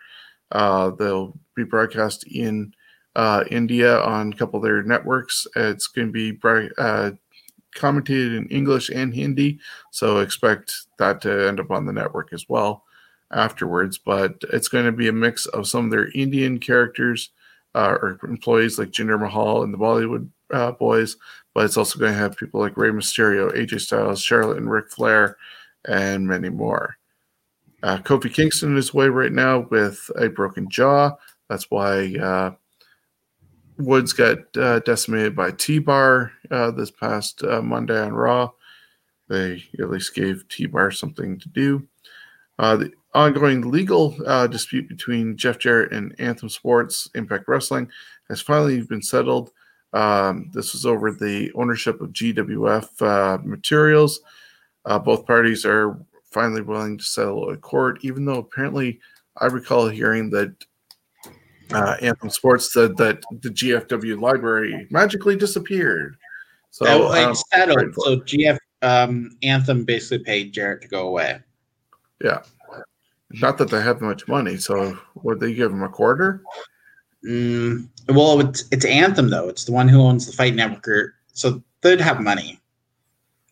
Uh, 0.52 0.92
they'll 0.92 1.38
be 1.56 1.64
broadcast 1.64 2.26
in 2.28 2.74
uh, 3.16 3.44
India 3.50 4.00
on 4.02 4.34
a 4.34 4.36
couple 4.36 4.58
of 4.58 4.64
their 4.64 4.84
networks. 4.84 5.48
It's 5.56 5.88
going 5.88 6.08
to 6.08 6.12
be 6.12 6.38
uh, 6.78 7.12
commentated 7.76 8.38
in 8.38 8.48
English 8.50 8.90
and 8.90 9.14
Hindi, 9.14 9.60
so 9.92 10.20
expect 10.20 10.74
that 11.00 11.22
to 11.22 11.48
end 11.48 11.60
up 11.60 11.72
on 11.72 11.86
the 11.86 11.94
network 11.94 12.34
as 12.34 12.48
well 12.50 12.84
afterwards. 13.32 13.98
But 13.98 14.44
it's 14.52 14.68
going 14.68 14.86
to 14.86 14.92
be 14.92 15.08
a 15.08 15.14
mix 15.14 15.46
of 15.48 15.68
some 15.68 15.86
of 15.86 15.92
their 15.92 16.10
Indian 16.14 16.60
characters 16.60 17.32
uh, 17.74 17.98
or 18.02 18.20
employees 18.24 18.80
like 18.80 18.92
Jinder 18.92 19.20
Mahal 19.20 19.64
and 19.64 19.74
the 19.74 19.78
Bollywood 19.78 20.30
uh, 20.54 20.72
boys, 20.72 21.18
but 21.54 21.66
it's 21.66 21.78
also 21.78 22.00
going 22.00 22.14
to 22.14 22.18
have 22.18 22.38
people 22.38 22.62
like 22.62 22.78
Rey 22.78 22.90
Mysterio, 22.90 23.52
AJ 23.54 23.82
Styles, 23.82 24.22
Charlotte, 24.22 24.58
and 24.58 24.72
Ric 24.72 24.90
Flair, 24.90 25.38
and 25.88 26.28
many 26.28 26.50
more. 26.50 26.98
Uh, 27.84 27.98
Kofi 27.98 28.34
Kingston 28.34 28.78
is 28.78 28.94
away 28.94 29.10
right 29.10 29.32
now 29.32 29.68
with 29.70 30.10
a 30.18 30.28
broken 30.28 30.70
jaw. 30.70 31.12
That's 31.50 31.70
why 31.70 32.16
uh, 32.16 32.52
Woods 33.78 34.14
got 34.14 34.40
uh, 34.58 34.80
decimated 34.80 35.36
by 35.36 35.52
T 35.52 35.80
Bar 35.80 36.32
uh, 36.50 36.72
this 36.72 36.90
past 36.90 37.44
uh, 37.44 37.62
Monday 37.62 38.00
on 38.02 38.14
Raw. 38.14 38.52
They 39.30 39.64
at 39.80 39.90
least 39.90 40.16
gave 40.16 40.48
T 40.50 40.66
Bar 40.66 40.92
something 40.92 41.40
to 41.40 41.50
do. 41.50 41.88
Uh, 42.58 42.78
the 42.78 42.92
ongoing 43.14 43.70
legal 43.70 44.18
dispute 44.48 44.88
between 44.90 45.38
Jeff 45.38 45.60
Jarrett 45.60 45.92
and 45.92 46.16
Anthem 46.20 46.50
Sports 46.50 47.10
Impact 47.16 47.48
Wrestling 47.48 47.90
has 48.30 48.42
finally 48.42 48.82
been 48.82 49.02
settled. 49.02 49.52
Um, 49.94 50.50
this 50.54 50.74
was 50.74 50.86
over 50.86 51.12
the 51.12 51.52
ownership 51.54 52.02
of 52.02 52.14
GWF 52.14 53.52
uh, 54.86 55.00
both 55.00 55.26
parties 55.26 55.66
are 55.66 55.98
finally 56.32 56.62
willing 56.62 56.98
to 56.98 57.04
settle 57.04 57.50
a 57.50 57.58
court, 57.58 58.00
even 58.02 58.26
though 58.26 58.40
apparently 58.40 59.00
I 59.38 59.48
recall 59.48 59.88
hearing 59.88 60.30
that 60.32 60.54
uh, 61.72 61.96
Anthem 62.02 62.30
Sports 62.30 62.72
said 62.74 62.96
that 62.98 63.24
the 63.42 63.50
GFW 63.50 64.20
library 64.22 64.88
magically 64.92 65.36
disappeared. 65.36 66.18
So 66.72 66.86
that 66.86 67.00
was 67.00 67.18
um, 67.18 67.36
settled. 67.54 67.96
So 67.96 68.18
GF 68.18 68.58
um, 68.82 69.38
Anthem 69.42 69.86
basically 69.86 70.24
paid 70.24 70.54
Jarrett 70.54 70.82
to 70.82 70.88
go 70.88 71.08
away. 71.08 71.40
Yeah, 72.22 72.42
not 73.32 73.58
that 73.58 73.70
they 73.70 73.82
have 73.82 74.02
much 74.02 74.28
money. 74.28 74.58
So 74.58 74.98
would 75.16 75.40
they 75.40 75.54
give 75.54 75.72
him 75.72 75.84
a 75.84 75.90
quarter? 75.90 76.44
Mm, 77.26 77.88
well, 78.10 78.40
it's, 78.42 78.66
it's 78.72 78.86
Anthem 78.86 79.30
though. 79.30 79.50
It's 79.50 79.66
the 79.66 79.72
one 79.72 79.88
who 79.88 80.02
owns 80.02 80.28
the 80.28 80.34
Fight 80.34 80.54
Network, 80.54 81.14
so 81.34 81.64
they'd 81.82 82.02
have 82.02 82.22
money. 82.22 82.60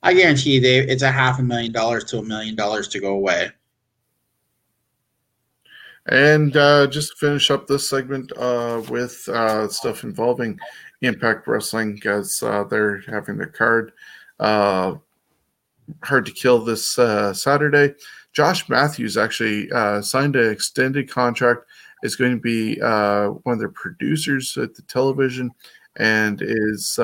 I 0.04 0.14
guarantee 0.14 0.60
they 0.60 0.80
it's 0.80 1.02
a 1.02 1.12
half 1.12 1.40
a 1.40 1.44
million 1.44 1.72
dollars 1.72 2.04
to 2.06 2.20
a 2.20 2.24
million 2.24 2.56
dollars 2.56 2.90
to 2.90 3.00
go 3.00 3.14
away. 3.14 3.50
And 6.08 6.56
uh, 6.58 6.88
just 6.88 7.12
to 7.12 7.16
finish 7.16 7.50
up 7.50 7.66
this 7.66 7.90
segment 7.90 8.34
uh, 8.38 8.84
with 8.90 9.28
uh, 9.30 9.70
stuff 9.70 10.04
involving 10.04 10.60
Impact 11.02 11.48
Wrestling, 11.48 12.02
as 12.06 12.44
uh, 12.44 12.66
they're 12.66 13.00
having 13.08 13.38
their 13.38 13.48
card 13.48 13.94
uh, 14.42 14.96
hard 16.04 16.26
to 16.26 16.32
kill 16.34 16.60
this 16.60 17.00
uh, 17.00 17.34
Saturday. 17.34 17.96
Josh 18.34 18.68
Matthews 18.68 19.16
actually 19.16 19.70
signed 20.02 20.36
an 20.36 20.52
extended 20.52 21.10
contract. 21.10 21.66
Is 22.04 22.18
going 22.18 22.34
to 22.34 22.42
be 22.42 22.78
one 22.82 23.54
of 23.54 23.60
their 23.60 23.70
producers 23.70 24.58
at 24.58 24.76
the 24.76 24.82
television, 24.82 25.52
and 25.96 26.42
is 26.42 27.00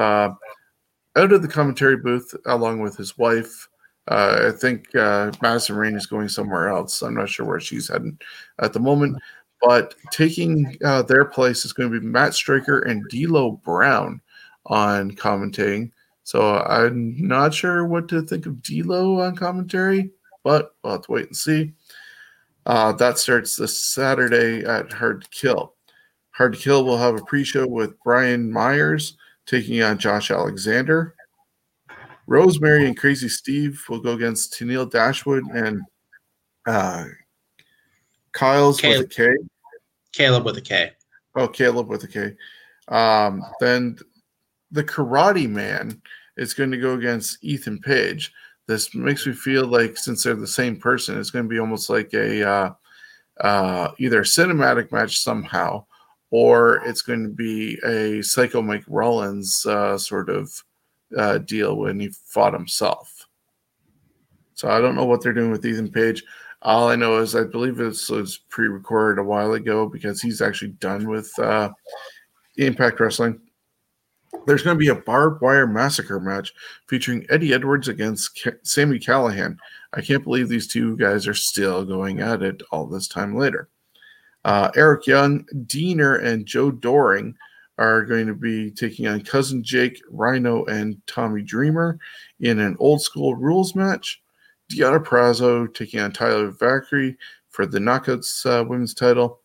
out 1.15 1.31
of 1.34 1.41
the 1.41 1.48
commentary 1.48 1.98
booth 1.98 2.36
along 2.45 2.81
with 2.81 2.95
his 2.98 3.18
wife. 3.18 3.68
Uh, 4.07 4.48
I 4.48 4.57
think 4.57 4.94
uh, 4.95 5.31
Madison 5.41 5.76
Rayne 5.76 5.95
is 5.95 6.07
going 6.07 6.30
somewhere 6.30 6.69
else. 6.69 7.02
I'm 7.02 7.14
not 7.14 7.30
sure 7.30 7.45
where 7.45 7.60
she's 7.60 7.90
heading 7.90 8.18
at 8.60 8.73
the 8.73 8.80
moment. 8.80 9.18
But 9.61 9.95
taking 10.11 10.77
uh, 10.86 11.02
their 11.02 11.26
place 11.26 11.65
is 11.65 11.73
going 11.73 11.91
to 11.91 11.99
be 11.99 12.06
Matt 12.06 12.34
Striker 12.34 12.80
and 12.80 13.03
D'Lo 13.10 13.52
Brown 13.64 14.22
on 14.65 15.11
commentating. 15.11 15.91
So 16.23 16.57
I'm 16.60 17.15
not 17.19 17.53
sure 17.53 17.86
what 17.86 18.07
to 18.10 18.22
think 18.22 18.45
of 18.45 18.61
D'Lo 18.61 19.19
on 19.19 19.36
commentary, 19.36 20.11
but 20.44 20.76
we'll 20.84 20.94
have 20.94 21.02
to 21.03 21.11
wait 21.11 21.27
and 21.27 21.36
see. 21.36 21.73
Uh, 22.65 22.94
that 22.94 23.18
starts 23.18 23.56
this 23.56 23.84
Saturday 23.84 24.64
at 24.64 24.94
Hard 24.94 25.23
to 25.23 25.30
Kill. 25.30 25.73
Hard 26.31 26.53
to 26.53 26.60
Kill 26.60 26.86
will 26.86 26.98
have 26.98 27.15
a 27.15 27.26
pre-show 27.26 27.68
with 27.68 27.99
Brian 28.03 28.52
Myers 28.52 29.18
taking 29.50 29.82
on 29.82 29.98
Josh 29.98 30.30
Alexander. 30.32 31.16
Rosemary 32.28 32.86
and 32.86 32.96
Crazy 32.96 33.28
Steve 33.28 33.84
will 33.90 34.00
go 34.00 34.14
against 34.14 34.54
Tenille 34.54 34.90
Dashwood 34.90 35.44
and 35.46 35.82
uh, 36.68 37.06
Kyle's 38.34 38.80
Kaleb. 38.80 38.98
with 39.00 39.06
a 39.08 39.10
K. 39.10 39.28
Kaleb 40.16 40.46
with 40.46 40.58
a 40.58 40.62
K. 40.62 40.92
Oh, 41.36 41.48
Kaleb 41.48 41.88
with 41.88 42.04
a 42.04 42.08
K. 42.08 42.36
Um, 42.88 43.44
then 43.60 43.98
the 44.72 44.84
Karate 44.84 45.50
Man 45.50 46.00
is 46.38 46.54
going 46.54 46.70
to 46.72 46.78
go 46.78 46.94
against 46.94 47.44
Ethan 47.44 47.80
Page. 47.80 48.32
This 48.68 48.94
makes 48.94 49.26
me 49.26 49.34
feel 49.34 49.66
like 49.66 49.98
since 49.98 50.24
they're 50.24 50.36
the 50.36 50.46
same 50.46 50.80
person, 50.80 51.18
it's 51.18 51.32
going 51.32 51.46
to 51.46 51.50
be 51.50 51.60
almost 51.60 51.90
like 51.90 52.14
a 52.14 52.48
uh, 52.48 52.74
uh, 53.42 53.92
either 53.98 54.22
a 54.22 54.24
cinematic 54.24 54.92
match 54.92 55.18
somehow, 55.18 55.86
or 56.31 56.81
it's 56.85 57.01
going 57.01 57.23
to 57.23 57.30
be 57.30 57.77
a 57.85 58.22
Psycho 58.22 58.61
Mike 58.61 58.84
Rollins 58.88 59.65
uh, 59.65 59.97
sort 59.97 60.30
of 60.30 60.64
uh, 61.18 61.39
deal 61.39 61.76
when 61.76 61.99
he 61.99 62.10
fought 62.10 62.53
himself. 62.53 63.27
So 64.53 64.69
I 64.69 64.81
don't 64.81 64.95
know 64.95 65.06
what 65.06 65.23
they're 65.23 65.34
doing 65.34 65.51
with 65.51 65.65
Ethan 65.65 65.91
Page. 65.91 66.23
All 66.61 66.89
I 66.89 66.95
know 66.95 67.18
is 67.18 67.35
I 67.35 67.45
believe 67.45 67.77
this 67.77 68.10
was 68.10 68.38
pre-recorded 68.49 69.22
a 69.22 69.23
while 69.23 69.53
ago 69.53 69.88
because 69.88 70.22
he's 70.22 70.41
actually 70.41 70.72
done 70.72 71.07
with 71.07 71.31
uh, 71.39 71.69
Impact 72.57 72.99
Wrestling. 72.99 73.39
There's 74.45 74.61
going 74.61 74.76
to 74.76 74.80
be 74.80 74.89
a 74.89 74.95
barbed 74.95 75.41
wire 75.41 75.65
massacre 75.65 76.19
match 76.19 76.53
featuring 76.88 77.26
Eddie 77.30 77.53
Edwards 77.53 77.88
against 77.88 78.47
Sami 78.64 78.99
Callihan. 78.99 79.57
I 79.93 80.01
can't 80.01 80.23
believe 80.23 80.49
these 80.49 80.68
two 80.68 80.97
guys 80.97 81.27
are 81.27 81.34
still 81.34 81.84
going 81.85 82.19
at 82.19 82.43
it 82.43 82.61
all 82.72 82.85
this 82.85 83.07
time 83.07 83.35
later. 83.35 83.69
Uh, 84.45 84.72
Eric 84.76 85.07
Young, 85.07 85.45
Deaner, 85.66 86.24
and 86.24 86.45
Joe 86.45 86.72
Doering 86.72 87.36
are 87.78 88.03
going 88.03 88.28
to 88.28 88.34
be 88.34 88.72
taking 88.72 89.07
on 89.07 89.22
Cousin 89.22 89.64
Jake, 89.64 90.02
Rhino, 90.10 90.66
and 90.66 91.02
Tommy 91.07 91.41
Dreamer 91.41 91.98
in 92.40 92.60
an 92.60 92.76
old 92.80 93.02
school 93.02 93.36
rules 93.36 93.76
match. 93.76 94.22
Deonna 94.72 95.03
Purrazzo 95.03 95.74
taking 95.74 95.99
on 95.99 96.11
Taya 96.11 96.57
Valkyrie 96.57 97.18
for 97.49 97.66
the 97.66 97.80
Knockouts 97.80 98.45
uh, 98.45 98.64
women's 98.64 98.94
title. 98.94 99.40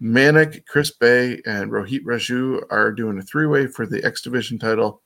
Manik, 0.00 0.66
Chris 0.66 0.90
Bey, 0.90 1.40
and 1.46 1.70
Rohit 1.70 2.04
Raju 2.04 2.62
are 2.70 2.92
doing 2.92 3.18
a 3.18 3.22
three 3.22 3.46
way 3.46 3.66
for 3.66 3.86
the 3.86 4.02
X 4.04 4.22
Division 4.22 4.58
title. 4.58 5.02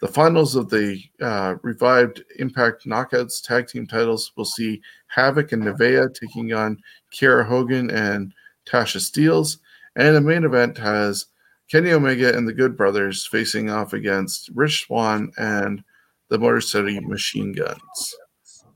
The 0.00 0.08
finals 0.08 0.56
of 0.56 0.68
the 0.68 1.00
uh, 1.20 1.54
revived 1.62 2.24
Impact 2.38 2.86
Knockouts 2.86 3.40
tag 3.40 3.68
team 3.68 3.86
titles 3.86 4.32
will 4.36 4.44
see 4.44 4.82
Havoc 5.06 5.52
and 5.52 5.62
Nevaeh 5.62 6.12
taking 6.12 6.52
on 6.52 6.76
Kiera 7.12 7.46
Hogan 7.46 7.88
and 7.90 8.34
Tasha 8.66 8.98
Steelz. 8.98 9.58
And 9.96 10.16
the 10.16 10.20
main 10.20 10.44
event 10.44 10.78
has 10.78 11.26
Kenny 11.70 11.92
Omega 11.92 12.36
and 12.36 12.46
the 12.46 12.52
Good 12.52 12.76
Brothers 12.76 13.26
facing 13.26 13.70
off 13.70 13.92
against 13.92 14.50
Rich 14.54 14.86
Swann 14.86 15.32
and 15.36 15.82
the 16.28 16.38
Motor 16.38 16.60
City 16.60 17.00
Machine 17.00 17.52
Guns. 17.52 18.14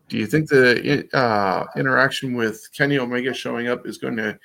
Do 0.09 0.19
you 0.19 0.27
think 0.27 0.49
the 0.49 1.09
uh, 1.13 1.65
interaction 1.77 2.35
with 2.35 2.69
Kenny 2.77 2.99
Omega 2.99 3.35
showing 3.35 3.69
up 3.69 3.87
is 3.87 3.99
going 3.99 4.17
to 4.17 4.39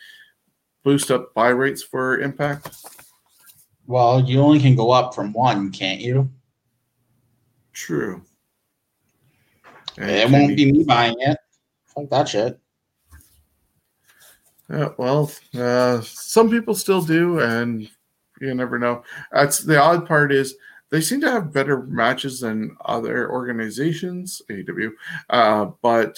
boost 0.84 1.12
up 1.12 1.34
buy 1.34 1.50
rates 1.50 1.84
for 1.84 2.20
Impact? 2.20 2.70
Well, 3.86 4.22
you 4.22 4.40
only 4.40 4.60
can 4.60 4.76
go 4.76 4.92
up 4.92 5.14
from 5.14 5.34
one, 5.34 5.72
can't 5.72 6.00
you? 6.00 6.32
True. 7.74 8.22
And 9.98 10.10
it 10.10 10.32
won't 10.32 10.56
be 10.56 10.72
me 10.72 10.84
buying 10.84 11.16
it. 11.20 11.38
Fuck 11.88 12.10
that 12.10 12.30
shit. 12.30 12.61
Yeah, 14.72 14.90
well, 14.98 15.30
uh, 15.60 16.00
some 16.02 16.50
people 16.50 16.76
still 16.76 17.02
do, 17.02 17.40
and 17.40 17.90
you 18.40 18.54
never 18.54 18.80
know. 18.80 19.04
That's 19.32 19.60
the 19.60 19.78
odd 19.78 20.08
part 20.08 20.32
is 20.32 20.56
they 20.92 21.02
seem 21.02 21.20
to 21.22 21.32
have 21.32 21.52
better 21.52 21.84
matches 21.84 22.40
than 22.40 22.78
other 22.86 23.30
organizations, 23.30 24.42
AEW, 24.50 24.92
uh, 25.30 25.66
but 25.82 26.18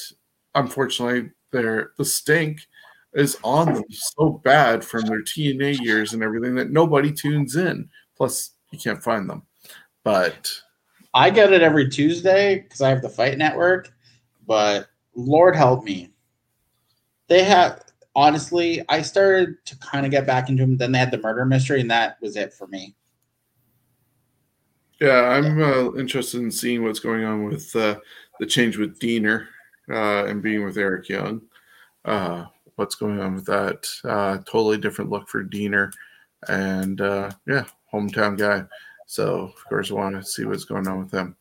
unfortunately, 0.53 1.31
their 1.51 1.91
the 1.97 2.05
stink 2.05 2.59
is 3.13 3.37
on 3.43 3.73
them 3.73 3.83
so 3.89 4.41
bad 4.43 4.83
from 4.83 5.01
their 5.01 5.23
TNA 5.23 5.79
years 5.81 6.13
and 6.13 6.21
everything 6.21 6.55
that 6.55 6.71
nobody 6.71 7.11
tunes 7.11 7.55
in. 7.55 7.89
Plus, 8.15 8.51
you 8.71 8.77
can't 8.77 9.03
find 9.03 9.27
them. 9.27 9.43
But 10.03 10.51
I 11.13 11.29
get 11.31 11.53
it 11.53 11.61
every 11.61 11.89
Tuesday 11.89 12.59
because 12.59 12.81
I 12.81 12.89
have 12.89 13.01
the 13.01 13.09
Fight 13.09 13.37
Network. 13.37 13.91
But 14.45 14.89
Lord 15.15 15.55
help 15.55 15.83
me, 15.83 16.09
they 17.27 17.43
have 17.43 17.82
honestly, 18.15 18.83
I 18.89 19.01
started 19.01 19.55
to 19.65 19.77
kind 19.79 20.05
of 20.05 20.11
get 20.11 20.27
back 20.27 20.49
into 20.49 20.63
them. 20.63 20.77
Then 20.77 20.91
they 20.91 20.99
had 20.99 21.11
the 21.11 21.17
murder 21.17 21.45
mystery, 21.45 21.81
and 21.81 21.91
that 21.91 22.17
was 22.21 22.35
it 22.35 22.53
for 22.53 22.67
me. 22.67 22.95
Yeah, 24.99 25.21
I'm 25.21 25.61
uh, 25.61 25.93
interested 25.95 26.41
in 26.41 26.51
seeing 26.51 26.83
what's 26.83 26.99
going 26.99 27.25
on 27.25 27.43
with 27.43 27.75
uh, 27.75 27.99
the 28.39 28.45
change 28.45 28.77
with 28.77 28.99
Deaner 28.99 29.47
uh, 29.89 30.25
and 30.25 30.41
being 30.41 30.63
with 30.63 30.77
Eric 30.77 31.09
Young. 31.09 31.41
Uh, 32.05 32.45
what's 32.75 32.95
going 32.95 33.19
on 33.19 33.35
with 33.35 33.45
that? 33.45 33.87
Uh, 34.03 34.37
totally 34.39 34.77
different 34.77 35.11
look 35.11 35.27
for 35.27 35.43
Deaner, 35.43 35.91
and 36.47 37.01
uh, 37.01 37.31
yeah, 37.47 37.65
hometown 37.91 38.37
guy. 38.37 38.63
So 39.07 39.51
of 39.55 39.65
course, 39.67 39.91
I 39.91 39.95
want 39.95 40.15
to 40.15 40.23
see 40.23 40.45
what's 40.45 40.65
going 40.65 40.87
on 40.87 40.99
with 40.99 41.11
them. 41.11 41.35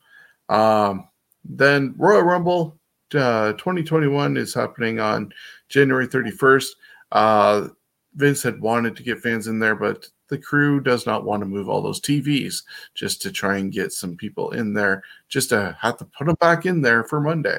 Um, 0.49 1.09
then 1.45 1.95
Royal 1.97 2.23
Rumble 2.23 2.79
uh, 3.15 3.53
2021 3.55 4.37
is 4.37 4.55
happening 4.55 5.01
on 5.01 5.33
January 5.69 6.07
31st. 6.07 6.67
Uh, 7.13 7.69
Vince 8.15 8.43
had 8.43 8.61
wanted 8.61 8.97
to 8.97 9.03
get 9.03 9.21
fans 9.21 9.47
in 9.47 9.59
there, 9.59 9.75
but 9.75 10.07
the 10.29 10.39
crew 10.39 10.81
does 10.81 11.07
not 11.07 11.25
want 11.25 11.43
to 11.43 11.49
move 11.49 11.69
all 11.69 11.83
those 11.83 12.01
TVs 12.01 12.63
just 12.95 13.21
to 13.23 13.31
try 13.31 13.59
and 13.59 13.73
get 13.73 13.93
some 13.93 14.17
people 14.17 14.51
in 14.53 14.73
there, 14.73 15.03
just 15.29 15.51
to 15.51 15.77
have 15.81 15.97
to 15.99 16.05
put 16.07 16.27
them 16.27 16.37
back 16.41 16.67
in 16.67 16.83
there 16.83 17.05
for 17.05 17.21
Monday. 17.21 17.59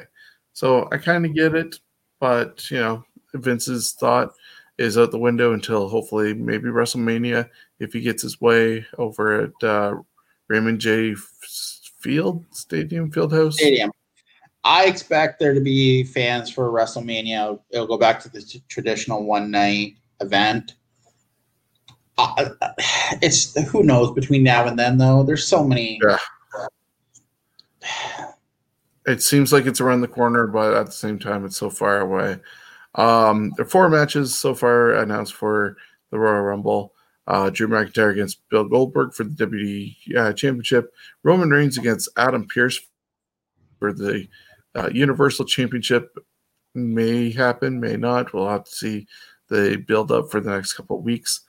So 0.52 0.88
I 0.92 0.98
kind 0.98 1.26
of 1.26 1.34
get 1.34 1.54
it, 1.54 1.78
but 2.20 2.70
you 2.70 2.78
know, 2.78 3.04
Vince's 3.34 3.92
thought 3.92 4.32
is 4.78 4.98
out 4.98 5.10
the 5.10 5.18
window 5.18 5.52
until 5.52 5.88
hopefully 5.88 6.34
maybe 6.34 6.68
WrestleMania 6.68 7.48
if 7.78 7.92
he 7.92 8.00
gets 8.00 8.22
his 8.22 8.40
way 8.40 8.84
over 8.98 9.42
at 9.42 9.64
uh, 9.64 9.94
Raymond 10.48 10.80
J. 10.80 11.14
Field 12.00 12.44
Stadium 12.50 13.10
Fieldhouse 13.10 13.54
Stadium. 13.54 13.90
I 14.64 14.86
expect 14.86 15.38
there 15.38 15.52
to 15.52 15.60
be 15.60 16.04
fans 16.04 16.50
for 16.50 16.70
WrestleMania. 16.70 17.60
It'll 17.70 17.86
go 17.86 17.98
back 17.98 18.20
to 18.20 18.30
the 18.30 18.40
t- 18.40 18.62
traditional 18.68 19.24
one 19.24 19.50
night 19.50 19.96
event. 20.20 20.74
Uh, 22.16 22.48
it's 23.22 23.58
who 23.70 23.82
knows 23.82 24.12
between 24.12 24.42
now 24.42 24.66
and 24.66 24.78
then 24.78 24.98
though. 24.98 25.22
There's 25.22 25.46
so 25.46 25.64
many. 25.64 26.00
Yeah. 26.02 26.18
It 29.06 29.22
seems 29.22 29.52
like 29.52 29.66
it's 29.66 29.82
around 29.82 30.00
the 30.00 30.08
corner, 30.08 30.46
but 30.46 30.72
at 30.74 30.86
the 30.86 30.92
same 30.92 31.18
time, 31.18 31.44
it's 31.44 31.58
so 31.58 31.68
far 31.68 32.00
away. 32.00 32.38
Um, 32.94 33.52
there 33.56 33.66
are 33.66 33.68
four 33.68 33.90
matches 33.90 34.34
so 34.34 34.54
far 34.54 34.92
announced 34.94 35.34
for 35.34 35.76
the 36.10 36.18
Royal 36.18 36.42
Rumble. 36.42 36.94
Uh, 37.26 37.50
Drew 37.50 37.68
McIntyre 37.68 38.12
against 38.12 38.46
Bill 38.48 38.64
Goldberg 38.64 39.12
for 39.12 39.24
the 39.24 39.34
WWE 39.46 40.16
uh, 40.16 40.32
Championship. 40.32 40.92
Roman 41.22 41.50
Reigns 41.50 41.76
against 41.76 42.08
Adam 42.16 42.46
Pearce 42.46 42.80
for 43.78 43.92
the 43.92 44.26
uh, 44.74 44.90
Universal 44.92 45.46
Championship. 45.46 46.16
May 46.74 47.30
happen, 47.30 47.78
may 47.78 47.96
not. 47.96 48.32
We'll 48.32 48.48
have 48.48 48.64
to 48.64 48.70
see 48.70 49.06
the 49.48 49.76
build 49.86 50.10
up 50.10 50.30
for 50.30 50.40
the 50.40 50.50
next 50.50 50.72
couple 50.72 50.98
of 50.98 51.04
weeks 51.04 51.42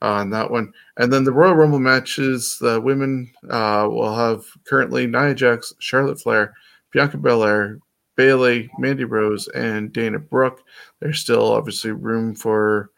on 0.00 0.30
that 0.30 0.50
one. 0.50 0.72
And 0.96 1.12
then 1.12 1.24
the 1.24 1.32
Royal 1.32 1.54
Rumble 1.54 1.78
matches, 1.78 2.58
the 2.60 2.80
women 2.80 3.30
uh, 3.48 3.86
will 3.88 4.14
have 4.14 4.44
currently 4.66 5.06
Nia 5.06 5.34
Jax, 5.34 5.72
Charlotte 5.78 6.20
Flair, 6.20 6.54
Bianca 6.90 7.16
Belair, 7.16 7.78
Bayley, 8.16 8.68
Mandy 8.78 9.04
Rose, 9.04 9.48
and 9.48 9.92
Dana 9.92 10.18
Brooke. 10.18 10.62
There's 11.00 11.20
still 11.20 11.52
obviously 11.52 11.92
room 11.92 12.34
for 12.34 12.90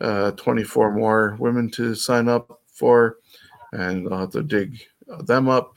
uh, 0.00 0.32
24 0.32 0.92
more 0.92 1.36
women 1.40 1.70
to 1.70 1.94
sign 1.94 2.28
up 2.28 2.60
for, 2.66 3.16
and 3.72 4.06
I'll 4.12 4.20
have 4.20 4.30
to 4.30 4.42
dig 4.42 4.80
them 5.20 5.48
up. 5.48 5.74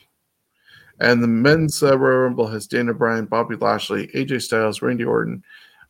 And 0.99 1.21
the 1.21 1.27
men's 1.27 1.83
uh, 1.83 1.97
Royal 1.97 2.19
Rumble 2.19 2.47
has 2.47 2.67
Daniel 2.67 2.95
Bryan, 2.95 3.25
Bobby 3.25 3.55
Lashley, 3.55 4.07
AJ 4.07 4.41
Styles, 4.41 4.81
Randy 4.81 5.03
Orton, 5.03 5.43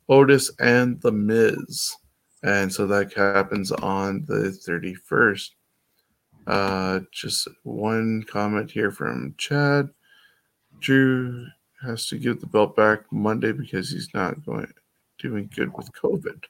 Otis, 0.08 0.50
and 0.58 1.00
The 1.00 1.12
Miz. 1.12 1.96
And 2.42 2.72
so 2.72 2.86
that 2.86 3.12
happens 3.14 3.72
on 3.72 4.24
the 4.26 4.56
31st. 4.66 5.50
Uh, 6.46 7.00
just 7.12 7.48
one 7.62 8.22
comment 8.24 8.70
here 8.70 8.90
from 8.90 9.34
Chad. 9.38 9.88
Drew 10.80 11.46
has 11.82 12.06
to 12.08 12.18
give 12.18 12.40
the 12.40 12.46
belt 12.46 12.76
back 12.76 13.00
Monday 13.10 13.52
because 13.52 13.90
he's 13.90 14.08
not 14.14 14.44
going 14.44 14.72
doing 15.18 15.50
good 15.54 15.76
with 15.76 15.92
COVID. 15.92 16.44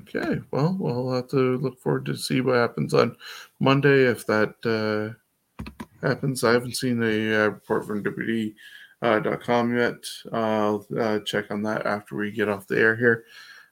Okay, 0.00 0.40
well, 0.50 0.76
we'll 0.78 1.12
have 1.12 1.28
to 1.28 1.58
look 1.58 1.80
forward 1.80 2.06
to 2.06 2.16
see 2.16 2.40
what 2.40 2.56
happens 2.56 2.94
on 2.94 3.16
Monday 3.60 4.04
if 4.04 4.26
that 4.26 4.54
uh, 4.64 5.74
happens. 6.02 6.44
I 6.44 6.52
haven't 6.52 6.76
seen 6.76 7.02
a 7.02 7.44
uh, 7.44 7.48
report 7.48 7.86
from 7.86 8.02
WWE.com 8.02 9.72
uh, 9.72 9.76
yet. 9.76 9.94
I'll 10.32 10.86
uh, 10.98 11.20
check 11.20 11.50
on 11.50 11.62
that 11.62 11.86
after 11.86 12.16
we 12.16 12.30
get 12.30 12.48
off 12.48 12.66
the 12.66 12.78
air 12.78 12.96
here. 12.96 13.24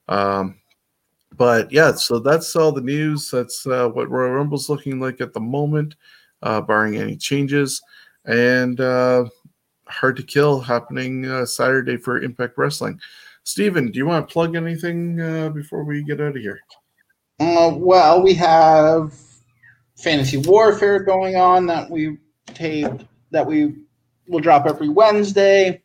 Um, 0.09 0.59
but 1.37 1.71
yeah, 1.71 1.93
so 1.93 2.19
that's 2.19 2.57
all 2.57 2.73
the 2.73 2.81
news. 2.81 3.31
That's 3.31 3.67
uh, 3.67 3.89
what 3.89 4.11
Royal 4.11 4.33
Rumble's 4.33 4.69
looking 4.69 4.99
like 4.99 5.21
at 5.21 5.33
the 5.33 5.41
moment, 5.41 5.95
barring 6.43 6.97
any 6.97 7.17
changes. 7.17 7.81
And 8.25 8.79
Hard 8.79 10.17
to 10.17 10.23
Kill 10.23 10.61
happening 10.61 11.47
Saturday 11.47 11.97
for 11.97 12.23
Impact 12.23 12.59
Wrestling. 12.59 13.01
Steven, 13.45 13.91
do 13.91 13.99
you 13.99 14.07
want 14.07 14.29
to 14.29 14.33
plug 14.33 14.55
anything 14.55 15.21
uh, 15.21 15.49
before 15.49 15.85
we 15.85 16.03
get 16.03 16.21
out 16.21 16.37
of 16.37 16.43
here? 16.43 16.61
Uh, 17.41 17.73
well, 17.75 18.23
we 18.23 18.35
have 18.35 19.13
Fantasy 20.03 20.39
Warfare 20.39 21.01
going 21.01 21.37
on 21.37 21.67
that 21.67 21.91
we 21.91 22.19
tape 22.47 22.89
that 23.31 23.47
we 23.47 23.75
will 24.29 24.41
drop 24.41 24.67
every 24.67 24.89
Wednesday. 24.89 25.83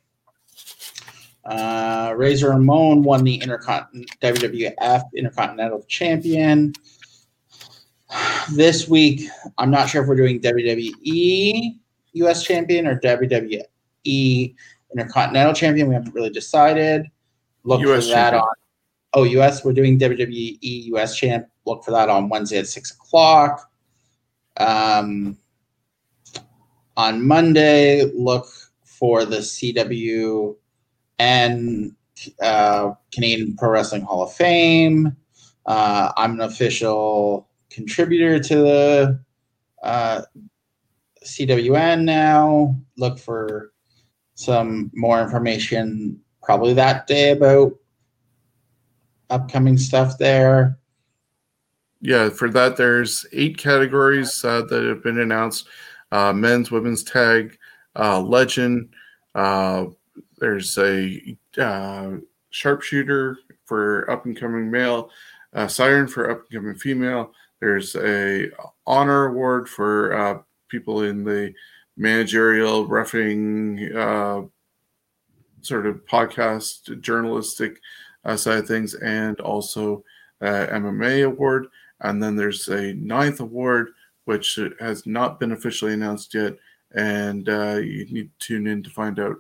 Uh, 1.44 2.14
Razor 2.16 2.50
Ramon 2.50 3.04
won 3.04 3.24
the 3.24 3.40
Intercont- 3.40 3.88
WWF 4.22 5.04
Intercontinental 5.16 5.84
Champion. 5.88 6.74
This 8.54 8.88
week, 8.88 9.30
I'm 9.58 9.70
not 9.70 9.90
sure 9.90 10.02
if 10.02 10.08
we're 10.08 10.16
doing 10.16 10.40
WWE 10.40 11.76
US 12.14 12.44
Champion 12.44 12.88
or 12.88 13.00
WWE 13.00 14.56
Intercontinental 14.92 15.54
Champion. 15.54 15.88
We 15.88 15.94
haven't 15.94 16.14
really 16.14 16.30
decided. 16.30 17.06
Look 17.64 17.82
US 17.82 18.06
for 18.06 18.12
that 18.12 18.32
champion. 18.32 18.42
on. 18.42 18.56
Oh, 19.14 19.24
US. 19.24 19.64
We're 19.64 19.74
doing 19.74 20.00
WWE 20.00 20.58
US 20.62 21.16
Champ. 21.16 21.48
Look 21.66 21.84
for 21.84 21.92
that 21.92 22.10
on 22.10 22.30
Wednesday 22.30 22.58
at 22.58 22.68
six 22.68 22.92
o'clock. 22.92 23.70
Um, 24.58 25.38
on 26.98 27.26
Monday, 27.26 28.10
look 28.14 28.48
for 28.84 29.26
the 29.26 29.38
CW 29.38 30.56
and 31.20 31.96
uh, 32.42 32.92
Canadian 33.14 33.56
Pro 33.58 33.70
Wrestling 33.70 34.04
Hall 34.04 34.24
of 34.24 34.34
Fame. 34.34 35.16
Uh, 35.66 36.12
I'm 36.16 36.34
an 36.34 36.42
official 36.42 37.50
contributor 37.70 38.40
to 38.40 38.56
the 38.56 39.20
uh, 39.84 40.22
CWN 41.26 42.04
now. 42.04 42.76
Look 42.98 43.20
for 43.20 43.74
some 44.36 44.92
more 44.94 45.22
information 45.22 46.20
probably 46.44 46.74
that 46.74 47.08
day 47.08 47.32
about 47.32 47.74
upcoming 49.30 49.78
stuff 49.78 50.18
there. 50.18 50.78
Yeah, 52.06 52.30
for 52.30 52.52
that, 52.52 52.78
there's 52.78 53.26
eight 53.34 53.58
categories 53.58 54.46
uh, 54.46 54.62
that 54.70 54.84
have 54.84 55.02
been 55.02 55.22
announced 55.22 55.68
uh, 56.12 56.32
men's, 56.34 56.70
women's 56.70 57.04
tag, 57.04 57.58
uh, 57.96 58.22
legend, 58.22 58.94
uh, 59.34 59.88
there's 60.38 60.78
a 60.78 61.36
uh, 61.58 62.12
sharpshooter 62.52 63.40
for 63.66 64.08
up 64.12 64.26
and 64.26 64.40
coming 64.40 64.70
male, 64.70 65.10
siren 65.68 66.08
for 66.08 66.30
up 66.30 66.42
and 66.42 66.52
coming 66.52 66.76
female. 66.76 67.34
There's 67.60 67.96
a 67.96 68.52
honor 68.86 69.26
award 69.26 69.68
for 69.68 70.14
uh, 70.14 70.42
people 70.68 71.02
in 71.02 71.24
the 71.24 71.56
managerial 71.98 72.86
roughing 72.86 73.92
uh, 73.96 74.44
sort 75.62 75.88
of 75.88 76.06
podcast 76.06 77.02
journalistic 77.02 77.82
side 78.36 78.60
of 78.60 78.68
things, 78.68 78.94
and 78.94 79.40
also 79.40 80.04
MMA 80.40 81.26
award. 81.26 81.66
And 82.02 82.22
then 82.22 82.36
there's 82.36 82.68
a 82.68 82.94
ninth 82.94 83.40
award, 83.40 83.90
which 84.26 84.60
has 84.80 85.06
not 85.06 85.40
been 85.40 85.52
officially 85.52 85.94
announced 85.94 86.34
yet, 86.34 86.56
and 86.96 87.48
uh, 87.50 87.78
you 87.78 88.06
need 88.12 88.32
to 88.40 88.48
tune 88.48 88.68
in 88.68 88.84
to 88.84 88.90
find 88.90 89.20
out 89.20 89.38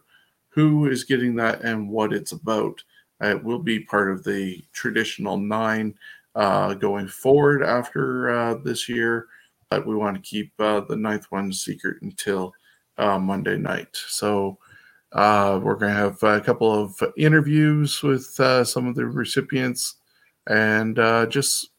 who 0.50 0.88
is 0.90 1.04
getting 1.04 1.36
that 1.36 1.62
and 1.62 1.90
what 1.90 2.14
it's 2.14 2.32
about. 2.32 2.82
Uh, 3.22 3.28
it 3.28 3.44
will 3.44 3.60
be 3.60 3.80
part 3.80 4.10
of 4.10 4.24
the 4.24 4.64
traditional 4.74 5.38
nine 5.38 5.94
uh, 6.36 6.74
going 6.74 7.08
forward 7.08 7.64
after 7.64 8.30
uh, 8.30 8.56
this 8.64 8.88
year, 8.90 9.28
but 9.70 9.86
we 9.86 9.96
want 9.96 10.16
to 10.16 10.22
keep 10.22 10.52
uh, 10.60 10.82
the 10.82 10.96
ninth 10.96 11.26
one 11.30 11.52
secret 11.52 12.02
until 12.02 12.54
uh, 12.98 13.20
Monday 13.20 13.58
night. 13.58 13.90
So 14.08 14.58
uh, 15.12 15.60
we're 15.62 15.76
going 15.76 15.94
to 15.94 16.00
have 16.00 16.24
a 16.24 16.42
couple 16.42 16.72
of 16.72 17.02
interviews 17.18 18.02
with 18.04 18.26
some 18.26 18.88
of 18.88 18.96
the 18.96 19.06
recipients 19.06 19.96
and 20.48 20.96
just 21.30 21.70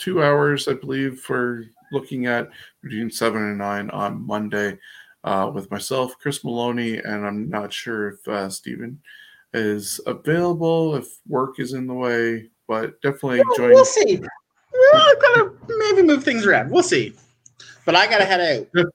two 0.00 0.22
hours, 0.22 0.66
I 0.66 0.72
believe, 0.72 1.20
for 1.20 1.64
looking 1.92 2.26
at 2.26 2.48
between 2.82 3.10
seven 3.10 3.42
and 3.42 3.58
nine 3.58 3.90
on 3.90 4.26
Monday 4.26 4.78
uh, 5.24 5.50
with 5.52 5.70
myself, 5.70 6.16
Chris 6.18 6.42
Maloney, 6.42 6.98
and 6.98 7.26
I'm 7.26 7.48
not 7.48 7.72
sure 7.72 8.08
if 8.08 8.28
uh, 8.28 8.48
Steven 8.48 9.00
is 9.52 10.00
available, 10.06 10.96
if 10.96 11.18
work 11.28 11.60
is 11.60 11.74
in 11.74 11.86
the 11.86 11.94
way, 11.94 12.48
but 12.66 13.00
definitely 13.02 13.42
well, 13.46 13.56
join. 13.56 13.70
We'll 13.70 13.84
see. 13.84 14.20
We're 14.72 15.20
gonna 15.36 15.52
maybe 15.68 16.02
move 16.02 16.24
things 16.24 16.46
around. 16.46 16.70
We'll 16.70 16.82
see. 16.82 17.14
But 17.84 17.94
I 17.96 18.06
gotta 18.06 18.24
head 18.24 18.68
out. 18.74 18.86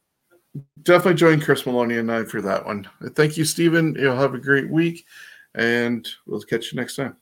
Definitely 0.83 1.15
join 1.15 1.41
Chris 1.41 1.65
Maloney 1.65 1.97
and 1.97 2.11
I 2.11 2.23
for 2.23 2.41
that 2.41 2.65
one. 2.65 2.87
Thank 3.13 3.37
you, 3.37 3.45
Steven. 3.45 3.95
You'll 3.99 4.15
have 4.15 4.33
a 4.33 4.39
great 4.39 4.69
week, 4.69 5.05
and 5.53 6.07
we'll 6.25 6.41
catch 6.41 6.71
you 6.71 6.79
next 6.79 6.95
time. 6.95 7.17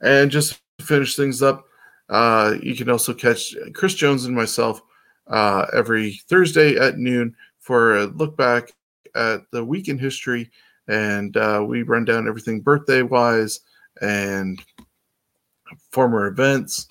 And 0.00 0.30
just 0.30 0.60
to 0.78 0.84
finish 0.84 1.16
things 1.16 1.42
up, 1.42 1.67
uh, 2.08 2.54
you 2.62 2.74
can 2.74 2.90
also 2.90 3.12
catch 3.12 3.54
Chris 3.74 3.94
Jones 3.94 4.24
and 4.24 4.34
myself 4.34 4.80
uh, 5.26 5.66
every 5.74 6.14
Thursday 6.28 6.76
at 6.76 6.98
noon 6.98 7.34
for 7.60 7.98
a 7.98 8.06
look 8.06 8.36
back 8.36 8.72
at 9.14 9.42
the 9.50 9.64
week 9.64 9.88
in 9.88 9.98
history, 9.98 10.50
and 10.88 11.36
uh, 11.36 11.62
we 11.66 11.82
run 11.82 12.04
down 12.04 12.28
everything 12.28 12.60
birthday 12.60 13.02
wise 13.02 13.60
and 14.00 14.62
former 15.90 16.26
events. 16.26 16.86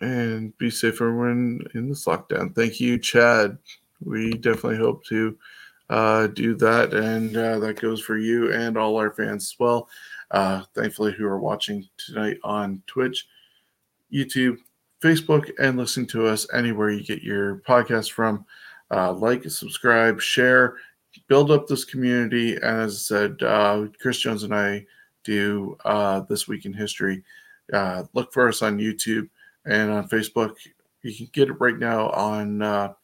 And 0.00 0.56
be 0.58 0.70
safe, 0.70 1.00
everyone, 1.00 1.60
in 1.74 1.88
this 1.88 2.04
lockdown. 2.04 2.54
Thank 2.54 2.78
you, 2.78 2.98
Chad. 2.98 3.58
We 4.00 4.34
definitely 4.34 4.76
hope 4.76 5.04
to 5.06 5.36
uh, 5.90 6.28
do 6.28 6.54
that, 6.56 6.94
and 6.94 7.36
uh, 7.36 7.58
that 7.58 7.80
goes 7.80 8.00
for 8.00 8.16
you 8.16 8.52
and 8.52 8.78
all 8.78 8.96
our 8.96 9.10
fans 9.10 9.52
as 9.52 9.56
well. 9.58 9.88
Uh, 10.30 10.62
thankfully, 10.74 11.12
who 11.12 11.26
are 11.26 11.40
watching 11.40 11.88
tonight 11.96 12.38
on 12.44 12.80
Twitch, 12.86 13.26
YouTube, 14.12 14.58
Facebook, 15.02 15.50
and 15.58 15.76
listening 15.76 16.06
to 16.08 16.26
us 16.26 16.46
anywhere 16.52 16.90
you 16.90 17.04
get 17.04 17.22
your 17.22 17.56
podcast 17.66 18.12
from. 18.12 18.44
Uh, 18.90 19.12
like, 19.12 19.44
subscribe, 19.44 20.20
share, 20.20 20.76
build 21.28 21.50
up 21.50 21.66
this 21.66 21.84
community. 21.84 22.54
And 22.54 22.64
as 22.64 22.94
I 22.94 22.98
said, 22.98 23.42
uh, 23.42 23.86
Chris 24.00 24.18
Jones 24.18 24.42
and 24.42 24.54
I 24.54 24.86
do 25.24 25.76
uh, 25.84 26.20
this 26.20 26.48
week 26.48 26.64
in 26.64 26.72
history. 26.72 27.22
Uh, 27.72 28.04
look 28.14 28.32
for 28.32 28.48
us 28.48 28.62
on 28.62 28.78
YouTube 28.78 29.28
and 29.66 29.90
on 29.90 30.08
Facebook. 30.08 30.54
You 31.02 31.14
can 31.14 31.28
get 31.32 31.48
it 31.48 31.60
right 31.60 31.78
now 31.78 32.10
on 32.10 32.62
uh, 32.62 32.94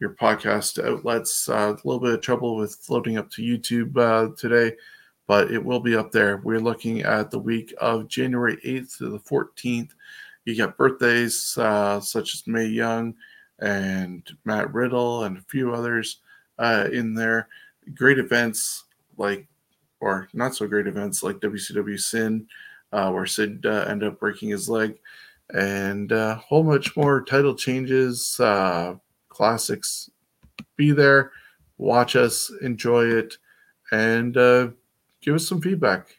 your 0.00 0.14
podcast 0.14 0.84
outlets. 0.84 1.48
Uh, 1.48 1.74
a 1.74 1.86
little 1.86 2.00
bit 2.00 2.14
of 2.14 2.20
trouble 2.20 2.56
with 2.56 2.74
floating 2.74 3.18
up 3.18 3.30
to 3.30 3.42
YouTube 3.42 4.36
today, 4.36 4.76
but 5.26 5.50
it 5.50 5.64
will 5.64 5.80
be 5.80 5.94
up 5.94 6.10
there. 6.10 6.38
We're 6.38 6.58
looking 6.60 7.02
at 7.02 7.30
the 7.30 7.38
week 7.38 7.72
of 7.80 8.08
January 8.08 8.56
8th 8.64 8.98
to 8.98 9.10
the 9.10 9.20
14th. 9.20 9.90
You 10.44 10.56
got 10.56 10.76
birthdays 10.76 11.56
uh, 11.58 12.00
such 12.00 12.34
as 12.34 12.46
Mae 12.46 12.66
Young 12.66 13.14
and 13.60 14.28
Matt 14.44 14.72
Riddle 14.72 15.24
and 15.24 15.36
a 15.36 15.42
few 15.42 15.74
others 15.74 16.18
uh, 16.58 16.88
in 16.92 17.14
there. 17.14 17.48
Great 17.94 18.18
events 18.18 18.84
like, 19.16 19.46
or 20.00 20.28
not 20.32 20.54
so 20.54 20.66
great 20.66 20.86
events 20.86 21.22
like 21.22 21.40
WCW 21.40 22.00
Sin, 22.00 22.46
uh, 22.92 23.10
where 23.10 23.26
Sid 23.26 23.66
uh, 23.66 23.84
ended 23.88 24.08
up 24.08 24.20
breaking 24.20 24.48
his 24.48 24.68
leg, 24.68 24.98
and 25.50 26.10
a 26.12 26.36
whole 26.36 26.62
much 26.62 26.96
more 26.96 27.22
title 27.22 27.54
changes, 27.54 28.38
uh, 28.40 28.94
classics. 29.28 30.10
Be 30.76 30.92
there, 30.92 31.32
watch 31.78 32.16
us, 32.16 32.50
enjoy 32.62 33.06
it, 33.06 33.36
and 33.92 34.36
uh, 34.36 34.68
give 35.20 35.34
us 35.34 35.46
some 35.46 35.60
feedback 35.60 36.16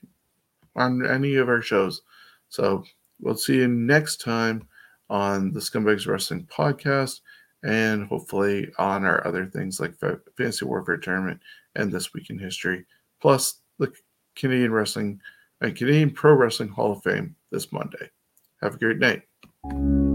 on 0.76 1.06
any 1.06 1.36
of 1.36 1.50
our 1.50 1.62
shows. 1.62 2.02
So 2.50 2.84
we'll 3.22 3.36
see 3.36 3.58
you 3.58 3.68
next 3.68 4.22
time 4.22 4.68
on 5.10 5.52
the 5.52 5.60
Scumbags 5.60 6.08
Wrestling 6.08 6.48
podcast 6.52 7.22
and 7.64 8.08
hopefully 8.08 8.72
on 8.80 9.06
our 9.06 9.26
other 9.26 9.46
things 9.46 9.80
like 9.80 9.96
Fantasy 10.38 10.66
Warfare 10.66 10.98
Tournament 10.98 11.40
and 11.76 11.92
This 11.92 12.14
Week 12.14 12.30
in 12.30 12.40
History, 12.40 12.86
plus 13.22 13.62
the 13.78 13.92
Canadian 14.36 14.72
Wrestling 14.72 15.20
and 15.62 15.76
Canadian 15.76 16.12
Pro 16.12 16.34
Wrestling 16.34 16.70
Hall 16.70 16.94
of 16.94 17.04
Fame 17.04 17.36
this 17.52 17.72
Monday. 17.72 18.10
Have 18.62 18.76
a 18.76 18.80
great 18.80 19.00
night. 19.00 20.11